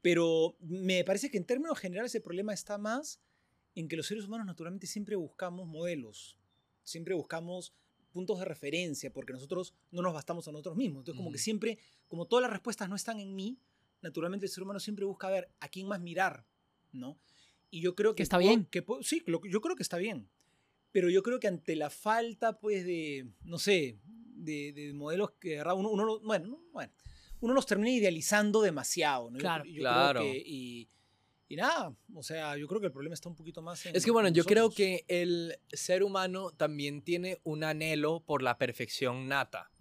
Pero 0.01 0.55
me 0.61 1.03
parece 1.03 1.29
que 1.29 1.37
en 1.37 1.45
términos 1.45 1.77
generales 1.77 2.15
el 2.15 2.21
problema 2.21 2.53
está 2.53 2.77
más 2.77 3.19
en 3.75 3.87
que 3.87 3.95
los 3.97 4.07
seres 4.07 4.25
humanos 4.25 4.47
naturalmente 4.47 4.87
siempre 4.87 5.15
buscamos 5.15 5.67
modelos, 5.67 6.37
siempre 6.83 7.13
buscamos 7.13 7.73
puntos 8.09 8.39
de 8.39 8.45
referencia, 8.45 9.11
porque 9.13 9.33
nosotros 9.33 9.73
no 9.91 10.01
nos 10.01 10.13
bastamos 10.13 10.47
a 10.47 10.51
nosotros 10.51 10.75
mismos. 10.75 11.01
Entonces, 11.01 11.17
como 11.17 11.29
que 11.31 11.37
Ujú. 11.37 11.43
siempre, 11.43 11.77
como 12.07 12.25
todas 12.27 12.41
las 12.43 12.51
respuestas 12.51 12.89
no 12.89 12.95
están 12.95 13.19
en 13.19 13.35
mí, 13.35 13.57
naturalmente 14.01 14.45
el 14.45 14.51
ser 14.51 14.63
humano 14.63 14.79
siempre 14.79 15.05
busca 15.05 15.29
ver 15.29 15.49
a 15.59 15.67
quién 15.69 15.87
más 15.87 15.99
mirar, 15.99 16.45
¿no? 16.91 17.19
Y 17.71 17.81
yo 17.81 17.95
creo 17.95 18.13
que... 18.13 18.17
Que 18.17 18.23
está 18.23 18.37
bien. 18.37 18.65
Que 18.65 18.83
sí, 19.01 19.21
lo- 19.27 19.41
yo 19.45 19.61
creo 19.61 19.75
que 19.75 19.83
está 19.83 19.97
bien. 19.97 20.29
Pero 20.91 21.09
yo 21.09 21.21
creo 21.21 21.39
que 21.39 21.47
ante 21.47 21.75
la 21.75 21.89
falta, 21.91 22.59
pues, 22.59 22.83
de, 22.85 23.27
no 23.43 23.59
sé, 23.59 23.99
de, 24.05 24.73
de 24.73 24.91
modelos 24.93 25.31
que, 25.39 25.61
uno, 25.61 25.89
uno 25.91 26.19
bueno, 26.21 26.47
no, 26.47 26.63
bueno, 26.71 26.91
uno 27.41 27.53
los 27.53 27.65
termina 27.67 27.91
idealizando 27.91 28.61
demasiado, 28.61 29.29
¿no? 29.29 29.37
Yo- 29.37 29.41
Claro. 29.41 29.65
yo 29.65 29.71
creo 29.73 29.81
Claro. 29.83 30.21
que- 30.21 30.43
y, 30.45 30.89
y 31.49 31.55
nada, 31.55 31.95
o 32.13 32.21
sea, 32.21 32.55
yo 32.57 32.67
creo 32.67 32.79
que 32.79 32.85
el 32.85 32.93
problema 32.93 33.15
está 33.15 33.27
un 33.27 33.35
poquito 33.35 33.63
más 33.63 33.83
en 33.87 33.95
Es 33.95 34.05
que 34.05 34.11
bueno, 34.11 34.27
en 34.27 34.35
yo 34.35 34.45
creo 34.45 34.69
que 34.69 35.03
el 35.07 35.57
ser 35.73 36.03
humano 36.03 36.51
también 36.51 37.01
tiene 37.01 37.39
un 37.43 37.63
anhelo 37.63 38.19
por 38.19 38.43
la 38.43 38.59
perfección 38.59 39.27
nata. 39.27 39.71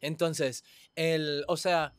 Entonces, 0.00 0.64
el, 0.94 1.44
o 1.48 1.56
sea, 1.56 1.96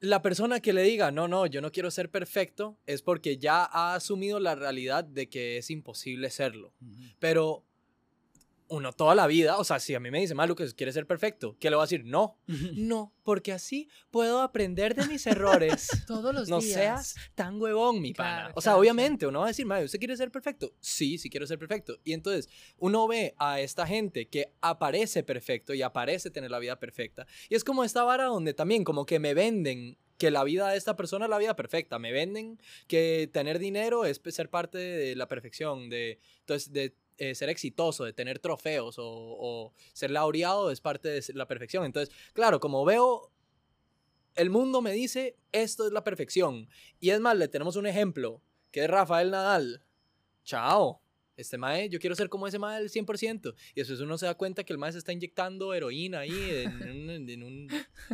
la 0.00 0.20
persona 0.20 0.60
que 0.60 0.74
le 0.74 0.82
diga, 0.82 1.10
no, 1.10 1.28
no, 1.28 1.46
yo 1.46 1.62
no 1.62 1.72
quiero 1.72 1.90
ser 1.90 2.10
perfecto, 2.10 2.78
es 2.86 3.00
porque 3.00 3.38
ya 3.38 3.64
ha 3.64 3.94
asumido 3.94 4.38
la 4.38 4.54
realidad 4.54 5.02
de 5.02 5.30
que 5.30 5.56
es 5.56 5.70
imposible 5.70 6.28
serlo. 6.28 6.74
Pero 7.18 7.64
uno 8.68 8.92
toda 8.92 9.14
la 9.14 9.26
vida, 9.26 9.56
o 9.58 9.64
sea, 9.64 9.80
si 9.80 9.94
a 9.94 10.00
mí 10.00 10.10
me 10.10 10.20
dice, 10.20 10.34
Malu, 10.34 10.54
que 10.54 10.66
quiere 10.74 10.92
ser 10.92 11.06
perfecto, 11.06 11.56
¿qué 11.58 11.70
le 11.70 11.76
voy 11.76 11.82
a 11.82 11.86
decir? 11.86 12.04
No, 12.04 12.38
no, 12.74 13.14
porque 13.22 13.52
así 13.52 13.88
puedo 14.10 14.40
aprender 14.42 14.94
de 14.94 15.06
mis 15.06 15.26
errores. 15.26 15.88
Todos 16.06 16.34
los 16.34 16.48
no 16.48 16.60
días. 16.60 16.74
seas 16.74 17.14
tan 17.34 17.60
huevón, 17.60 18.00
mi 18.00 18.12
Claro, 18.12 18.42
pana. 18.48 18.54
O 18.56 18.60
sea, 18.60 18.72
claro, 18.72 18.80
obviamente 18.80 19.26
uno 19.26 19.40
va 19.40 19.46
a 19.46 19.48
decir, 19.48 19.66
Mario, 19.66 19.86
¿usted 19.86 19.98
quiere 19.98 20.16
ser 20.16 20.30
perfecto? 20.30 20.72
Sí, 20.80 21.18
sí 21.18 21.30
quiero 21.30 21.46
ser 21.46 21.58
perfecto. 21.58 21.98
Y 22.04 22.12
entonces 22.12 22.48
uno 22.78 23.06
ve 23.08 23.34
a 23.38 23.60
esta 23.60 23.86
gente 23.86 24.28
que 24.28 24.52
aparece 24.60 25.22
perfecto 25.22 25.72
y 25.74 25.82
aparece 25.82 26.30
tener 26.30 26.50
la 26.50 26.58
vida 26.58 26.78
perfecta. 26.78 27.26
Y 27.48 27.54
es 27.54 27.64
como 27.64 27.84
esta 27.84 28.04
vara 28.04 28.24
donde 28.24 28.54
también 28.54 28.84
como 28.84 29.06
que 29.06 29.18
me 29.18 29.34
venden 29.34 29.96
que 30.18 30.30
la 30.30 30.44
vida 30.44 30.68
de 30.70 30.76
esta 30.76 30.96
persona 30.96 31.26
es 31.26 31.30
la 31.30 31.38
vida 31.38 31.54
perfecta. 31.56 31.98
Me 31.98 32.12
venden 32.12 32.60
que 32.86 33.30
tener 33.32 33.58
dinero 33.58 34.04
es 34.04 34.18
pues, 34.18 34.34
ser 34.34 34.50
parte 34.50 34.76
de 34.78 35.14
la 35.16 35.28
perfección, 35.28 35.88
de, 35.88 36.18
entonces, 36.40 36.72
de 36.72 36.94
eh, 37.18 37.34
ser 37.34 37.48
exitoso, 37.48 38.04
de 38.04 38.12
tener 38.12 38.38
trofeos 38.38 38.98
o, 38.98 39.04
o 39.04 39.72
ser 39.92 40.10
laureado 40.10 40.70
es 40.70 40.80
parte 40.80 41.08
de 41.08 41.22
la 41.34 41.46
perfección. 41.46 41.84
Entonces, 41.84 42.14
claro, 42.32 42.60
como 42.60 42.84
veo 42.84 43.32
el 44.38 44.50
mundo 44.50 44.80
me 44.80 44.92
dice, 44.92 45.36
esto 45.50 45.86
es 45.86 45.92
la 45.92 46.04
perfección. 46.04 46.68
Y 47.00 47.10
es 47.10 47.20
más, 47.20 47.36
le 47.36 47.48
tenemos 47.48 47.76
un 47.76 47.86
ejemplo, 47.86 48.40
que 48.70 48.84
es 48.84 48.90
Rafael 48.90 49.32
Nadal. 49.32 49.82
Chao. 50.44 51.02
Este 51.38 51.56
mae, 51.56 51.88
yo 51.88 51.98
quiero 52.00 52.14
ser 52.16 52.28
como 52.28 52.46
ese 52.46 52.58
mae 52.58 52.80
del 52.82 52.90
100%. 52.90 53.54
Y 53.74 53.80
después 53.80 54.00
uno 54.00 54.18
se 54.18 54.26
da 54.26 54.34
cuenta 54.34 54.64
que 54.64 54.72
el 54.72 54.78
mae 54.78 54.92
se 54.92 54.98
está 54.98 55.12
inyectando 55.12 55.72
heroína 55.72 56.18
ahí 56.20 56.32
en, 56.32 56.70
un... 57.10 57.30
en 57.30 57.42
un- 57.44 57.68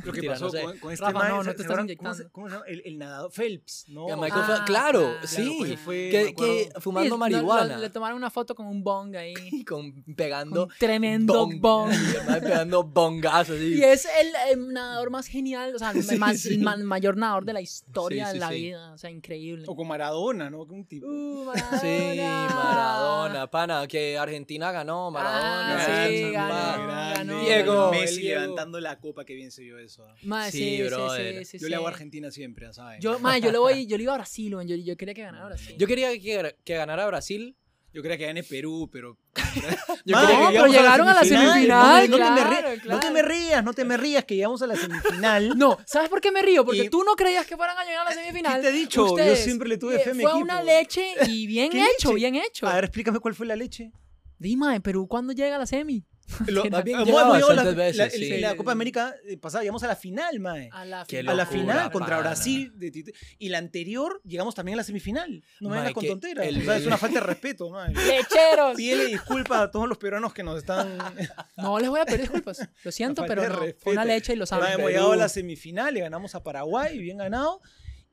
Lo 0.04 0.12
que 0.12 0.22
pasó 0.24 0.44
no 0.44 0.50
sé. 0.50 0.62
con, 0.62 0.78
con 0.78 0.92
este 0.92 1.04
Rafa, 1.04 1.18
man, 1.18 1.28
no, 1.30 1.36
no 1.38 1.44
¿se- 1.44 1.54
te 1.54 1.62
estás 1.62 1.80
inyectando. 1.80 2.12
¿Cómo 2.12 2.14
se, 2.14 2.30
cómo 2.30 2.48
se 2.48 2.52
llama? 2.54 2.66
El, 2.68 2.82
el 2.84 2.98
nadador 2.98 3.32
Phelps, 3.32 3.86
¿no? 3.88 4.08
Y 4.08 4.12
Ah, 4.12 4.16
claro, 4.28 4.64
claro, 4.66 5.10
sí. 5.24 5.56
pues, 5.58 5.80
fue- 5.80 6.08
que, 6.10 6.34
que 6.36 6.68
fumando 6.80 7.06
Sí, 7.06 7.10
no, 7.10 7.16
marihuana. 7.18 7.76
lo- 7.76 7.80
le 7.82 7.90
tomaron 7.90 8.16
una 8.18 8.30
foto 8.30 8.54
con 8.54 8.66
un 8.66 8.84
bong 8.84 9.16
ahí. 9.16 9.34
y 9.52 9.64
con 9.64 9.92
pegando 10.14 10.64
un 10.64 10.72
tremendo 10.78 11.46
bong- 11.46 11.60
bong. 11.60 11.90
el 12.20 12.26
mae 12.26 12.40
pegando 12.42 12.84
bongazos. 12.84 13.58
Y 13.58 13.82
es 13.82 14.06
el, 14.20 14.32
el 14.50 14.72
nadador 14.72 15.08
más 15.10 15.26
genial, 15.26 15.74
o 15.74 15.78
sea, 15.78 15.92
el 15.92 16.02
Sí, 16.02 16.16
más- 16.18 16.40
sí. 16.40 16.54
el 16.54 16.60
ma- 16.60 16.76
mayor 16.76 17.16
nadador 17.16 17.46
de 17.46 17.54
la 17.54 17.62
historia 17.62 18.26
Sí, 18.26 18.34
de 18.34 18.38
la 18.40 18.48
sí. 18.50 18.54
vida. 18.54 18.92
O 18.92 18.98
sea, 18.98 19.10
increíble. 19.10 19.64
O 19.66 19.74
con 19.74 19.88
Maradona, 19.88 20.50
¿no? 20.50 20.62
Un 20.64 20.84
tipo. 20.84 21.06
Uh, 21.06 21.52
Sí, 21.80 22.18
Maradona, 22.18 23.13
pana, 23.50 23.86
que 23.86 24.18
Argentina 24.18 24.72
ganó, 24.72 25.10
Maradona. 25.10 25.76
Ah, 25.76 26.06
sí, 26.08 26.30
ganó, 26.30 26.86
ganó. 27.14 27.40
Diego, 27.44 27.90
Messi 27.90 28.20
Diego. 28.20 28.40
levantando 28.40 28.80
la 28.80 28.98
copa, 29.00 29.24
que 29.24 29.34
bien 29.34 29.50
se 29.50 29.64
yo 29.66 29.78
eso. 29.78 30.06
Ma, 30.22 30.50
Sí, 30.50 30.58
sí, 30.58 30.76
sí, 30.76 30.82
brother. 30.82 31.38
sí, 31.46 31.58
sí, 31.58 31.58
Yo 31.58 31.68
le 31.68 31.76
hago 31.76 31.86
a. 31.86 31.90
Argentina 31.90 32.30
siempre, 32.30 32.66
ya 32.66 32.72
¿sabes? 32.72 33.00
Yo, 33.00 33.18
ma, 33.18 33.38
yo 33.38 33.50
le 33.52 33.58
voy, 33.58 33.86
yo 33.86 33.96
le 33.96 34.02
iba 34.04 34.12
a 34.12 34.16
Brasil, 34.16 34.54
man, 34.56 34.66
yo, 34.66 34.76
yo 34.76 34.96
quería 34.96 35.14
que 35.14 35.22
ganara 35.22 35.46
Brasil. 35.46 35.74
Yo 35.78 35.86
quería 35.86 36.10
que, 36.18 36.56
que 36.64 36.74
ganara 36.74 37.06
Brasil. 37.06 37.56
Yo 37.92 38.02
quería 38.02 38.18
que 38.18 38.26
gane 38.26 38.42
Perú, 38.42 38.88
pero. 38.92 39.16
Yo 40.04 40.16
no, 40.20 40.26
que 40.28 40.52
pero 40.52 40.66
llegaron 40.66 41.08
a 41.08 41.14
la 41.14 41.24
semifinal, 41.24 41.68
No, 41.68 41.84
no 41.86 42.00
te 42.00 42.08
me 42.08 42.16
claro, 42.16 42.50
rías, 42.50 42.84
no 42.86 43.00
te 43.00 43.10
me 43.10 43.22
rías, 43.22 43.64
no 43.64 43.72
te 43.72 43.84
me 43.84 43.96
rías, 43.96 44.24
que 44.24 44.36
llegamos 44.36 44.60
a 44.62 44.66
la 44.66 44.76
semifinal. 44.76 45.56
No, 45.56 45.78
¿sabes 45.86 46.08
por 46.08 46.20
qué 46.20 46.30
me 46.30 46.42
río? 46.42 46.64
Porque 46.64 46.84
Y- 46.84 46.88
tú 46.90 47.02
no 47.04 47.14
creías 47.14 47.46
que 47.46 47.56
fueran 47.56 47.78
a 47.78 47.84
llegar 47.84 48.06
a 48.06 48.10
la 48.10 48.14
semifinal. 48.14 48.56
¿Qué 48.56 48.62
te 48.62 48.68
he 48.68 48.72
dicho? 48.72 49.16
Yo 49.16 49.36
siempre 49.36 49.68
le 49.68 49.78
tuve 49.78 49.96
eh, 49.96 49.98
fe 50.00 50.10
a 50.10 50.14
mi 50.14 50.22
Fue 50.22 50.30
equipo. 50.32 50.44
una 50.44 50.62
leche 50.62 51.14
y 51.26 51.46
bien 51.46 51.70
¿Qué 51.70 51.82
hecho, 51.84 52.08
leche? 52.10 52.14
bien 52.14 52.34
hecho. 52.36 52.66
A 52.66 52.74
ver, 52.74 52.84
explícame 52.84 53.18
cuál 53.20 53.34
fue 53.34 53.46
la 53.46 53.56
leche. 53.56 53.92
Dime, 54.38 54.80
Perú, 54.80 55.06
¿cuándo 55.08 55.32
llega 55.32 55.56
a 55.56 55.58
la 55.58 55.66
semi? 55.66 56.04
Lo- 56.46 56.62
llegado 56.64 57.32
a 57.34 57.38
la, 57.54 57.64
la- 57.64 57.70
veces, 57.72 58.14
el- 58.14 58.20
sí. 58.20 58.38
la 58.40 58.56
Copa 58.56 58.72
América 58.72 59.14
eh, 59.26 59.36
pasada, 59.36 59.62
llegamos 59.62 59.82
a 59.82 59.88
la 59.88 59.96
final, 59.96 60.40
mae. 60.40 60.68
A 60.72 60.84
la 60.84 61.04
final. 61.04 61.28
a 61.28 61.34
la 61.34 61.46
final 61.46 61.90
contra 61.92 62.16
pana. 62.16 62.20
Brasil. 62.20 62.72
de 62.76 63.12
y 63.38 63.48
la 63.50 63.58
anterior 63.58 64.20
llegamos 64.24 64.54
también 64.54 64.74
a 64.74 64.78
la 64.78 64.84
semifinal. 64.84 65.42
No 65.60 65.68
me 65.70 65.76
vengas 65.76 65.92
con 65.92 66.06
tonteras. 66.06 66.46
el- 66.46 66.60
O 66.60 66.64
sea, 66.64 66.76
es 66.76 66.86
una 66.86 66.96
falta 66.96 67.20
de 67.20 67.26
respeto, 67.26 67.68
mae. 67.70 67.92
¡Lecheros! 67.94 68.76
Pídele 68.76 69.06
disculpas 69.06 69.60
a 69.62 69.70
todos 69.70 69.88
los 69.88 69.98
peruanos 69.98 70.32
que 70.32 70.42
nos 70.42 70.58
están. 70.58 70.98
No 71.56 71.78
les 71.78 71.88
voy 71.88 72.00
a 72.00 72.04
pedir 72.04 72.22
disculpas. 72.22 72.68
Lo 72.82 72.90
siento, 72.92 73.24
pero 73.26 73.48
no. 73.48 73.58
Fue 73.78 73.92
una 73.92 74.04
leche 74.04 74.32
y 74.32 74.36
lo 74.36 74.46
saben. 74.46 74.72
hemos 74.72 74.90
llegado 74.90 75.12
a 75.12 75.16
la 75.16 75.28
semifinal, 75.28 75.94
le 75.94 76.00
ganamos 76.00 76.34
a 76.34 76.42
Paraguay, 76.42 76.98
bien 76.98 77.18
ganado. 77.18 77.60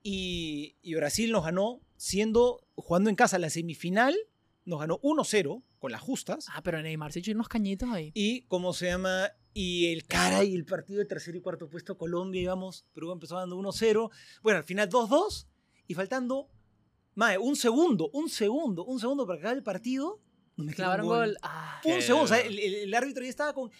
Y, 0.03 0.77
y 0.81 0.95
Brasil 0.95 1.31
nos 1.31 1.43
ganó 1.45 1.81
siendo, 1.97 2.67
jugando 2.75 3.09
en 3.09 3.15
casa 3.15 3.37
la 3.39 3.49
semifinal, 3.49 4.15
nos 4.65 4.79
ganó 4.79 4.99
1-0 5.01 5.63
con 5.81 5.91
las 5.91 5.99
justas. 6.01 6.45
Ah, 6.53 6.61
pero 6.63 6.79
Neymar 6.81 7.11
se 7.11 7.19
echó 7.19 7.31
unos 7.31 7.49
cañitos 7.49 7.89
ahí. 7.89 8.11
Y, 8.13 8.43
¿cómo 8.43 8.71
se 8.71 8.85
llama? 8.85 9.31
Y 9.53 9.91
el 9.91 10.05
cara 10.05 10.43
y 10.43 10.53
el 10.55 10.63
partido 10.63 10.99
de 10.99 11.05
tercer 11.05 11.35
y 11.35 11.41
cuarto 11.41 11.67
puesto 11.67 11.97
Colombia, 11.97 12.39
íbamos, 12.39 12.85
Perú 12.93 13.11
empezó 13.11 13.35
dando 13.37 13.57
1-0. 13.57 14.11
Bueno, 14.43 14.57
al 14.59 14.63
final 14.63 14.87
2-2 14.89 15.47
y 15.87 15.95
faltando, 15.95 16.49
mae, 17.15 17.39
un 17.39 17.55
segundo, 17.55 18.11
un 18.13 18.29
segundo, 18.29 18.85
un 18.85 18.99
segundo 18.99 19.25
para 19.25 19.39
acabar 19.39 19.57
el 19.57 19.63
partido. 19.63 20.21
Nos 20.55 20.67
metieron 20.67 20.75
Clavaron 20.75 21.05
gol. 21.07 21.17
gol. 21.29 21.37
Ah, 21.41 21.81
Un 21.83 22.01
segundo, 22.01 22.25
o 22.25 22.27
sea, 22.27 22.37
duro. 22.37 22.49
el, 22.49 22.59
el- 22.59 22.75
el 22.75 22.93
árbitro 22.93 23.23
ya 23.23 23.29
estaba 23.31 23.53
con... 23.53 23.71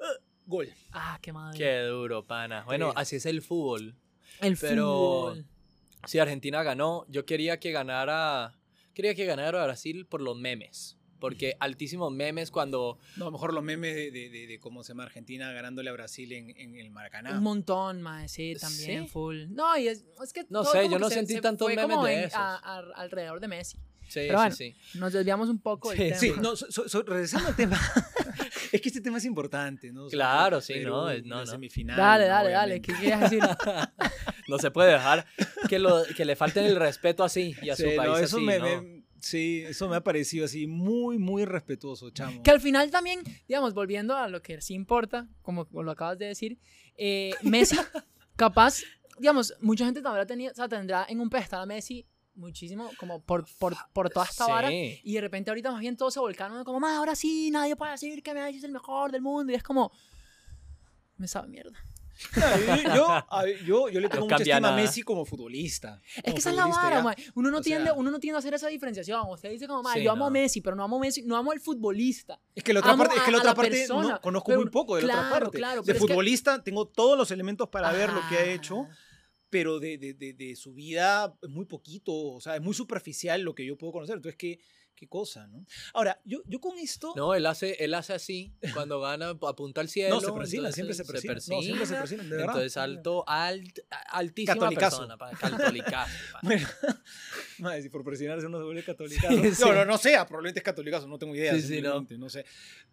"Ah, 0.00 0.04
gol. 0.46 0.68
ah, 0.92 1.18
qué 1.20 1.32
madre. 1.34 1.58
Qué 1.58 1.80
duro, 1.82 2.24
pana. 2.26 2.64
Bueno, 2.64 2.88
Sí. 2.88 2.94
así 2.96 3.16
es 3.16 3.26
el 3.26 3.42
fútbol. 3.42 3.94
El 4.40 4.56
Pero- 4.56 4.86
fútbol. 5.30 5.46
Si 6.06 6.18
Argentina 6.18 6.62
ganó, 6.62 7.04
yo 7.08 7.26
quería 7.26 7.60
que 7.60 7.70
ganara. 7.72 8.58
Quería 8.94 9.14
que 9.14 9.26
ganara 9.26 9.62
Brasil 9.64 10.06
por 10.06 10.20
los 10.22 10.36
memes. 10.38 10.96
Porque 11.22 11.56
altísimos 11.60 12.12
memes 12.12 12.50
cuando. 12.50 12.98
No, 13.16 13.24
a 13.24 13.28
lo 13.28 13.32
mejor 13.32 13.54
los 13.54 13.62
memes 13.64 13.94
de, 13.94 14.10
de- 14.10 14.28
de- 14.28 14.46
de 14.46 14.58
cómo 14.60 14.82
se 14.84 14.88
llama 14.92 15.04
Argentina 15.04 15.50
ganándole 15.52 15.88
a 15.88 15.92
Brasil 15.94 16.30
en, 16.32 16.50
en 16.56 16.76
el 16.76 16.90
Maracaná. 16.90 17.30
Un 17.38 17.42
montón, 17.42 18.02
más, 18.02 18.30
sí, 18.32 18.54
también, 18.60 19.04
¿Sí? 19.04 19.08
full. 19.10 19.44
No, 19.50 19.78
y 19.78 19.88
es, 19.88 20.04
es 20.22 20.32
que. 20.34 20.42
No 20.50 20.62
todo 20.62 20.72
sé, 20.72 20.88
yo 20.90 20.98
no 20.98 21.08
se- 21.08 21.14
sentí 21.14 21.34
se 21.34 21.40
tantos 21.40 21.66
fue 21.66 21.76
memes 21.76 21.90
como 21.96 22.06
de 22.06 22.14
en- 22.14 22.20
esos. 22.24 22.34
a- 22.38 22.56
a- 22.56 22.92
alrededor 22.96 23.40
de 23.40 23.48
Messi. 23.48 23.78
Sí, 24.08 24.20
Pero 24.26 24.38
bueno, 24.40 24.54
sí, 24.54 24.74
sí. 24.92 24.98
Nos 24.98 25.12
desviamos 25.14 25.48
un 25.48 25.58
poco 25.60 25.88
del 25.90 25.98
Sí, 25.98 26.04
tema. 26.08 26.18
Sí, 26.18 26.32
no, 26.42 26.56
so- 26.56 26.86
so- 26.88 27.02
regresando 27.02 27.48
al 27.48 27.56
tema. 27.56 27.80
es 28.72 28.80
que 28.80 28.88
este 28.88 29.00
tema 29.00 29.16
es 29.18 29.24
importante, 29.24 29.90
¿no? 29.92 30.04
O 30.06 30.10
sea, 30.10 30.16
Claro, 30.18 30.60
sí, 30.60 30.74
Perú, 30.74 30.90
no, 30.90 31.10
es- 31.10 31.24
no, 31.24 31.36
no. 31.38 31.46
semifinal, 31.46 31.96
Dale, 31.96 32.26
dale, 32.26 32.50
dale. 32.50 32.82
¿Qué 32.82 32.92
quieres 32.92 33.20
decir? 33.20 33.40
No 34.48 34.58
se 34.58 34.70
puede 34.72 34.92
dejar 34.92 35.24
que, 35.68 35.78
lo, 35.78 36.02
que 36.16 36.24
le 36.24 36.34
falten 36.36 36.64
el 36.64 36.74
respeto 36.76 37.22
así 37.22 37.54
y 37.62 37.70
a 37.70 37.76
su 37.76 37.84
Sí, 37.84 37.90
no, 37.96 38.02
país 38.02 38.24
eso 38.24 38.36
así, 38.36 38.44
me, 38.44 38.58
¿no? 38.58 38.82
me- 38.82 39.01
sí, 39.22 39.62
eso 39.66 39.88
me 39.88 39.96
ha 39.96 40.02
parecido 40.04 40.44
así 40.44 40.66
muy, 40.66 41.18
muy 41.18 41.44
respetuoso, 41.44 42.10
chamo. 42.10 42.42
Que 42.42 42.50
al 42.50 42.60
final 42.60 42.90
también, 42.90 43.20
digamos, 43.48 43.72
volviendo 43.72 44.16
a 44.16 44.28
lo 44.28 44.42
que 44.42 44.60
sí 44.60 44.74
importa, 44.74 45.28
como 45.40 45.66
lo 45.72 45.90
acabas 45.90 46.18
de 46.18 46.26
decir, 46.26 46.58
eh, 46.96 47.32
Messi, 47.42 47.76
capaz, 48.36 48.82
digamos, 49.18 49.54
mucha 49.60 49.84
gente 49.84 50.02
tendrá, 50.02 50.26
tenía, 50.26 50.50
o 50.50 50.54
sea, 50.54 50.68
tendrá 50.68 51.06
en 51.08 51.20
un 51.20 51.30
pedestal 51.30 51.62
a 51.62 51.66
Messi 51.66 52.06
muchísimo, 52.34 52.90
como 52.98 53.22
por, 53.22 53.46
por, 53.58 53.76
por 53.92 54.10
toda 54.10 54.26
esta 54.26 54.46
vara. 54.46 54.68
Sí. 54.68 55.00
Y 55.04 55.14
de 55.14 55.20
repente 55.20 55.50
ahorita 55.50 55.70
más 55.70 55.80
bien 55.80 55.96
todos 55.96 56.14
se 56.14 56.20
volcaron 56.20 56.64
como, 56.64 56.80
"Ma, 56.80 56.96
ahora 56.96 57.14
sí, 57.14 57.50
nadie 57.50 57.76
puede 57.76 57.92
decir 57.92 58.22
que 58.22 58.34
Messi 58.34 58.58
es 58.58 58.64
el 58.64 58.72
mejor 58.72 59.12
del 59.12 59.22
mundo. 59.22 59.52
Y 59.52 59.54
es 59.54 59.62
como, 59.62 59.92
me 61.16 61.28
sabe 61.28 61.48
mierda. 61.48 61.78
Yo, 62.36 62.94
yo, 62.94 63.08
a- 63.10 63.44
yo, 63.66 63.88
yo 63.88 64.00
le 64.00 64.08
tengo 64.08 64.20
No 64.26 64.30
mucha 64.30 64.36
estima 64.36 64.56
a 64.56 64.60
nada. 64.60 64.76
Messi 64.76 65.02
como 65.02 65.24
futbolista. 65.24 66.00
Es 66.16 66.22
Como 66.22 66.34
que 66.34 66.40
esa 66.40 66.50
es 66.50 66.56
la 66.56 66.62
futbolista, 66.66 67.02
vara. 67.02 67.16
Uno 67.34 67.50
no, 67.50 67.58
O 67.58 67.60
tiende, 67.60 67.84
sea- 67.86 67.94
uno 67.94 68.10
no 68.10 68.18
tiende 68.20 68.36
a 68.36 68.38
hacer 68.38 68.54
esa 68.54 68.68
diferenciación. 68.68 69.28
Usted 69.30 69.50
dice 69.50 69.66
como, 69.66 69.88
Sí, 69.92 70.02
yo 70.02 70.12
amo 70.12 70.26
a 70.26 70.28
no. 70.28 70.32
Messi, 70.32 70.60
pero 70.60 70.76
no 70.76 70.84
amo 70.84 70.96
a 70.96 71.00
Messi, 71.00 71.22
no 71.22 71.36
amo 71.36 71.52
al 71.52 71.60
futbolista. 71.60 72.40
Es 72.54 72.62
que 72.64 72.72
la 72.72 72.80
otra 72.80 72.92
Amo 72.92 73.02
parte, 73.04 73.16
es 73.18 73.22
que 73.22 73.28
a- 73.28 73.32
la 73.32 73.36
a 73.38 73.40
otra 73.40 73.50
la 73.50 73.54
parte 73.54 73.70
persona, 73.70 74.08
no, 74.08 74.20
conozco 74.20 74.46
pero- 74.46 74.60
muy 74.60 74.70
poco 74.70 74.96
de 74.96 75.02
la 75.02 75.14
otra 75.18 75.30
parte. 75.30 75.58
claro, 75.58 75.82
de 75.82 75.92
es 75.92 75.98
que- 75.98 76.06
futbolista 76.06 76.62
tengo 76.62 76.86
todos 76.88 77.16
los 77.18 77.30
elementos 77.30 77.68
para 77.68 77.92
ver 77.92 78.12
lo 78.12 78.20
que 78.28 78.36
ha 78.36 78.44
hecho, 78.44 78.86
Ah. 78.90 78.94
pero 79.50 79.80
de, 79.80 79.98
de, 79.98 80.14
de, 80.14 80.32
de 80.32 80.56
su 80.56 80.72
vida 80.72 81.34
es 81.42 81.48
muy 81.50 81.66
poquito, 81.66 82.12
o 82.14 82.40
sea, 82.40 82.56
es 82.56 82.62
muy 82.62 82.74
superficial 82.74 83.42
lo 83.42 83.54
que 83.54 83.66
yo 83.66 83.76
puedo 83.76 83.92
conocer. 83.92 84.16
Entonces, 84.16 84.38
qué, 84.38 84.58
qué 85.02 85.08
cosa, 85.08 85.48
¿no? 85.48 85.66
Ahora, 85.94 86.20
yo, 86.24 86.42
yo 86.46 86.60
con 86.60 86.78
esto... 86.78 87.12
No, 87.16 87.34
él 87.34 87.44
hace, 87.46 87.72
él 87.84 87.92
hace 87.94 88.12
así, 88.12 88.54
cuando 88.72 89.00
gana, 89.00 89.30
apunta 89.30 89.80
al 89.80 89.88
cielo. 89.88 90.14
No, 90.14 90.20
se 90.20 90.32
persina, 90.32 90.70
siempre 90.70 90.94
se 90.94 91.04
persina. 91.04 91.32
No, 91.32 91.34
persina, 91.34 91.60
siempre 91.60 91.86
se 91.86 91.94
persina, 91.96 92.22
de 92.22 92.28
verdad. 92.28 92.46
Entonces, 92.46 92.76
alto, 92.76 93.24
alt, 93.26 93.80
altísima 94.10 94.54
Catolicazo. 94.54 95.08
persona, 95.08 95.36
catolicazo. 95.40 96.12
Bueno, 96.42 96.68
madre, 97.58 97.82
si 97.82 97.88
por 97.88 98.04
presionarse 98.04 98.46
uno 98.46 98.58
se 98.58 98.64
vuelve 98.64 98.82
católico. 98.82 99.26
Sí, 99.28 99.54
sí. 99.54 99.62
No, 99.64 99.72
no, 99.72 99.84
no 99.84 99.98
sea, 99.98 100.26
probablemente 100.26 100.60
es 100.60 100.64
católicazo, 100.64 101.06
no 101.08 101.18
tengo 101.18 101.34
idea. 101.34 101.54
Sí, 101.54 101.62
sí, 101.62 101.82
no. 101.82 102.06
no 102.18 102.28
sé. 102.28 102.44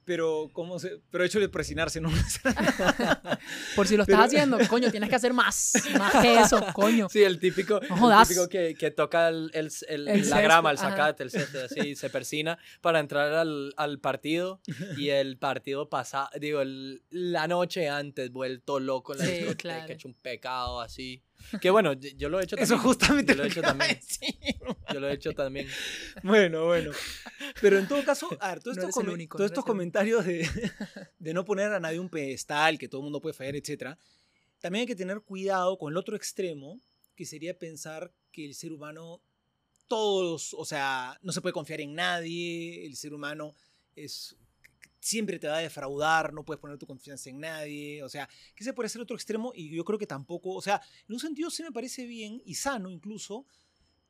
Pero, 0.05 0.49
¿cómo 0.53 0.79
se...? 0.79 0.99
Pero 1.11 1.23
hecho 1.23 1.39
de 1.39 1.49
presionarse, 1.49 2.01
no 2.01 2.09
Por 3.75 3.87
si 3.87 3.95
lo 3.97 4.05
Pero- 4.05 4.17
estás 4.17 4.25
haciendo, 4.27 4.57
coño, 4.67 4.89
tienes 4.91 5.09
que 5.09 5.15
hacer 5.15 5.33
más, 5.33 5.73
más 5.97 6.21
que 6.21 6.39
eso, 6.39 6.65
coño. 6.73 7.07
Sí, 7.09 7.23
el 7.23 7.39
típico, 7.39 7.79
No 7.89 8.11
el 8.21 8.27
típico 8.27 8.49
que, 8.49 8.75
que 8.75 8.91
toca 8.91 9.29
el, 9.29 9.51
el, 9.53 9.69
el- 9.87 10.07
El 10.07 10.29
la 10.29 10.41
grama, 10.41 10.71
el 10.71 10.77
ajá. 10.77 10.89
zacate, 10.91 11.23
el 11.23 11.31
césped, 11.31 11.59
así, 11.61 11.95
se 11.95 12.09
persina 12.09 12.57
para 12.81 12.99
entrar 12.99 13.33
al, 13.33 13.73
al 13.77 13.99
partido 13.99 14.61
y 14.97 15.09
el 15.09 15.37
partido 15.37 15.89
pasa, 15.89 16.29
digo, 16.39 16.61
el- 16.61 17.03
la 17.09 17.47
noche 17.47 17.89
antes, 17.89 18.31
vuelto 18.31 18.79
loco 18.79 19.13
en 19.13 19.19
la 19.19 19.25
Sí, 19.25 19.31
discoteca, 19.31 19.57
claro. 19.57 19.93
hecho 19.93 20.07
un 20.07 20.13
pecado 20.15 20.81
así. 20.81 21.23
Que 21.61 21.69
bueno, 21.69 21.93
yo 21.93 22.29
lo 22.29 22.39
he 22.39 22.43
hecho 22.43 22.55
Eso 22.55 22.75
también. 22.75 22.87
justamente 22.87 23.33
Yo 23.33 23.37
lo 23.37 23.43
he 23.43 23.47
hecho 23.47 23.61
también. 23.61 23.95
decir. 23.95 24.35
Yo 24.93 24.99
lo 24.99 25.09
he 25.09 25.13
hecho 25.13 25.33
también. 25.33 25.67
Bueno, 26.23 26.65
bueno. 26.65 26.91
Pero 27.61 27.79
en 27.79 27.87
todo 27.87 28.03
caso, 28.03 28.29
a 28.39 28.49
ver, 28.49 28.61
todos 28.61 28.77
No 28.77 28.87
estos, 28.87 29.03
único, 29.03 29.37
todos 29.37 29.49
no 29.49 29.53
estos 29.53 29.65
comentarios 29.65 30.25
de, 30.25 30.47
de 31.19 31.33
no 31.33 31.45
poner 31.45 31.71
a 31.71 31.79
nadie 31.79 31.99
un 31.99 32.09
pedestal, 32.09 32.77
que 32.77 32.87
todo 32.87 33.01
el 33.01 33.03
mundo 33.05 33.21
puede 33.21 33.33
fallar, 33.33 33.55
etc. 33.55 33.97
También 34.59 34.81
hay 34.81 34.87
que 34.87 34.95
tener 34.95 35.21
cuidado 35.21 35.77
con 35.77 35.91
el 35.93 35.97
otro 35.97 36.15
extremo, 36.15 36.79
que 37.15 37.25
sería 37.25 37.57
pensar 37.57 38.11
que 38.31 38.45
el 38.45 38.53
ser 38.53 38.71
humano, 38.71 39.21
todos, 39.87 40.53
o 40.53 40.65
sea, 40.65 41.17
no 41.21 41.31
se 41.31 41.41
puede 41.41 41.53
confiar 41.53 41.81
en 41.81 41.95
nadie, 41.95 42.85
el 42.85 42.95
ser 42.95 43.13
humano 43.13 43.55
es 43.95 44.35
siempre 44.99 45.39
te 45.39 45.47
va 45.47 45.57
a 45.57 45.61
defraudar, 45.61 46.33
no 46.33 46.43
puedes 46.45 46.59
poner 46.59 46.77
tu 46.77 46.85
confianza 46.87 47.29
en 47.29 47.39
nadie, 47.39 48.03
o 48.03 48.09
sea, 48.09 48.27
que 48.55 48.63
ese 48.63 48.73
puede 48.73 48.89
ser 48.89 49.01
otro 49.01 49.15
extremo 49.15 49.51
y 49.55 49.69
yo 49.69 49.83
creo 49.85 49.97
que 49.99 50.07
tampoco, 50.07 50.51
o 50.53 50.61
sea, 50.61 50.81
en 51.07 51.13
un 51.13 51.19
sentido 51.19 51.49
sí 51.49 51.63
me 51.63 51.71
parece 51.71 52.05
bien 52.05 52.41
y 52.45 52.55
sano 52.55 52.89
incluso 52.89 53.45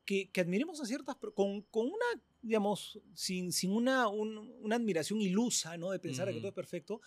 que, 0.04 0.30
que 0.30 0.40
admiremos 0.40 0.80
a 0.80 0.86
ciertas, 0.86 1.16
con, 1.34 1.62
con 1.62 1.86
una, 1.86 2.06
digamos, 2.42 2.98
sin, 3.14 3.52
sin 3.52 3.70
una, 3.72 4.08
un- 4.08 4.38
una 4.62 4.76
admiración 4.76 5.20
ilusa, 5.20 5.76
¿no? 5.76 5.90
De 5.90 5.98
pensar 6.00 6.26
que 6.28 6.32
Ujú. 6.32 6.40
todo 6.40 6.48
es 6.48 6.54
perfecto, 6.54 7.00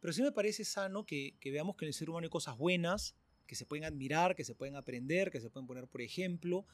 pero 0.00 0.12
sí 0.12 0.22
me 0.22 0.32
parece 0.32 0.64
sano 0.64 1.06
que, 1.06 1.36
que 1.40 1.50
veamos 1.50 1.76
que 1.76 1.84
en 1.86 1.88
el 1.88 1.94
ser 1.94 2.10
humano 2.10 2.24
hay 2.26 2.30
cosas 2.30 2.58
buenas, 2.58 3.14
que 3.46 3.54
se 3.54 3.66
pueden 3.66 3.84
admirar, 3.84 4.34
que 4.36 4.44
se 4.44 4.54
pueden 4.54 4.76
aprender, 4.76 5.30
que 5.30 5.40
se 5.40 5.48
pueden 5.50 5.66
poner 5.66 5.86
por 5.88 6.02
ejemplo, 6.02 6.66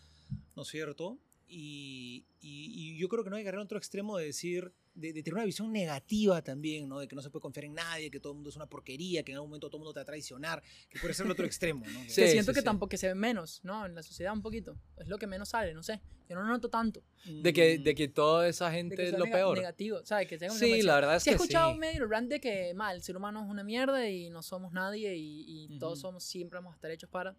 ¿no 0.57 0.63
es 0.63 0.69
cierto? 0.69 1.19
Y, 1.49 2.25
y- 2.41 2.73
y 2.95 2.99
yo 2.99 3.09
creo 3.09 3.23
que 3.23 3.31
no 3.31 3.37
hay 3.37 3.43
que 3.43 3.49
agarrar 3.49 3.65
otro 3.65 3.79
extremo 3.79 4.17
de 4.19 4.27
decir, 4.27 4.73
de, 4.95 5.13
de 5.13 5.23
tener 5.23 5.35
una 5.35 5.45
visión 5.45 5.73
negativa 5.73 6.43
también, 6.43 6.89
¿no? 6.89 6.99
De 6.99 7.07
que 7.07 7.15
no 7.15 7.23
se 7.23 7.31
puede 7.31 7.43
confiar 7.43 7.67
en 7.67 7.75
nadie, 7.75 8.11
que 8.11 8.19
todo 8.19 8.33
el 8.33 8.37
mundo 8.37 8.51
es 8.51 8.57
una 8.57 8.67
porquería, 8.67 9.23
que 9.23 9.31
en 9.33 9.37
algún 9.37 9.51
momento 9.51 9.69
todo 9.69 9.77
el 9.77 9.81
mundo 9.81 9.93
te 9.93 9.99
va 10.01 10.03
a 10.03 10.07
traicionar, 10.07 10.63
que 10.89 10.99
puede 10.99 11.15
ser 11.15 11.27
el 11.27 11.33
otro 11.33 11.47
extremo, 11.47 11.85
¿no? 11.87 12.01
Sí, 12.09 12.23
que 12.23 12.29
siento 12.33 12.51
sí, 12.53 12.55
que 12.57 12.61
sí. 12.61 12.65
tampoco 12.65 12.89
que 12.89 12.97
se 12.99 13.07
ve 13.09 13.15
menos, 13.15 13.61
¿no? 13.63 13.87
En 13.87 13.95
la 13.95 14.03
sociedad 14.03 14.33
un 14.33 14.43
poquito. 14.43 14.77
Es 14.97 15.07
lo 15.09 15.19
que 15.19 15.27
menos 15.29 15.51
sale, 15.51 15.73
no 15.75 15.83
sé. 15.85 16.01
Yo 16.29 16.35
no 16.35 16.43
lo 16.43 16.49
noto 16.49 16.69
tanto. 16.69 17.05
De 17.25 17.53
que, 17.53 17.79
de 17.79 17.95
que 17.95 18.09
toda 18.09 18.49
esa 18.49 18.73
gente 18.73 18.97
que 18.97 19.05
es 19.05 19.13
lo 19.13 19.27
nega- 19.27 19.33
peor. 19.33 19.57
negativo, 19.59 20.01
¿sabes? 20.05 20.27
Que 20.27 20.39
tenga 20.39 20.55
Sí, 20.55 20.83
la 20.83 20.97
verdad 20.97 21.17
es 21.17 21.23
Sí 21.23 21.31
he 21.31 21.33
que 21.35 21.37
escuchado 21.37 21.73
sí. 21.75 21.79
medio 21.79 22.07
rant 22.09 22.29
de 22.29 22.41
que, 22.41 22.75
mal, 22.75 22.97
el 22.97 23.03
ser 23.03 23.17
humano 23.17 23.45
es 23.45 23.49
una 23.49 23.63
mierda 23.63 24.09
y 24.11 24.31
no 24.31 24.43
somos 24.43 24.73
nadie 24.73 25.15
y, 25.15 25.45
y 25.47 25.79
todos 25.79 25.99
Ujú. 26.01 26.09
somos, 26.09 26.25
siempre 26.25 26.57
vamos 26.59 26.73
a 26.73 26.77
estar 26.77 26.91
hechos 26.91 27.09
para... 27.09 27.37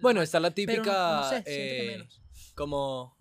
Bueno, 0.00 0.20
está 0.22 0.38
la 0.40 0.50
Pero 0.52 0.72
típica. 0.74 0.92
no, 0.92 1.16
no 1.16 1.28
sé, 1.28 1.34
siento 1.36 1.44
que 1.46 1.84
eh, 1.84 1.86
menos. 1.86 2.22
Como. 2.56 3.16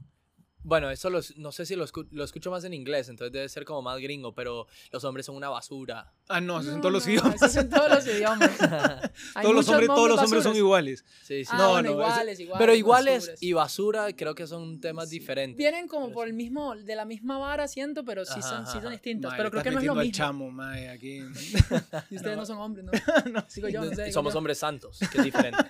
Bueno, 0.68 0.90
eso 0.90 1.12
lo 1.12 1.20
es- 1.20 1.38
no 1.38 1.52
sé 1.52 1.64
si 1.68 1.76
lo, 1.76 1.86
escu- 1.86 2.08
lo 2.10 2.24
escucho 2.24 2.50
más 2.50 2.64
en 2.64 2.74
inglés, 2.74 3.08
entonces 3.08 3.32
debe 3.32 3.48
ser 3.50 3.66
como 3.66 3.84
más 3.84 4.00
gringo, 4.00 4.34
pero 4.34 4.66
los 4.92 5.04
hombres 5.04 5.28
son 5.28 5.36
una 5.36 5.48
basura. 5.48 6.12
Ah, 6.28 6.42
no, 6.42 6.60
eso 6.60 6.70
es 6.70 6.74
en 6.74 6.76
No, 6.78 6.82
todos 6.82 6.94
los 6.94 7.06
no, 7.06 7.12
idiomas. 7.12 7.36
Eso 7.36 7.46
es 7.46 7.56
en 7.58 7.70
todos 7.70 7.88
los 7.88 8.08
idiomas. 8.08 8.50
Todos 9.44 9.54
los 9.56 9.70
hombres, 9.70 9.88
todos 9.88 10.10
los 10.10 10.20
hombres 10.24 10.44
son 10.44 10.56
iguales. 10.56 11.06
Sí, 11.22 11.46
sí. 11.46 11.52
Ah, 11.54 11.58
No, 11.60 11.70
bueno, 11.74 11.90
no, 11.90 11.96
iguales, 11.98 12.40
iguales. 12.40 12.60
pero 12.60 12.74
iguales 12.74 13.20
basuras. 13.20 13.44
y 13.44 13.54
basura 13.54 14.08
creo 14.16 14.34
que 14.34 14.48
son 14.48 14.80
temas 14.82 15.10
Sí. 15.10 15.20
diferentes. 15.20 15.56
Vienen 15.58 15.88
como 15.88 16.12
por 16.12 16.26
el 16.28 16.34
mismo, 16.34 16.76
de 16.76 16.96
la 16.96 17.06
misma 17.06 17.38
vara, 17.38 17.68
siento, 17.68 18.04
pero 18.04 18.26
sí 18.26 18.40
Ajá, 18.40 18.42
son, 18.42 18.66
sí 18.66 18.72
son 18.72 18.80
ajá. 18.86 18.90
distintos. 18.90 19.30
Mae, 19.30 19.38
pero 19.38 19.52
creo 19.52 19.62
que 19.64 19.70
no 19.72 19.80
es 19.80 19.86
lo 19.86 19.92
al 19.92 20.00
mismo. 20.00 20.18
chamo, 20.18 20.50
mae, 20.50 20.90
aquí. 20.90 21.20
Y 22.10 22.16
ustedes 22.16 22.36
no, 22.36 22.38
No. 22.38 22.46
son 22.48 22.58
hombres, 22.58 22.86
¿no? 22.86 22.92
No. 23.32 23.46
Digo 23.56 23.68
yo, 23.70 23.86
no 23.86 23.94
sé, 23.96 24.12
Somos 24.12 24.34
yo. 24.34 24.40
hombres 24.40 24.58
santos, 24.58 24.98
que 25.12 25.20
es 25.20 25.24
diferente. 25.26 25.64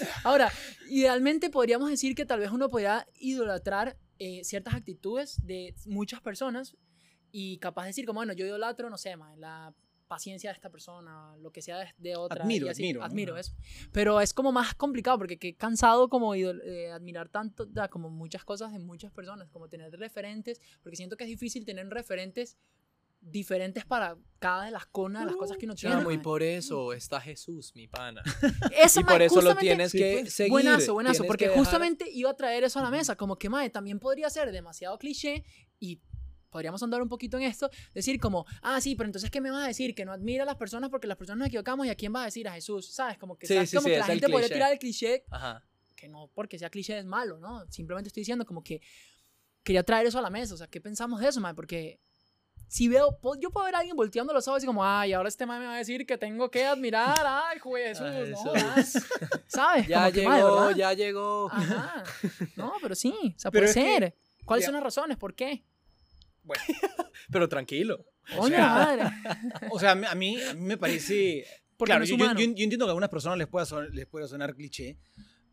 Ahora, 0.24 0.52
idealmente 0.88 1.50
podríamos 1.50 1.90
decir 1.90 2.14
que 2.14 2.26
tal 2.26 2.40
vez 2.40 2.50
uno 2.50 2.68
podría 2.68 3.06
idolatrar 3.18 3.96
eh, 4.18 4.44
ciertas 4.44 4.74
actitudes 4.74 5.44
de 5.44 5.74
muchas 5.86 6.20
personas 6.20 6.76
y 7.30 7.58
capaz 7.58 7.82
de 7.82 7.88
decir 7.88 8.06
como, 8.06 8.20
bueno, 8.20 8.32
yo 8.32 8.46
idolatro, 8.46 8.90
no 8.90 8.98
sé, 8.98 9.16
mae, 9.16 9.36
la 9.36 9.74
paciencia 10.06 10.50
de 10.50 10.54
esta 10.54 10.68
persona, 10.68 11.34
lo 11.38 11.50
que 11.50 11.62
sea 11.62 11.78
de, 11.78 11.86
de 11.96 12.16
otra. 12.16 12.44
Admiro, 12.44 12.66
y 12.66 12.68
así, 12.68 12.82
admiro. 12.82 13.02
Admiro 13.02 13.38
eso. 13.38 13.54
Pero 13.92 14.20
es 14.20 14.34
como 14.34 14.52
más 14.52 14.74
complicado 14.74 15.16
porque 15.16 15.38
qué 15.38 15.56
cansado 15.56 16.10
como 16.10 16.34
eh, 16.34 16.90
admirar 16.92 17.30
tanto, 17.30 17.64
da, 17.64 17.88
como 17.88 18.10
muchas 18.10 18.44
cosas 18.44 18.72
de 18.72 18.78
muchas 18.78 19.10
personas, 19.10 19.48
como 19.48 19.68
tener 19.68 19.90
referentes, 19.92 20.60
porque 20.82 20.96
siento 20.96 21.16
que 21.16 21.24
es 21.24 21.30
difícil 21.30 21.64
tener 21.64 21.88
referentes 21.88 22.58
diferentes 23.24 23.84
para 23.84 24.16
cada 24.40 24.64
de 24.64 24.72
las 24.72 24.86
conas, 24.86 25.24
las 25.24 25.36
cosas 25.36 25.56
que 25.56 25.64
uno 25.66 25.74
tiene. 25.76 26.02
Y 26.12 26.18
por 26.18 26.42
eso 26.42 26.92
está 26.92 27.20
Jesús, 27.20 27.72
mi 27.76 27.86
pana. 27.86 28.20
Eso, 28.76 29.00
y 29.00 29.04
mae, 29.04 29.14
por 29.14 29.22
eso 29.22 29.40
lo 29.40 29.54
tienes 29.54 29.92
sí, 29.92 29.98
que 29.98 30.18
pues, 30.22 30.34
seguir. 30.34 30.50
Buenazo, 30.50 30.92
buenazo, 30.94 31.12
tienes 31.22 31.28
porque 31.28 31.44
dejar- 31.46 31.58
justamente 31.58 32.10
iba 32.10 32.30
a 32.30 32.34
traer 32.34 32.64
eso 32.64 32.80
a 32.80 32.82
la 32.82 32.90
mesa, 32.90 33.16
como 33.16 33.36
que, 33.38 33.48
mae, 33.48 33.70
también 33.70 34.00
podría 34.00 34.28
ser 34.28 34.50
demasiado 34.50 34.98
cliché 34.98 35.44
y 35.78 36.00
podríamos 36.50 36.82
andar 36.82 37.00
un 37.00 37.08
poquito 37.08 37.36
en 37.38 37.44
esto, 37.44 37.70
decir 37.94 38.18
como, 38.20 38.44
ah, 38.60 38.80
sí, 38.80 38.94
pero 38.96 39.06
entonces, 39.08 39.30
¿qué 39.30 39.40
me 39.40 39.50
vas 39.50 39.64
a 39.64 39.68
decir? 39.68 39.94
Que 39.94 40.04
no 40.04 40.12
admira 40.12 40.42
a 40.42 40.46
las 40.46 40.56
personas 40.56 40.90
porque 40.90 41.06
las 41.06 41.16
personas 41.16 41.38
nos 41.38 41.46
equivocamos 41.48 41.86
y 41.86 41.90
a 41.90 41.94
quién 41.94 42.12
vas 42.12 42.22
a 42.22 42.24
decir 42.26 42.46
a 42.48 42.52
Jesús, 42.52 42.92
¿sabes? 42.92 43.16
Como 43.18 43.38
que, 43.38 43.46
Sí, 43.46 43.54
¿sabes? 43.54 43.70
sí, 43.70 43.76
como 43.76 43.86
sí, 43.86 43.92
que 43.94 43.98
la 43.98 44.04
gente 44.04 44.28
podría 44.28 44.48
tirar 44.48 44.72
el 44.72 44.78
cliché, 44.78 45.24
Ajá. 45.30 45.64
que 45.96 46.08
no 46.08 46.28
porque 46.34 46.58
sea 46.58 46.68
cliché 46.68 46.98
es 46.98 47.06
malo, 47.06 47.38
¿no? 47.38 47.64
Simplemente 47.70 48.08
estoy 48.08 48.22
diciendo 48.22 48.44
como 48.44 48.62
que 48.64 48.82
quería 49.62 49.82
traer 49.84 50.06
eso 50.08 50.18
a 50.18 50.22
la 50.22 50.28
mesa, 50.30 50.52
o 50.54 50.56
sea, 50.56 50.66
¿qué 50.66 50.80
pensamos 50.80 51.20
de 51.20 51.28
eso, 51.28 51.40
mae? 51.40 51.54
Porque 51.54 52.00
si 52.72 52.88
veo, 52.88 53.18
yo 53.38 53.50
puedo 53.50 53.66
ver 53.66 53.74
a 53.74 53.78
alguien 53.80 53.94
volteando 53.94 54.32
los 54.32 54.48
ojos 54.48 54.62
y 54.62 54.66
como, 54.66 54.82
ay, 54.82 55.12
ahora 55.12 55.28
este 55.28 55.44
mae 55.44 55.60
me 55.60 55.66
va 55.66 55.74
a 55.74 55.76
decir 55.76 56.06
que 56.06 56.16
tengo 56.16 56.50
que 56.50 56.64
admirar, 56.64 57.18
ay, 57.22 57.58
juez, 57.58 57.98
Jesús, 57.98 58.06
A 58.06 58.10
no 58.10 58.24
Jesús. 58.24 58.38
jodas", 58.42 59.06
¿sabes? 59.46 59.86
Ya 59.88 60.00
Como 60.04 60.12
que, 60.14 60.24
mae, 60.26 60.38
llegó, 60.42 60.70
ya 60.70 60.92
llegó. 60.94 61.50
Ajá. 61.52 62.02
No, 62.56 62.72
pero 62.80 62.94
sí, 62.94 63.12
o 63.36 63.38
sea, 63.38 63.50
Pero 63.50 63.66
puede 63.66 63.74
que- 63.74 63.80
ser. 64.00 64.16
¿Cuáles 64.46 64.62
ya. 64.62 64.66
son 64.68 64.74
las 64.74 64.82
razones? 64.84 65.18
¿Por 65.18 65.34
qué? 65.34 65.62
Bueno, 66.44 66.62
Pero 67.30 67.46
tranquilo. 67.48 68.06
Coño, 68.38 68.56
sea, 68.56 68.66
madre. 68.68 69.02
o 69.70 69.78
sea, 69.78 69.90
a 69.90 69.94
mí, 70.14 70.40
a 70.40 70.54
mí 70.54 70.60
me 70.60 70.78
parece. 70.78 71.44
Porque 71.76 71.90
claro, 71.90 72.04
no 72.06 72.06
yo, 72.06 72.16
yo- 72.16 72.40
entiendo 72.40 72.78
que 72.78 72.84
a 72.84 72.92
algunas 72.92 73.10
personas 73.10 73.36
les 73.36 73.48
pueda, 73.48 73.66
son- 73.66 73.94
les 73.94 74.06
pueda 74.06 74.26
sonar 74.28 74.54
cliché, 74.54 74.96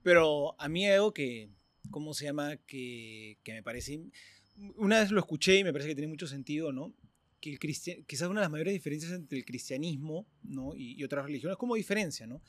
pero 0.04 0.56
a 0.58 0.70
mí 0.70 0.88
algo 0.90 1.14
que, 1.14 1.50
¿cómo 1.92 2.14
se 2.14 2.26
llama? 2.26 2.56
Que, 2.66 3.38
que 3.44 3.52
me 3.52 3.62
parece. 3.62 4.00
Una 4.78 5.00
vez 5.00 5.12
lo 5.12 5.20
escuché 5.20 5.58
y 5.58 5.64
me 5.66 5.72
parece 5.74 5.90
que 5.90 5.96
tiene 5.96 6.08
mucho 6.08 6.28
sentido, 6.28 6.72
¿no? 6.72 6.94
Que 7.40 7.52
el 7.52 7.60
cristian, 7.60 8.04
quizás 8.06 8.28
una 8.30 8.42
de 8.42 8.46
las 8.46 8.52
mayores 8.52 8.74
diferencias 8.74 9.12
entre 9.14 9.38
el 9.38 9.46
cristianismo 9.46 10.28
¿no? 10.44 10.76
y, 10.76 11.00
y 11.00 11.04
otras 11.04 11.24
religiones, 11.26 11.58
como 11.58 11.76
diferencia, 11.76 12.28
¿no? 12.28 12.42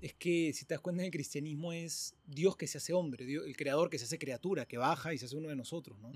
Es 0.00 0.14
que 0.14 0.52
si 0.52 0.64
te 0.66 0.74
das 0.74 0.80
cuenta, 0.80 1.04
el 1.04 1.10
cristianismo 1.10 1.72
es 1.72 2.14
Dios 2.26 2.56
que 2.56 2.66
se 2.66 2.78
hace 2.78 2.92
hombre, 2.92 3.24
Dios- 3.24 3.46
el 3.46 3.56
creador 3.56 3.88
que 3.90 3.98
se 3.98 4.04
hace 4.04 4.18
criatura, 4.18 4.66
que 4.66 4.76
baja 4.76 5.14
y 5.14 5.18
se 5.18 5.24
hace 5.24 5.36
uno 5.36 5.48
de 5.48 5.56
nosotros, 5.56 5.98
¿no? 6.00 6.12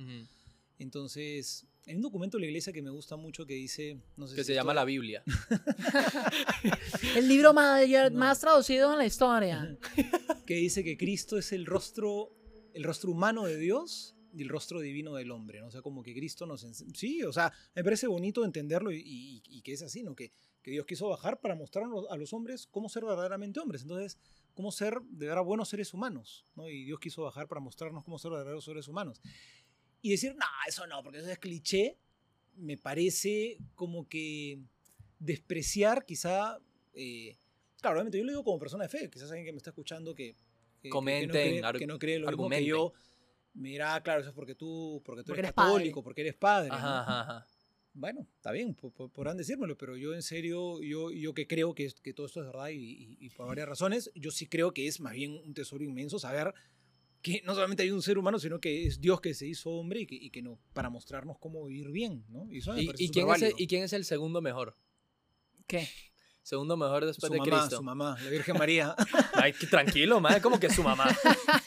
Entonces, 0.78 1.66
hay 1.86 1.96
un 1.96 2.02
documento 2.02 2.36
de 2.36 2.42
la 2.42 2.46
iglesia 2.48 2.72
que 2.72 2.82
me 2.82 2.90
gusta 2.90 3.16
mucho 3.16 3.44
que 3.46 3.54
dice, 3.54 3.96
no 4.16 4.28
sé 4.28 4.36
Que 4.36 4.42
si 4.42 4.46
se 4.48 4.52
esto- 4.52 4.60
llama 4.60 4.74
la 4.74 4.84
Biblia. 4.84 5.24
El 7.16 7.28
libro 7.28 7.52
más, 7.52 7.82
No. 8.12 8.18
más 8.18 8.40
traducido 8.40 8.92
en 8.92 8.98
la 8.98 9.06
historia. 9.06 9.76
que 10.46 10.54
dice 10.54 10.84
que 10.84 10.96
Cristo 10.96 11.38
es 11.38 11.52
el 11.52 11.66
rostro, 11.66 12.30
el 12.74 12.84
rostro 12.84 13.10
humano 13.10 13.44
de 13.44 13.56
Dios 13.58 14.14
el 14.36 14.48
rostro 14.48 14.80
divino 14.80 15.14
del 15.14 15.30
hombre, 15.30 15.60
¿no? 15.60 15.66
O 15.68 15.70
sea, 15.70 15.82
como 15.82 16.02
que 16.02 16.12
Cristo 16.14 16.46
nos... 16.46 16.60
Sí, 16.94 17.22
o 17.22 17.32
sea, 17.32 17.52
me 17.74 17.84
parece 17.84 18.06
bonito 18.06 18.44
entenderlo 18.44 18.90
y, 18.92 18.98
y- 19.04 19.42
y 19.46 19.62
que 19.62 19.72
es 19.72 19.82
así, 19.82 20.02
¿no? 20.02 20.14
Que, 20.14 20.32
que 20.62 20.70
Dios 20.70 20.84
quiso 20.86 21.08
bajar 21.08 21.40
para 21.40 21.54
mostrarnos 21.54 22.06
a 22.10 22.16
los 22.16 22.32
hombres 22.32 22.66
cómo 22.70 22.88
ser 22.88 23.04
verdaderamente 23.04 23.60
hombres. 23.60 23.82
Entonces, 23.82 24.18
cómo 24.54 24.72
ser 24.72 25.00
de 25.02 25.26
verdad 25.28 25.44
buenos 25.44 25.68
seres 25.68 25.94
humanos, 25.94 26.44
¿no? 26.56 26.68
Y 26.68 26.84
Dios 26.84 26.98
quiso 27.00 27.22
bajar 27.22 27.46
para 27.48 27.60
mostrarnos 27.60 28.04
cómo 28.04 28.18
ser 28.18 28.32
verdaderos 28.32 28.64
seres 28.64 28.88
humanos. 28.88 29.20
Y 30.02 30.10
decir, 30.10 30.34
no, 30.34 30.46
eso 30.68 30.86
no, 30.86 31.02
porque 31.02 31.18
eso 31.18 31.30
es 31.30 31.38
cliché, 31.38 31.96
me 32.56 32.76
parece 32.76 33.58
como 33.74 34.08
que 34.08 34.58
despreciar 35.18 36.04
quizá... 36.04 36.58
eh, 36.94 37.36
claro, 37.80 37.96
obviamente 37.96 38.18
yo 38.18 38.24
lo 38.24 38.32
digo 38.32 38.44
como 38.44 38.58
persona 38.58 38.84
de 38.84 38.88
fe, 38.90 39.10
quizás 39.10 39.30
alguien 39.30 39.46
que 39.46 39.52
me 39.52 39.58
está 39.58 39.70
escuchando 39.70 40.14
que... 40.14 40.34
que- 40.34 40.36
que- 40.82 40.90
Comenten, 40.90 41.30
que, 41.30 41.38
no 41.38 41.58
cree, 41.60 41.64
ar- 41.64 41.78
que 41.78 41.86
no 41.86 41.98
cree 41.98 42.18
lo 42.20 42.28
mismo 42.28 42.48
que 42.50 42.64
yo. 42.64 42.92
Mira, 43.58 44.00
claro, 44.02 44.20
eso 44.20 44.30
es 44.30 44.34
porque 44.34 44.54
tú, 44.54 45.02
porque 45.04 45.22
tú 45.22 45.28
Porque 45.28 45.40
eres 45.40 45.48
eres 45.48 45.54
padre. 45.54 45.72
católico, 45.72 46.02
porque 46.02 46.20
eres 46.22 46.34
padre. 46.34 46.68
¿no? 46.68 46.74
Ajá. 46.76 47.46
Bueno, 47.92 48.26
está 48.36 48.52
bien, 48.52 48.74
po- 48.74 48.90
po- 48.92 49.08
podrán 49.08 49.36
decírmelo, 49.36 49.76
pero 49.76 49.96
yo 49.96 50.14
en 50.14 50.22
serio, 50.22 50.80
yo, 50.80 51.10
yo 51.10 51.34
que 51.34 51.48
creo 51.48 51.74
que, 51.74 51.86
es- 51.86 52.00
que 52.00 52.12
todo 52.14 52.26
esto 52.26 52.40
es 52.40 52.46
verdad 52.46 52.68
y, 52.68 52.76
y- 52.76 53.16
y 53.20 53.30
por 53.30 53.48
varias 53.48 53.68
razones, 53.68 54.10
yo 54.14 54.30
sí 54.30 54.46
creo 54.46 54.72
que 54.72 54.86
es 54.86 55.00
más 55.00 55.14
bien 55.14 55.32
un 55.44 55.52
tesoro 55.54 55.82
inmenso 55.82 56.18
saber 56.20 56.54
que 57.20 57.42
no 57.44 57.54
solamente 57.54 57.82
hay 57.82 57.90
un 57.90 58.00
ser 58.02 58.16
humano, 58.16 58.38
sino 58.38 58.60
que 58.60 58.86
es 58.86 59.00
Dios 59.00 59.20
que 59.20 59.34
se 59.34 59.48
hizo 59.48 59.70
hombre 59.70 60.02
y 60.02 60.06
que, 60.06 60.14
y 60.14 60.30
que 60.30 60.40
no, 60.42 60.60
para 60.72 60.88
mostrarnos 60.90 61.38
cómo 61.38 61.64
vivir 61.64 61.90
bien, 61.90 62.24
¿no? 62.28 62.46
Y, 62.52 62.58
eso 62.58 62.72
me 62.74 62.82
¿Y, 62.82 63.08
quién 63.10 63.28
es 63.28 63.42
el. 63.42 63.52
¿Y 63.58 63.66
quién 63.66 63.82
es 63.82 63.92
el 63.92 64.04
segundo 64.04 64.40
mejor? 64.40 64.76
¿Qué? 65.66 65.88
Segundo 66.48 66.78
mejor 66.78 67.04
después 67.04 67.28
su 67.28 67.32
de 67.34 67.40
mamá, 67.40 67.58
Cristo. 67.58 67.76
su 67.76 67.82
mamá, 67.82 68.16
la 68.24 68.30
Virgen 68.30 68.56
María. 68.56 68.94
Ay, 69.34 69.52
que 69.52 69.66
tranquilo, 69.66 70.18
madre. 70.18 70.40
Como 70.40 70.58
que 70.58 70.70
su 70.70 70.82
mamá. 70.82 71.14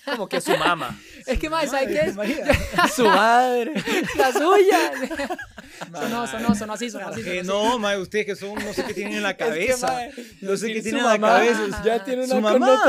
Como 0.04 0.28
que 0.28 0.42
su 0.42 0.58
mamá. 0.58 1.00
Es 1.28 1.38
que, 1.38 1.52
Mamá, 1.52 1.68
¿sabes 1.68 1.86
qué 1.86 1.94
Virgen 1.94 2.10
es? 2.10 2.16
María. 2.16 2.88
Su 2.96 3.04
madre. 3.06 3.74
La 4.18 4.32
suya. 4.34 4.92
sonó, 5.94 6.26
sonó, 6.26 6.56
sonó 6.56 6.74
así, 6.74 6.90
sonó 6.90 7.10
así. 7.10 7.22
Que 7.22 7.46
sonó 7.46 7.60
así. 7.60 7.70
no, 7.70 7.78
mae, 7.78 8.00
ustedes 8.00 8.26
que 8.26 8.36
son, 8.36 8.56
no 8.56 8.74
sé 8.74 8.84
qué 8.86 8.96
tienen 8.96 9.18
en 9.18 9.22
la 9.24 9.30
Es 9.30 9.38
que, 9.38 9.44
cabeza. 9.44 10.00
no 10.42 10.58
sé 10.58 10.74
qué 10.74 10.82
tienen 10.82 11.02
en 11.02 11.08
la 11.08 11.20
cabeza. 11.20 11.84
Ya 11.86 12.04
tiene 12.04 12.26
una 12.26 12.40
mamá. 12.40 12.82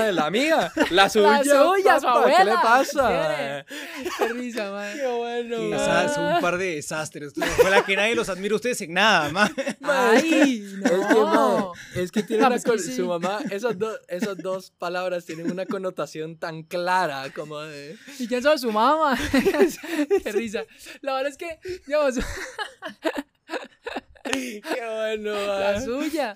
Madre, 0.00 0.12
la 0.12 0.30
mía. 0.30 0.72
La 0.90 1.08
suya. 1.08 1.42
suya, 1.44 2.00
su 2.00 2.06
papá, 2.06 2.32
¿Qué 2.36 2.44
le 2.44 2.52
pasa? 2.52 3.64
Qué 4.18 4.28
risa, 4.28 4.70
mae. 4.70 4.96
Qué 4.96 5.06
bueno. 5.06 5.76
Esas 5.76 6.14
son 6.14 6.24
un 6.34 6.40
par 6.40 6.58
de 6.58 6.74
desastres. 6.76 7.32
Fue 7.34 7.70
la 7.70 7.84
que 7.84 7.96
nadie 7.96 8.14
los 8.14 8.28
admira 8.28 8.52
a 8.54 8.56
ustedes 8.56 8.80
en 8.82 8.94
nada, 8.94 9.28
mae. 9.30 9.50
Ay, 9.82 10.64
Es 10.84 11.06
que, 11.06 11.14
no. 11.14 11.72
es 11.94 12.12
que 12.12 12.22
tiene 12.22 12.42
No, 12.42 12.48
una 12.48 12.58
sí. 12.58 12.96
su 12.96 13.06
mamá, 13.06 13.38
esas, 13.50 13.78
dos 13.78 13.98
esas 14.08 14.36
dos 14.38 14.70
palabras 14.72 15.24
tienen 15.24 15.50
una 15.50 15.66
connotación 15.66 16.38
tan 16.38 16.62
clara 16.62 17.30
como 17.34 17.58
de... 17.60 17.96
¿Y 18.18 18.26
quién 18.26 18.42
sabe 18.42 18.58
su 18.58 18.70
mamá? 18.72 19.16
Qué 20.22 20.32
risa. 20.32 20.64
La 21.00 21.14
verdad 21.14 21.30
es 21.32 21.36
que, 21.36 21.58
digamos, 21.86 22.14
Qué 24.32 24.60
bueno, 24.62 25.32
la 25.32 25.72
mae. 25.74 25.84
suya. 25.84 26.34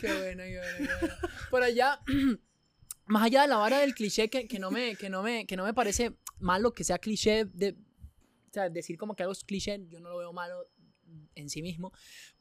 Qué 0.00 0.12
bueno, 0.12 0.42
qué 0.44 0.58
bueno, 0.58 0.78
qué 0.78 0.86
bueno. 1.00 1.14
Por 1.50 1.62
allá, 1.62 2.00
más 3.06 3.24
allá 3.24 3.42
de 3.42 3.48
la 3.48 3.56
vara 3.56 3.78
del 3.80 3.94
cliché, 3.94 4.28
que, 4.28 4.46
que, 4.46 4.58
no, 4.58 4.70
me, 4.70 4.96
que, 4.96 5.08
no, 5.08 5.22
me, 5.22 5.46
que 5.46 5.56
no 5.56 5.64
me 5.64 5.74
parece 5.74 6.16
malo 6.38 6.72
que 6.72 6.84
sea 6.84 6.98
cliché, 6.98 7.44
de, 7.46 7.70
o 7.70 8.52
sea, 8.52 8.68
decir 8.68 8.96
como 8.98 9.14
que 9.14 9.22
algo 9.22 9.32
es 9.32 9.44
cliché, 9.44 9.84
yo 9.88 10.00
no 10.00 10.10
lo 10.10 10.18
veo 10.18 10.32
malo 10.32 10.68
en 11.34 11.48
sí 11.48 11.62
mismo, 11.62 11.92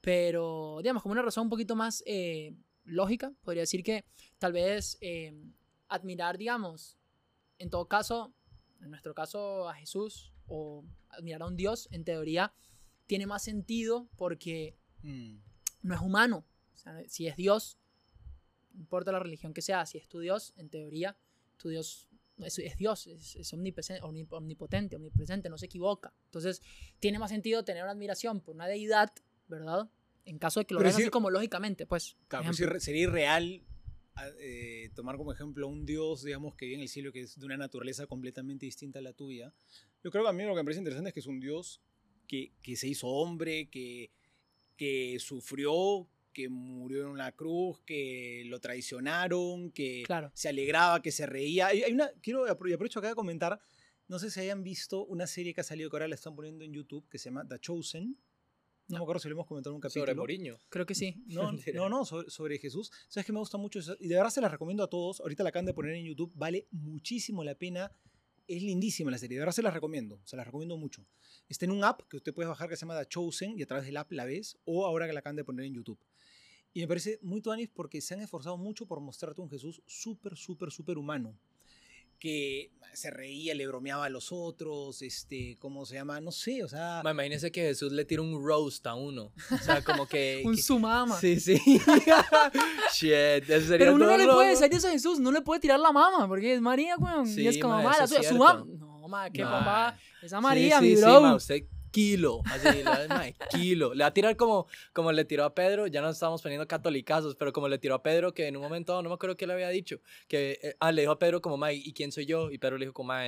pero 0.01 0.79
digamos, 0.81 1.03
como 1.03 1.13
una 1.13 1.21
razón 1.21 1.43
un 1.43 1.49
poquito 1.49 1.75
más 1.75 2.03
eh, 2.05 2.55
lógica, 2.83 3.31
podría 3.43 3.61
decir 3.61 3.83
que 3.83 4.05
tal 4.39 4.53
vez 4.53 4.97
eh, 5.01 5.33
admirar, 5.87 6.37
digamos, 6.37 6.97
en 7.59 7.69
todo 7.69 7.87
caso, 7.87 8.33
en 8.81 8.89
nuestro 8.89 9.13
caso 9.13 9.69
a 9.69 9.75
Jesús 9.75 10.33
o 10.47 10.83
admirar 11.09 11.41
a 11.43 11.47
un 11.47 11.55
Dios, 11.55 11.87
en 11.91 12.03
teoría, 12.03 12.53
tiene 13.07 13.27
más 13.27 13.43
sentido 13.43 14.09
porque 14.17 14.77
Mm. 15.05 15.37
no 15.83 15.93
es 15.95 16.01
humano. 16.01 16.45
O 16.73 16.77
sea, 16.77 17.03
si 17.07 17.27
es 17.27 17.35
Dios, 17.35 17.77
importa 18.77 19.11
la 19.11 19.19
religión 19.19 19.53
que 19.53 19.61
sea, 19.61 19.85
si 19.85 19.97
es 19.97 20.07
tu 20.07 20.19
Dios, 20.19 20.53
en 20.57 20.69
teoría, 20.69 21.17
tu 21.57 21.69
Dios 21.69 22.07
es, 22.39 22.59
es 22.59 22.75
Dios, 22.77 23.07
es, 23.07 23.35
es 23.37 23.53
omnipotente, 23.53 24.01
omnipotente, 24.31 24.95
omnipresente, 24.97 25.49
no 25.49 25.57
se 25.57 25.67
equivoca. 25.67 26.13
Entonces, 26.25 26.61
tiene 26.99 27.17
más 27.19 27.31
sentido 27.31 27.63
tener 27.63 27.83
una 27.83 27.93
admiración 27.93 28.41
por 28.41 28.55
una 28.55 28.67
deidad, 28.67 29.11
¿verdad? 29.47 29.89
En 30.25 30.37
caso 30.39 30.59
de 30.59 30.65
que 30.65 30.73
lo 30.73 30.79
veas 30.81 30.95
así 31.03 31.09
como 31.11 31.29
lógicamente, 31.29 31.85
pues. 31.85 32.17
Claro, 32.27 32.43
sería 32.79 33.03
irreal 33.03 33.63
a- 34.15 34.27
eh, 34.39 34.89
tomar 34.95 35.17
como 35.17 35.31
ejemplo 35.31 35.67
un 35.67 35.85
dios, 35.85 36.23
digamos, 36.23 36.55
que 36.55 36.65
vive 36.65 36.75
en 36.75 36.81
el 36.81 36.89
cielo, 36.89 37.11
que 37.13 37.21
es 37.21 37.39
de 37.39 37.45
una 37.45 37.57
naturaleza 37.57 38.05
completamente 38.07 38.65
distinta 38.65 38.99
a 38.99 39.01
la 39.01 39.13
tuya. 39.13 39.53
Yo 40.03 40.11
creo 40.11 40.23
que 40.23 40.29
a 40.29 40.33
mí 40.33 40.43
lo 40.43 40.49
que 40.55 40.61
me 40.61 40.63
parece 40.65 40.79
interesante 40.79 41.09
es 41.09 41.13
que 41.13 41.19
es 41.21 41.27
un 41.27 41.39
dios 41.39 41.81
que, 42.27 42.51
que 42.61 42.75
se 42.75 42.87
hizo 42.87 43.07
hombre, 43.07 43.69
que, 43.69 44.11
que 44.75 45.17
sufrió, 45.19 46.07
que 46.35 46.49
murió 46.49 47.03
en 47.03 47.07
una 47.07 47.31
cruz, 47.31 47.79
que 47.85 48.43
lo 48.47 48.59
traicionaron, 48.59 49.71
que 49.71 50.03
Claro. 50.05 50.31
se 50.35 50.49
alegraba, 50.49 51.01
que 51.01 51.11
se 51.11 51.25
reía. 51.25 51.67
Hay, 51.67 51.91
una, 51.93 52.11
quiero, 52.21 52.45
aprovecho 52.45 52.99
acá 52.99 53.07
de 53.07 53.15
comentar, 53.15 53.59
no 54.09 54.19
sé 54.19 54.29
si 54.29 54.41
hayan 54.41 54.61
visto 54.63 55.05
una 55.05 55.27
serie 55.27 55.53
que 55.53 55.61
ha 55.61 55.63
salido 55.63 55.89
que 55.89 55.95
ahora 55.95 56.07
la 56.09 56.15
están 56.15 56.35
poniendo 56.35 56.65
en 56.65 56.73
YouTube, 56.73 57.07
que 57.09 57.17
se 57.17 57.29
llama 57.29 57.47
The 57.47 57.57
Chosen. 57.59 58.17
No, 58.87 58.95
No. 58.95 58.97
me 58.99 59.03
acuerdo 59.03 59.19
si 59.21 59.29
lo 59.29 59.33
hemos 59.35 59.47
comentado 59.47 59.71
en 59.71 59.75
un 59.77 59.81
capítulo. 59.81 60.03
Sobre 60.03 60.13
Mourinho. 60.13 60.59
Creo 60.69 60.85
que 60.85 60.93
sí. 60.93 61.15
No, 61.27 61.51
no, 61.73 61.89
no, 61.89 62.05
sobre, 62.05 62.29
sobre 62.29 62.59
Jesús. 62.59 62.91
Sabes 63.07 63.25
que 63.25 63.31
me 63.33 63.39
gusta 63.39 63.57
mucho 63.57 63.79
eso? 63.79 63.95
y 63.99 64.07
de 64.09 64.15
verdad 64.15 64.29
se 64.29 64.41
las 64.41 64.51
recomiendo 64.51 64.83
a 64.83 64.89
todos. 64.89 65.21
Ahorita 65.21 65.41
la 65.41 65.49
acaban 65.49 65.65
de 65.65 65.73
poner 65.73 65.95
en 65.95 66.05
YouTube, 66.05 66.31
vale 66.35 66.67
muchísimo 66.71 67.43
la 67.43 67.55
pena. 67.55 67.91
Es 68.47 68.61
lindísima 68.61 69.09
la 69.09 69.17
serie, 69.17 69.37
de 69.37 69.39
verdad 69.39 69.53
se 69.55 69.63
las 69.63 69.73
recomiendo, 69.73 70.21
se 70.23 70.35
las 70.37 70.45
recomiendo 70.45 70.77
mucho. 70.77 71.03
Está 71.49 71.65
en 71.65 71.71
un 71.71 71.83
app 71.83 72.01
que 72.07 72.17
usted 72.17 72.31
puede 72.31 72.47
bajar 72.47 72.69
que 72.69 72.75
se 72.75 72.81
llama 72.81 72.99
The 72.99 73.07
Chosen 73.07 73.57
y 73.57 73.63
a 73.63 73.65
través 73.65 73.87
del 73.87 73.97
app 73.97 74.11
la 74.11 74.23
ves, 74.25 74.59
o 74.65 74.85
ahora 74.85 75.07
que 75.07 75.13
la 75.13 75.21
acaban 75.21 75.35
de 75.35 75.43
poner 75.43 75.65
en 75.65 75.73
YouTube. 75.73 75.97
Y 76.75 76.81
me 76.81 76.87
parece 76.89 77.17
muy 77.21 77.39
tuanis 77.41 77.69
porque 77.73 78.01
se 78.01 78.13
han 78.15 78.19
esforzado 78.19 78.57
mucho 78.57 78.85
por 78.85 78.99
mostrarte 78.99 79.39
un 79.39 79.49
Jesús 79.49 79.81
súper, 79.87 80.35
súper, 80.35 80.71
súper 80.71 80.97
humano. 80.97 81.33
Que 82.19 82.69
se 82.93 83.11
reía, 83.11 83.53
le 83.55 83.65
bromeaba 83.65 84.05
a 84.05 84.09
los 84.09 84.31
otros, 84.33 85.01
este, 85.01 85.55
¿cómo 85.59 85.85
se 85.85 85.95
llama? 85.95 86.19
No 86.19 86.31
sé, 86.33 86.63
o 86.63 86.67
sea... 86.67 87.01
Ma, 87.03 87.11
imagínese 87.11 87.49
que 87.51 87.61
Jesús 87.61 87.91
le 87.93 88.03
tira 88.03 88.21
un 88.21 88.45
roast 88.45 88.85
a 88.87 88.93
uno. 88.95 89.31
O 89.51 89.57
sea, 89.57 89.81
como 89.83 90.05
que. 90.05 90.41
Un 90.45 90.55
que- 90.55 90.61
sumama. 90.61 91.17
Sí, 91.19 91.39
sí. 91.39 91.55
Shit, 92.93 93.49
eso 93.49 93.67
sería 93.67 93.77
Pero 93.77 93.95
uno 93.95 94.05
no 94.05 94.17
le 94.17 94.25
puede 94.25 94.51
loco. 94.53 94.61
decir 94.61 94.73
eso 94.77 94.87
a 94.87 94.91
Jesús, 94.91 95.19
no 95.19 95.31
le 95.31 95.41
puede 95.41 95.59
tirar 95.61 95.79
la 95.79 95.91
mama, 95.91 96.27
porque 96.27 96.53
es 96.55 96.61
María, 96.61 96.95
weón. 96.97 97.27
Sí, 97.27 97.41
y 97.43 97.47
es 97.47 97.57
como, 97.57 97.75
ma, 97.75 97.83
ma, 97.83 97.91
eso 97.91 97.99
la 97.99 98.05
es 98.05 98.11
tuya, 98.15 98.29
su 98.29 98.35
mamá. 98.37 98.65
No, 98.65 99.07
ma, 99.07 99.29
qué 99.29 99.43
Ma. 99.43 99.51
papá. 99.59 99.99
Esa 100.21 100.41
María, 100.41 100.79
sí, 100.79 100.85
mi 100.89 100.95
sí, 100.95 101.01
bro. 101.01 101.21
ma, 101.21 101.35
usted 101.35 101.63
kilo. 101.95 102.41
Así, 102.45 102.83
la- 102.83 103.05
ma, 103.07 103.23
kilo. 103.49 103.93
Le 103.93 104.03
va 104.03 104.07
a 104.07 104.13
tirar 104.13 104.35
como, 104.35 104.67
como 104.91 105.11
le 105.13 105.23
tiró 105.23 105.45
a 105.45 105.55
Pedro, 105.55 105.87
ya 105.87 106.01
nos 106.01 106.15
estamos 106.15 106.41
poniendo 106.41 106.67
catolicazos, 106.67 107.35
pero 107.35 107.53
como 107.53 107.69
le 107.69 107.77
tiró 107.77 107.95
a 107.95 108.03
Pedro, 108.03 108.33
que 108.33 108.47
en 108.47 108.57
un 108.57 108.63
momento, 108.63 109.01
no 109.01 109.09
me 109.09 109.15
acuerdo 109.15 109.37
qué 109.37 109.47
le 109.47 109.53
había 109.53 109.69
dicho, 109.69 110.01
que, 110.27 110.59
eh, 110.61 110.75
ah, 110.81 110.91
le 110.91 111.03
dijo 111.03 111.13
a 111.13 111.19
Pedro 111.19 111.41
como, 111.41 111.55
ma, 111.55 111.71
¿y 111.71 111.93
quién 111.93 112.11
soy 112.11 112.25
yo? 112.25 112.51
Y 112.51 112.57
Pedro 112.57 112.77
le 112.77 112.85
dijo 112.85 112.93
como, 112.93 113.07
ma, 113.07 113.23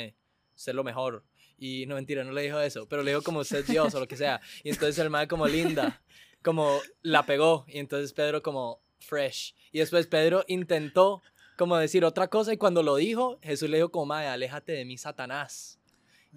ser 0.54 0.76
lo 0.76 0.84
mejor. 0.84 1.24
Y 1.58 1.86
no, 1.86 1.96
mentira, 1.96 2.24
no 2.24 2.34
le 2.34 2.42
dijo 2.42 2.60
eso, 2.60 2.88
pero 2.88 3.04
le 3.04 3.12
dijo 3.12 3.24
como 3.24 3.42
es 3.42 3.68
Dios 3.68 3.96
o 3.96 4.00
lo 4.00 4.08
que 4.08 4.18
sea. 4.18 4.42
Y 4.64 4.70
entonces 4.70 5.00
el 5.00 5.10
mae 5.10 5.28
como 5.28 5.48
linda, 5.48 6.04
como 6.44 6.80
la 7.02 7.26
pegó. 7.26 7.66
Y 7.68 7.80
entonces 7.80 8.14
Pedro 8.14 8.44
como 8.44 8.82
fresh. 9.00 9.56
Y 9.72 9.80
después 9.80 10.08
Pedro 10.08 10.44
intentó 10.48 11.22
como 11.58 11.78
decir 11.78 12.06
otra 12.06 12.28
cosa 12.28 12.54
y 12.54 12.58
cuando 12.58 12.84
lo 12.84 12.98
dijo, 12.98 13.40
Jesús 13.42 13.70
le 13.70 13.78
dijo 13.78 13.90
como, 13.92 14.08
mae, 14.08 14.28
aléjate 14.28 14.74
de 14.74 14.86
mí, 14.86 14.98
Satanás. 14.98 15.77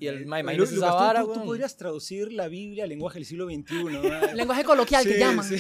Y 0.01 0.07
el, 0.07 0.17
Oye, 0.17 0.23
imagínese 0.25 0.57
Lucas, 0.77 0.89
esa 0.89 0.93
vara, 0.95 1.21
tú, 1.23 1.35
tú 1.35 1.45
podrías 1.45 1.77
traducir 1.77 2.33
la 2.33 2.49
Biblia 2.49 2.85
al 2.85 2.89
lenguaje 2.89 3.19
del 3.19 3.27
siglo 3.27 3.45
XXI. 3.47 3.75
Lenguaje 4.35 4.65
coloquial 4.65 5.05
que 5.05 5.19
llaman. 5.19 5.47
sí. 5.47 5.57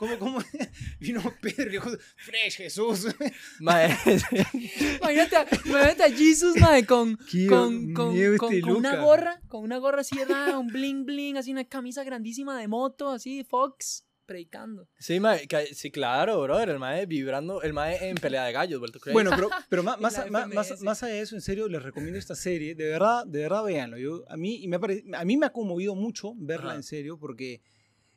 ¿Cómo, 0.00 0.18
cómo? 0.18 0.38
Vino 0.98 1.22
Pedro 1.40 1.68
y 1.68 1.72
dijo, 1.72 1.90
Fresh 2.16 2.56
Jesús. 2.56 3.06
Imagínate, 3.60 5.36
a- 5.36 5.46
imagínate 5.64 6.02
a 6.02 6.10
Jesus, 6.10 6.56
mae, 6.56 6.84
con, 6.84 7.16
Qué 7.30 7.46
con, 7.46 7.94
con, 7.94 8.16
este 8.16 8.64
una 8.64 8.96
gorra, 8.96 9.40
con 9.48 9.62
una 9.62 9.78
gorra 9.78 10.00
así, 10.00 10.16
un 10.58 10.66
bling 10.66 11.04
bling, 11.04 11.36
así 11.36 11.52
una 11.52 11.64
camisa 11.64 12.02
grandísima 12.02 12.58
de 12.58 12.66
moto, 12.68 13.10
así, 13.10 13.44
Fox, 13.44 14.03
predicando. 14.24 14.88
sí, 14.98 15.20
mae, 15.20 15.46
que- 15.46 15.74
sí, 15.74 15.90
claro, 15.90 16.40
brother, 16.42 16.68
el 16.70 16.78
mae 16.78 17.06
vibrando, 17.06 17.62
el 17.62 17.72
mae 17.72 18.08
en 18.08 18.16
pelea 18.16 18.44
de 18.44 18.52
gallos, 18.52 18.78
vuelto 18.80 18.98
crazy. 19.00 19.12
Bueno, 19.12 19.30
pero, 19.34 19.48
pero 19.68 19.82
más, 19.84 20.00
más, 20.00 20.30
más, 20.30 20.80
más, 20.82 21.02
allá 21.02 21.14
de 21.14 21.20
eso, 21.20 21.34
en 21.34 21.40
serio, 21.42 21.68
les 21.68 21.82
recomiendo 21.82 22.18
esta 22.18 22.34
serie. 22.34 22.74
De 22.74 22.84
verdad, 22.86 23.26
de 23.26 23.40
verdad, 23.40 23.64
véanlo. 23.64 23.98
Yo, 23.98 24.24
a, 24.28 24.36
mí, 24.36 24.62
y 24.62 24.68
me 24.68 24.76
ha 24.76 24.80
pare- 24.80 25.04
a 25.14 25.24
mí 25.24 25.36
me 25.36 25.46
ha 25.46 25.50
conmovido 25.52 25.94
mucho 25.94 26.34
verla 26.36 26.70
Ajá. 26.70 26.76
en 26.76 26.82
serio 26.82 27.18
porque 27.18 27.62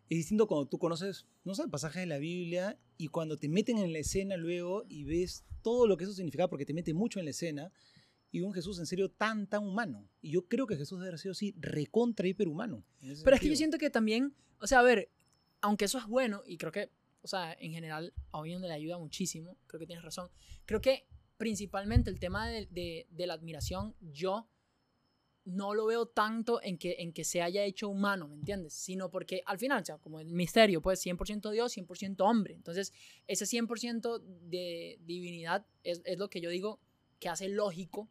es 0.09 0.17
distinto 0.17 0.47
cuando 0.47 0.67
tú 0.67 0.77
conoces, 0.79 1.25
no 1.43 1.53
sé, 1.53 1.67
pasajes 1.67 2.01
de 2.01 2.05
la 2.07 2.17
Biblia 2.17 2.77
y 2.97 3.07
cuando 3.09 3.37
te 3.37 3.49
meten 3.49 3.77
en 3.77 3.91
la 3.91 3.99
escena 3.99 4.37
luego 4.37 4.85
y 4.87 5.03
ves 5.03 5.43
todo 5.61 5.85
lo 5.85 5.97
que 5.97 6.05
eso 6.05 6.13
significa 6.13 6.47
porque 6.47 6.65
te 6.65 6.73
mete 6.73 6.93
mucho 6.93 7.19
en 7.19 7.25
la 7.25 7.31
escena 7.31 7.71
y 8.31 8.41
un 8.41 8.53
Jesús 8.53 8.79
en 8.79 8.85
serio 8.85 9.09
tan, 9.09 9.47
tan 9.47 9.65
humano. 9.65 10.07
Y 10.21 10.31
yo 10.31 10.47
creo 10.47 10.65
que 10.67 10.77
Jesús 10.77 10.99
debe 10.99 11.09
haber 11.09 11.19
sido 11.19 11.31
así, 11.33 11.53
recontra 11.59 12.27
hiperhumano. 12.27 12.85
Pero 12.99 13.11
es 13.11 13.21
que 13.23 13.25
yo 13.25 13.35
sentido. 13.37 13.55
siento 13.55 13.77
que 13.77 13.89
también, 13.89 14.33
o 14.59 14.67
sea, 14.67 14.79
a 14.79 14.83
ver, 14.83 15.09
aunque 15.61 15.85
eso 15.85 15.97
es 15.97 16.05
bueno, 16.05 16.43
y 16.45 16.57
creo 16.57 16.71
que, 16.71 16.91
o 17.21 17.27
sea, 17.27 17.55
en 17.59 17.71
general, 17.71 18.13
a 18.31 18.39
Owen 18.39 18.61
le 18.61 18.73
ayuda 18.73 18.97
muchísimo, 18.97 19.57
creo 19.67 19.79
que 19.79 19.87
tienes 19.87 20.03
razón. 20.03 20.29
Creo 20.65 20.81
que 20.81 21.07
principalmente 21.37 22.09
el 22.09 22.19
tema 22.19 22.47
de, 22.47 23.07
la 23.17 23.33
admiración, 23.33 23.95
yo 23.99 24.49
no 25.45 25.73
lo 25.73 25.85
veo 25.85 26.07
tanto 26.07 26.61
en 26.61 26.77
que, 26.77 26.97
en 26.99 27.13
que 27.13 27.23
se 27.23 27.41
haya 27.41 27.63
hecho 27.63 27.87
humano, 27.87 28.27
¿me 28.27 28.35
entiendes? 28.35 28.73
Sino 28.73 29.09
porque 29.09 29.43
al 29.45 29.57
final, 29.57 29.81
o 29.81 29.85
sea, 29.85 29.97
como 29.97 30.19
el 30.19 30.33
misterio, 30.33 30.81
pues 30.81 31.05
100% 31.05 31.51
Dios, 31.51 31.77
100% 31.77 32.15
hombre. 32.19 32.53
Entonces, 32.53 32.91
ese 33.27 33.45
100% 33.45 34.19
de 34.21 34.99
divinidad 35.01 35.65
es 35.83 36.01
lo 36.17 36.29
que 36.29 36.41
yo 36.41 36.49
digo 36.49 36.81
que 37.19 37.29
hace 37.29 37.47
lógico 37.47 38.09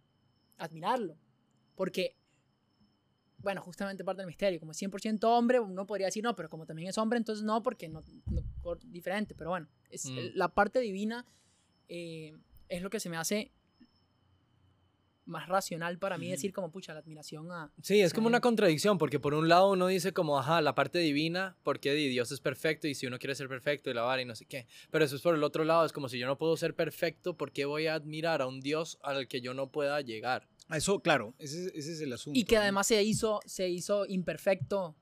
admirarlo. 0.57 1.19
Porque 1.75 2.17
bueno, 3.47 3.63
justamente 3.63 4.03
parte 4.03 4.23
del 4.23 4.27
misterio. 4.27 4.59
Como 4.59 4.73
es 4.73 4.83
100% 4.83 5.23
hombre, 5.23 5.61
uno 5.61 5.87
podría 5.87 6.09
decir 6.09 6.25
no, 6.25 6.35
pero 6.35 6.49
como 6.51 6.67
también 6.67 6.89
es 6.89 6.99
hombre, 6.99 7.17
entonces 7.17 7.45
no, 7.45 7.63
porque 7.63 7.89
no, 7.89 8.03
no 8.29 8.43
por 8.61 8.81
diferente. 8.91 9.37
Pero 9.37 9.51
bueno, 9.51 9.69
es, 9.89 10.07
Mm. 10.07 10.19
la 10.35 10.49
parte 10.49 10.81
divina 10.81 11.25
eh, 11.89 12.35
es 12.69 12.83
lo 12.83 12.91
que 12.91 12.99
se 12.99 13.09
me 13.09 13.17
hace 13.17 13.53
más 15.27 15.49
racional 15.49 15.97
para 15.99 16.19
mí 16.19 16.29
decir 16.29 16.53
como, 16.53 16.73
pucha, 16.73 16.93
la 16.93 16.99
admiración 16.99 17.53
a... 17.53 17.71
Sí, 17.83 18.01
es 18.01 18.13
como 18.13 18.27
una 18.27 18.41
contradicción, 18.41 18.99
porque 18.99 19.21
por 19.21 19.33
un 19.33 19.49
lado 19.49 19.71
uno 19.71 19.87
dice 19.87 20.13
como, 20.13 20.41
ajá, 20.41 20.61
la 20.61 20.75
parte 20.75 20.99
divina, 20.99 21.57
porque 21.63 21.93
di, 21.95 22.09
Dios 22.09 22.33
es 22.33 22.41
perfecto 22.41 22.89
y 22.89 22.97
si 22.97 23.07
uno 23.07 23.21
quiere 23.21 23.37
ser 23.37 23.49
perfecto 23.49 23.91
y 23.91 23.95
la 23.95 24.03
vara 24.03 24.23
y 24.23 24.25
no 24.25 24.35
sé 24.35 24.45
qué. 24.47 24.67
Pero 24.91 25.05
eso 25.05 25.15
es 25.15 25.23
por 25.23 25.37
el 25.37 25.45
otro 25.45 25.63
lado, 25.65 25.85
es 25.85 25.93
como 25.93 26.09
si 26.09 26.19
yo 26.19 26.27
no 26.27 26.37
puedo 26.37 26.57
ser 26.57 26.75
perfecto, 26.75 27.37
¿por 27.37 27.53
qué 27.53 27.65
voy 27.65 27.87
a 27.87 27.95
admirar 27.95 28.43
a 28.43 28.47
un 28.49 28.61
Dios 28.61 28.99
al 29.05 29.29
que 29.29 29.41
yo 29.41 29.55
no 29.55 29.69
pueda 29.69 30.01
llegar? 30.01 30.49
Eso, 30.71 31.01
claro, 31.01 31.35
ese, 31.39 31.67
ese 31.79 31.93
es 31.93 32.01
el 32.01 32.13
asunto. 32.13 32.39
Y 32.39 32.45
que 32.45 32.57
además 32.57 32.87
se 32.89 33.03
hizo, 33.03 33.41
se 33.47 33.69
hizo 33.69 34.05
imperfecto 34.07 34.97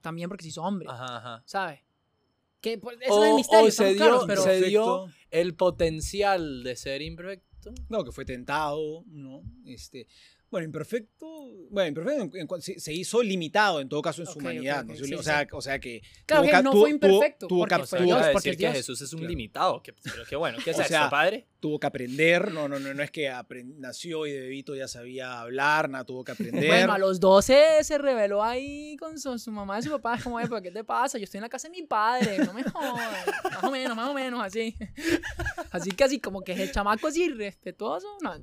también 0.00 0.28
porque 0.28 0.42
se 0.44 0.48
hizo 0.50 0.62
hombre, 0.62 0.88
Ajá, 0.90 1.16
ajá. 1.16 1.42
¿sabes? 1.46 1.80
Que 2.60 2.76
pues, 2.78 2.98
eso 3.00 3.14
O- 3.14 3.24
es 3.24 3.30
el 3.30 3.36
misterio, 3.36 3.66
o 3.66 3.70
se 3.70 3.94
dio- 3.94 4.24
pero... 4.26 4.42
se 4.42 4.60
dio 4.62 5.06
el 5.30 5.54
potencial 5.54 6.62
de 6.62 6.76
ser 6.76 7.00
imperfecto. 7.02 7.72
No, 7.88 8.04
que 8.04 8.12
fue 8.12 8.24
tentado, 8.24 9.02
¿no? 9.06 9.42
Este, 9.66 10.06
bueno, 10.50 10.64
imperfecto, 10.66 11.26
bueno, 11.70 11.88
imperfecto 11.88 12.22
en- 12.36 12.40
en 12.42 12.46
cuan- 12.48 12.60
se, 12.60 12.78
se 12.80 12.92
hizo 12.92 13.22
limitado 13.22 13.80
en 13.80 13.88
todo 13.88 14.02
caso 14.02 14.22
en 14.22 14.26
su 14.28 14.38
humanidad, 14.38 14.80
ok, 14.84 14.86
¿no? 14.88 14.94
sí, 14.96 15.14
o, 15.14 15.18
sí. 15.18 15.24
sea, 15.24 15.46
o 15.52 15.60
sea 15.62 15.78
que 15.78 16.02
Claro 16.26 16.42
tuvo 16.42 16.50
que 16.56 16.62
no 16.62 16.70
tuvo- 16.72 16.80
fue 16.80 16.90
tuvo- 16.90 16.94
imperfecto, 16.94 17.46
tuvo 17.46 17.58
porque 17.60 17.74
que- 17.76 17.82
O 17.82 17.86
fue 17.86 17.98
sea, 17.98 18.04
Dios, 18.06 18.18
iba 18.18 18.28
a 18.28 18.32
porque 18.32 18.50
decir 18.50 18.64
es 18.66 18.72
que. 18.72 18.76
Jesús 18.78 19.00
es 19.02 19.12
un 19.12 19.18
Claro. 19.20 19.30
limitado. 19.30 19.82
que- 19.82 19.92
pero 19.92 20.24
qué 20.28 20.36
bueno, 20.36 20.58
¿qué 20.64 20.70
es 20.70 20.78
O 20.78 20.80
eso, 20.80 20.88
sea, 20.88 21.08
padre? 21.10 21.46
tuvo 21.60 21.78
que 21.78 21.86
aprender, 21.86 22.52
no, 22.52 22.68
no, 22.68 22.78
no, 22.80 22.92
no 22.94 23.02
es 23.02 23.10
que 23.10 23.30
nació 23.78 24.26
y 24.26 24.32
de 24.32 24.40
bebito 24.40 24.74
ya 24.74 24.88
sabía 24.88 25.40
hablar, 25.40 25.88
nada, 25.90 26.04
tuvo 26.04 26.24
que 26.24 26.32
aprender. 26.64 26.66
Bueno, 26.66 26.92
a 26.94 26.98
los 26.98 27.20
12 27.20 27.82
se 27.84 27.98
reveló 27.98 28.42
ahí 28.42 28.96
con 28.98 29.18
su, 29.20 29.38
su 29.38 29.52
mamá 29.52 29.78
y 29.78 29.82
su 29.82 29.90
papá. 29.90 30.16
Es 30.16 30.24
como, 30.24 30.40
"Ey, 30.40 30.46
¿pero 30.48 30.60
qué 30.62 30.70
te 30.70 30.82
pasa? 30.84 31.18
Yo 31.18 31.24
estoy 31.24 31.38
en 31.38 31.42
la 31.42 31.48
casa 31.48 31.68
de 31.68 31.72
mi 31.80 31.86
padre, 31.86 32.38
no 32.38 32.52
me 32.52 32.62
jodas. 32.64 33.26
Más 33.44 33.64
o 33.64 33.70
menos, 33.70 33.94
más 33.96 34.08
o 34.08 34.14
menos, 34.14 34.40
así. 34.42 34.74
Así 35.70 35.90
que 35.92 36.04
así, 36.04 36.18
como 36.18 36.40
que 36.42 36.52
es 36.52 36.58
el 36.60 36.72
chamaco 36.72 37.06
así 37.06 37.28
respetuoso. 37.28 38.06
No. 38.22 38.34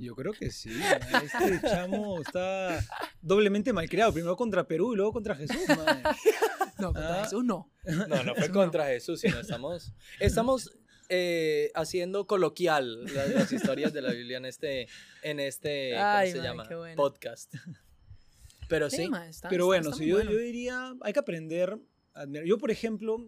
Yo 0.00 0.14
creo 0.14 0.32
que 0.32 0.50
sí. 0.50 0.70
Este 1.24 1.60
chamo 1.68 2.20
está 2.20 2.80
doblemente 3.22 3.72
malcriado, 3.72 4.12
primero 4.12 4.36
contra 4.36 4.66
Perú 4.66 4.92
y 4.92 4.96
luego 4.96 5.12
contra 5.12 5.34
Jesús. 5.34 5.56
no, 6.78 6.92
contra 6.92 7.20
Ah. 7.20 7.24
Jesús 7.24 7.44
no. 7.44 7.70
No, 8.08 8.22
no 8.24 8.34
fue 8.34 8.50
contra 8.50 8.86
Jesús, 8.86 9.20
sino 9.20 9.38
estamos, 9.40 9.92
estamos 10.20 10.70
eh, 11.08 11.70
haciendo 11.74 12.26
coloquial 12.26 13.04
las, 13.04 13.28
las 13.30 13.52
historias 13.52 13.92
de 13.92 14.02
la 14.02 14.12
Biblia 14.12 14.38
en 14.38 14.46
este, 14.46 14.88
en 15.22 15.38
este 15.40 15.90
¿cómo 15.92 16.04
Ay, 16.06 16.30
se 16.30 16.38
man, 16.38 16.46
llama? 16.46 16.68
qué 16.68 16.74
bueno. 16.74 16.96
Podcast. 16.96 17.54
Pero 18.68 18.88
sí. 18.90 19.02
está- 19.28 19.48
Pero 19.50 19.64
está- 19.64 19.66
bueno, 19.66 19.90
está 19.90 19.96
si 19.98 20.06
yo, 20.06 20.16
bueno. 20.16 20.30
yo 20.32 20.38
diría, 20.38 20.94
hay 21.02 21.12
que 21.12 21.18
aprender 21.20 21.78
a. 22.14 22.24
Yo, 22.44 22.56
por 22.58 22.70
ejemplo, 22.70 23.18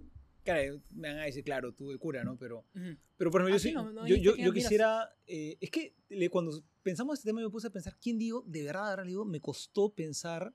claro, 0.47 0.81
me 0.93 1.09
van 1.09 1.19
a 1.19 1.25
decir, 1.25 1.45
claro, 1.45 1.73
tú 1.75 1.91
el 1.91 1.99
cura, 1.99 2.25
¿no? 2.25 2.39
Pero, 2.39 2.65
Ujú. 2.75 2.97
pero 3.19 3.31
por 3.31 3.43
ejemplo, 3.43 3.55
Ah, 3.55 3.59
yo, 3.59 3.59
sí, 3.59 3.69
sí- 3.69 3.75
no- 3.75 3.93
no 3.93 4.07
yo, 4.09 4.17
yo, 4.17 4.37
yo 4.37 4.53
quisiera, 4.53 5.15
eh, 5.27 5.59
es 5.61 5.71
que 5.71 5.95
le- 6.09 6.31
cuando 6.31 6.63
pensamos 6.83 7.19
este 7.19 7.29
tema 7.29 7.41
yo 7.43 7.49
me 7.49 7.53
puse 7.53 7.67
a 7.67 7.71
pensar, 7.71 7.97
¿quién 8.01 8.17
digo? 8.19 8.43
De 8.47 8.63
verdad, 8.63 8.85
de 8.85 8.91
verdad, 8.91 9.05
digo, 9.05 9.25
me 9.27 9.41
costó 9.41 9.91
pensar 9.93 10.55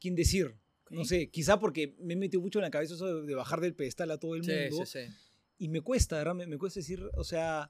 quién 0.00 0.14
decir. 0.16 0.56
No 0.90 1.00
Ok. 1.02 1.06
sé, 1.06 1.30
quizá 1.30 1.58
porque 1.60 1.94
me 2.00 2.14
he 2.14 2.16
metido 2.16 2.40
mucho 2.40 2.58
en 2.58 2.62
la 2.64 2.70
cabeza 2.70 2.94
eso 2.94 3.20
de, 3.22 3.26
de 3.26 3.34
bajar 3.34 3.60
del 3.60 3.74
pedestal 3.74 4.10
a 4.10 4.18
todo 4.18 4.34
el 4.36 4.44
Sí, 4.44 4.50
mundo. 4.50 4.86
sí, 4.86 5.04
sí. 5.06 5.12
Y 5.58 5.68
me 5.68 5.80
cuesta, 5.80 6.16
¿verdad? 6.16 6.34
Me, 6.34 6.46
me 6.46 6.58
cuesta 6.58 6.80
decir, 6.80 7.02
o 7.14 7.24
sea, 7.24 7.68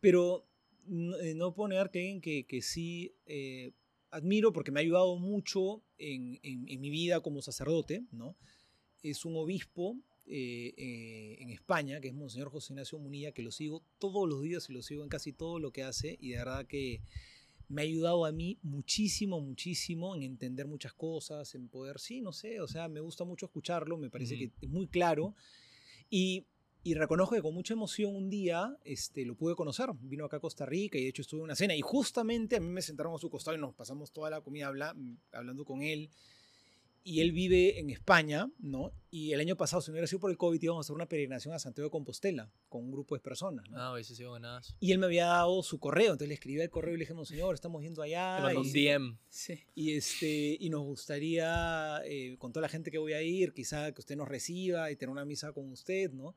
pero 0.00 0.46
no, 0.86 1.16
eh, 1.18 1.34
no 1.34 1.54
puedo 1.54 1.68
negar 1.68 1.90
que 1.90 1.98
alguien 2.00 2.20
que, 2.20 2.46
que 2.46 2.62
sí 2.62 3.14
eh, 3.26 3.72
admiro 4.10 4.52
porque 4.52 4.70
me 4.72 4.80
ha 4.80 4.82
ayudado 4.82 5.16
mucho 5.16 5.82
en, 5.98 6.38
en- 6.42 6.68
en 6.68 6.80
mi 6.80 6.90
vida 6.90 7.20
como 7.20 7.42
sacerdote, 7.42 8.04
¿no? 8.10 8.36
Es 9.02 9.24
un 9.24 9.36
obispo 9.36 9.96
eh, 10.30 10.72
eh, 10.76 11.36
en 11.40 11.50
España, 11.50 12.00
que 12.00 12.08
es 12.08 12.14
Monseñor 12.14 12.50
José 12.50 12.72
Ignacio 12.72 12.98
Munilla, 12.98 13.32
que 13.32 13.42
lo 13.42 13.50
sigo 13.50 13.82
todos 13.98 14.28
los 14.28 14.40
días 14.42 14.70
y 14.70 14.72
lo 14.72 14.82
sigo 14.82 15.02
en 15.02 15.08
casi 15.08 15.32
todo 15.32 15.58
lo 15.58 15.72
que 15.72 15.82
hace 15.82 16.16
y 16.20 16.30
de 16.30 16.36
verdad 16.38 16.66
que 16.66 17.00
me 17.68 17.82
ha 17.82 17.84
ayudado 17.84 18.24
a 18.24 18.32
mí 18.32 18.58
muchísimo, 18.62 19.40
muchísimo 19.40 20.14
en 20.16 20.22
entender 20.22 20.66
muchas 20.66 20.92
cosas, 20.92 21.54
en 21.54 21.68
poder, 21.68 21.98
sí, 22.00 22.20
no 22.20 22.32
sé, 22.32 22.60
o 22.60 22.66
sea, 22.68 22.88
me 22.88 23.00
gusta 23.00 23.24
mucho 23.24 23.46
escucharlo, 23.46 23.96
me 23.96 24.08
parece 24.10 24.36
que 24.38 24.50
es 24.60 24.68
muy 24.68 24.86
claro 24.88 25.34
y, 26.08 26.46
y 26.82 26.94
reconozco 26.94 27.34
que 27.34 27.42
con 27.42 27.54
mucha 27.54 27.74
emoción 27.74 28.14
un 28.16 28.28
día 28.30 28.76
este, 28.84 29.24
lo 29.24 29.34
pude 29.36 29.54
conocer, 29.54 29.88
vino 30.02 30.24
acá 30.24 30.38
a 30.38 30.40
Costa 30.40 30.66
Rica 30.66 30.98
y 30.98 31.02
de 31.02 31.08
hecho 31.10 31.22
estuve 31.22 31.40
en 31.40 31.44
una 31.44 31.54
cena 31.56 31.76
y 31.76 31.80
justamente 31.80 32.56
a 32.56 32.60
mí 32.60 32.68
me 32.68 32.82
sentaron 32.82 33.14
a 33.14 33.18
su 33.18 33.30
costado 33.30 33.56
y 33.56 33.60
nos 33.60 33.74
pasamos 33.74 34.10
toda 34.12 34.30
la 34.30 34.40
comida 34.40 34.66
habla- 34.66 34.96
hablando 35.32 35.64
con 35.64 35.82
él 35.82 36.10
y 37.02 37.20
él 37.20 37.32
vive 37.32 37.78
en 37.78 37.90
España, 37.90 38.50
¿no? 38.58 38.92
Y 39.10 39.32
el 39.32 39.40
año 39.40 39.56
pasado, 39.56 39.80
si 39.80 39.90
no 39.90 39.94
hubiera 39.94 40.06
sido 40.06 40.20
por 40.20 40.30
el 40.30 40.36
COVID, 40.36 40.62
íbamos 40.62 40.84
a 40.84 40.86
hacer 40.86 40.94
una 40.94 41.08
peregrinación 41.08 41.54
a 41.54 41.58
Santiago 41.58 41.88
de 41.88 41.90
Compostela 41.90 42.52
con 42.68 42.84
un 42.84 42.92
grupo 42.92 43.14
de 43.14 43.20
personas, 43.20 43.68
¿no? 43.70 43.80
Ah, 43.80 43.92
hubiese 43.92 44.14
sido 44.14 44.30
buenas. 44.30 44.76
Y 44.80 44.92
él 44.92 44.98
me 44.98 45.06
había 45.06 45.26
dado 45.26 45.62
su 45.62 45.80
correo, 45.80 46.12
entonces 46.12 46.28
le 46.28 46.34
escribí 46.34 46.60
el 46.60 46.70
correo 46.70 46.94
y 46.94 46.98
le 46.98 47.06
dije, 47.06 47.24
señor, 47.24 47.54
estamos 47.54 47.82
yendo 47.82 48.02
allá. 48.02 48.36
Te 48.36 48.42
mandó 48.42 48.60
un 48.60 48.72
DM. 48.72 49.18
Sí. 49.28 49.60
y, 49.74 49.92
este, 49.96 50.56
y 50.60 50.68
nos 50.70 50.82
gustaría, 50.82 52.02
eh, 52.04 52.36
con 52.38 52.52
toda 52.52 52.62
la 52.62 52.68
gente 52.68 52.90
que 52.90 52.98
voy 52.98 53.14
a 53.14 53.22
ir, 53.22 53.52
quizá 53.52 53.92
que 53.92 54.00
usted 54.00 54.16
nos 54.16 54.28
reciba 54.28 54.90
y 54.90 54.96
tener 54.96 55.10
una 55.10 55.24
misa 55.24 55.52
con 55.52 55.70
usted, 55.70 56.12
¿no? 56.12 56.36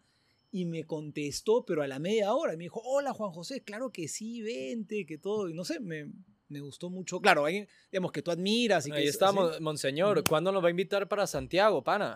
Y 0.51 0.65
me 0.65 0.85
contestó, 0.85 1.65
pero 1.65 1.81
a 1.81 1.87
la 1.87 1.99
media 1.99 2.33
hora, 2.33 2.53
y 2.53 2.57
me 2.57 2.65
dijo, 2.65 2.81
hola 2.85 3.13
Juan 3.13 3.31
José, 3.31 3.61
claro 3.61 3.91
que 3.91 4.07
sí, 4.07 4.41
vente, 4.41 5.05
que 5.05 5.17
todo, 5.17 5.49
y 5.49 5.53
no 5.53 5.65
sé, 5.65 5.79
me, 5.79 6.11
me 6.49 6.59
gustó 6.59 6.89
mucho. 6.89 7.19
Claro, 7.19 7.45
alguien, 7.45 7.67
digamos, 7.91 8.11
que 8.11 8.21
tú 8.21 8.29
admiras 8.29 8.85
y 8.85 8.91
que 8.91 8.97
Ahí 8.97 9.03
es- 9.05 9.11
estamos, 9.11 9.53
así. 9.55 9.63
Monseñor. 9.63 10.23
¿Cuándo 10.23 10.51
nos 10.51 10.63
va 10.63 10.67
a 10.67 10.71
invitar 10.71 11.07
para 11.07 11.25
Santiago, 11.25 11.83
pana? 11.83 12.15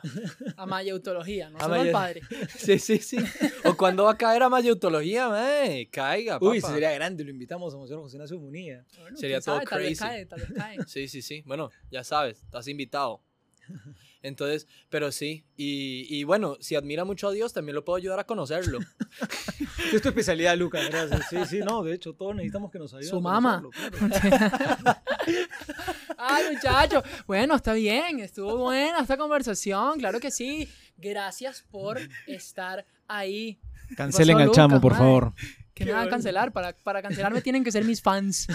A 0.57 0.65
mayautología, 0.65 1.49
no 1.49 1.57
A 1.57 1.61
solo 1.61 1.75
al 1.75 1.91
padre. 1.91 2.21
Sí, 2.57 2.77
sí, 2.79 2.99
sí. 2.99 3.17
¿O 3.63 3.75
cuándo 3.75 4.03
va 4.03 4.11
a 4.11 4.17
caer 4.17 4.43
a 4.43 4.49
Mayautología, 4.49 5.29
man? 5.29 5.85
Caiga, 5.91 6.35
papá. 6.39 6.45
Uy, 6.51 6.61
sería 6.61 6.91
grande, 6.91 7.23
lo 7.23 7.31
invitamos 7.31 7.73
a 7.73 7.77
Monseñor 7.77 8.01
José 8.03 8.17
Ignacio 8.17 8.39
Munilla. 8.39 8.85
Bueno, 9.01 9.17
Sería 9.17 9.37
quién 9.37 9.41
sabe, 9.43 9.59
todo 9.65 9.69
tal 9.69 9.79
vez 9.79 9.87
crazy. 9.99 10.03
cae, 10.03 10.25
tal 10.25 10.39
vez 10.39 10.49
cae. 10.55 10.77
Sí, 10.87 11.07
sí, 11.07 11.21
sí. 11.21 11.41
Bueno, 11.45 11.71
ya 11.89 12.03
sabes, 12.03 12.43
estás 12.43 12.67
invitado. 12.67 13.21
Entonces, 14.27 14.67
pero 14.89 15.11
sí. 15.11 15.45
Y, 15.55 16.05
y 16.09 16.23
bueno, 16.23 16.57
si 16.59 16.75
admira 16.75 17.05
mucho 17.05 17.27
a 17.27 17.31
Dios, 17.31 17.53
también 17.53 17.75
lo 17.75 17.83
puedo 17.83 17.97
ayudar 17.97 18.19
a 18.19 18.25
conocerlo. 18.25 18.79
Es 19.93 20.01
tu 20.01 20.09
especialidad, 20.09 20.57
Lucas, 20.57 20.89
gracias. 20.89 21.27
Sí, 21.29 21.37
sí, 21.47 21.59
no, 21.59 21.81
de 21.81 21.93
hecho, 21.93 22.13
todos 22.13 22.35
necesitamos 22.35 22.71
que 22.71 22.79
nos 22.79 22.93
ayuden. 22.93 23.09
Su 23.09 23.17
a 23.17 23.21
mamá. 23.21 23.63
claro. 23.79 24.99
Ay, 26.17 26.43
muchacho. 26.53 27.03
Bueno, 27.25 27.55
está 27.55 27.73
bien. 27.73 28.19
Estuvo 28.19 28.57
buena 28.57 28.99
esta 28.99 29.17
conversación. 29.17 29.99
Claro 29.99 30.19
que 30.19 30.31
sí. 30.31 30.67
Gracias 30.97 31.63
por 31.69 31.99
estar 32.27 32.85
ahí. 33.07 33.59
Cancelen 33.95 34.37
al 34.37 34.51
chamo, 34.51 34.81
por 34.81 34.95
favor. 34.95 35.33
Que 35.77 35.85
me 35.85 35.91
van 35.91 36.07
a 36.07 36.09
cancelar. 36.09 36.51
Para, 36.51 36.73
para 36.73 37.01
cancelarme 37.01 37.41
tienen 37.41 37.63
que 37.63 37.71
ser 37.71 37.83
mis 37.83 38.01
fans. 38.01 38.47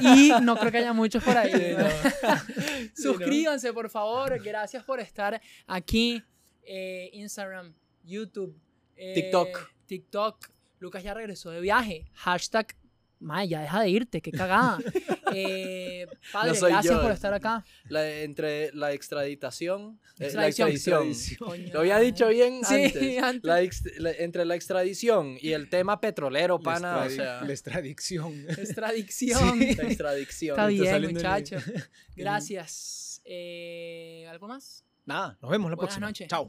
Y 0.00 0.30
no 0.42 0.56
creo 0.56 0.70
que 0.70 0.78
haya 0.78 0.92
muchos 0.92 1.22
por 1.24 1.36
ahí. 1.36 1.52
Sí, 1.56 1.74
no. 1.78 3.12
Suscríbanse, 3.12 3.72
por 3.72 3.88
favor. 3.88 4.38
Gracias 4.42 4.84
por 4.84 5.00
estar 5.00 5.40
aquí. 5.66 6.22
Eh, 6.62 7.10
Instagram, 7.12 7.72
YouTube, 8.04 8.58
eh, 8.96 9.14
TikTok. 9.14 9.70
TikTok. 9.86 10.50
Lucas 10.80 11.02
ya 11.02 11.14
regresó 11.14 11.50
de 11.50 11.60
viaje. 11.60 12.10
Hashtag. 12.12 12.76
Maya, 13.18 13.60
deja 13.62 13.80
de 13.80 13.88
irte, 13.90 14.20
qué 14.20 14.30
cagada. 14.32 14.78
Eh, 15.34 16.06
padre, 16.32 16.52
No 16.58 16.66
gracias 16.68 16.94
yo. 16.94 17.02
por 17.02 17.10
estar 17.10 17.34
acá. 17.34 17.64
La- 17.88 18.08
entre 18.20 18.70
la 18.72 18.92
extraditación. 18.92 19.98
eh, 20.20 20.30
la 20.32 20.46
Extradición. 20.46 21.12
Coño, 21.40 21.64
Lo 21.74 21.80
había 21.80 21.94
madre. 21.94 22.06
dicho 22.06 22.28
bien 22.28 22.64
Sí, 22.64 22.74
antes. 22.84 23.22
antes. 23.22 23.44
La 23.44 23.60
ex- 23.60 23.98
la- 23.98 24.12
entre 24.12 24.44
la 24.44 24.54
extradición 24.54 25.36
y 25.40 25.50
el 25.50 25.68
tema 25.68 26.00
petrolero, 26.00 26.60
pana. 26.60 26.98
la, 26.98 27.02
o 27.06 27.10
sea, 27.10 27.40
la 27.42 27.50
extradición. 27.52 28.44
Extradición. 28.48 29.58
la 29.58 29.64
extradición. 29.82 30.54
Está 30.54 30.66
bien, 30.68 31.12
muchacho. 31.12 31.56
Gracias. 32.14 33.20
Eh, 33.24 34.26
¿Algo 34.30 34.46
más? 34.46 34.84
Nada, 35.04 35.36
nos 35.42 35.50
vemos 35.50 35.70
la 35.70 35.76
Buenas 35.76 35.98
próxima. 35.98 36.06
noches. 36.06 36.28
Chao. 36.28 36.46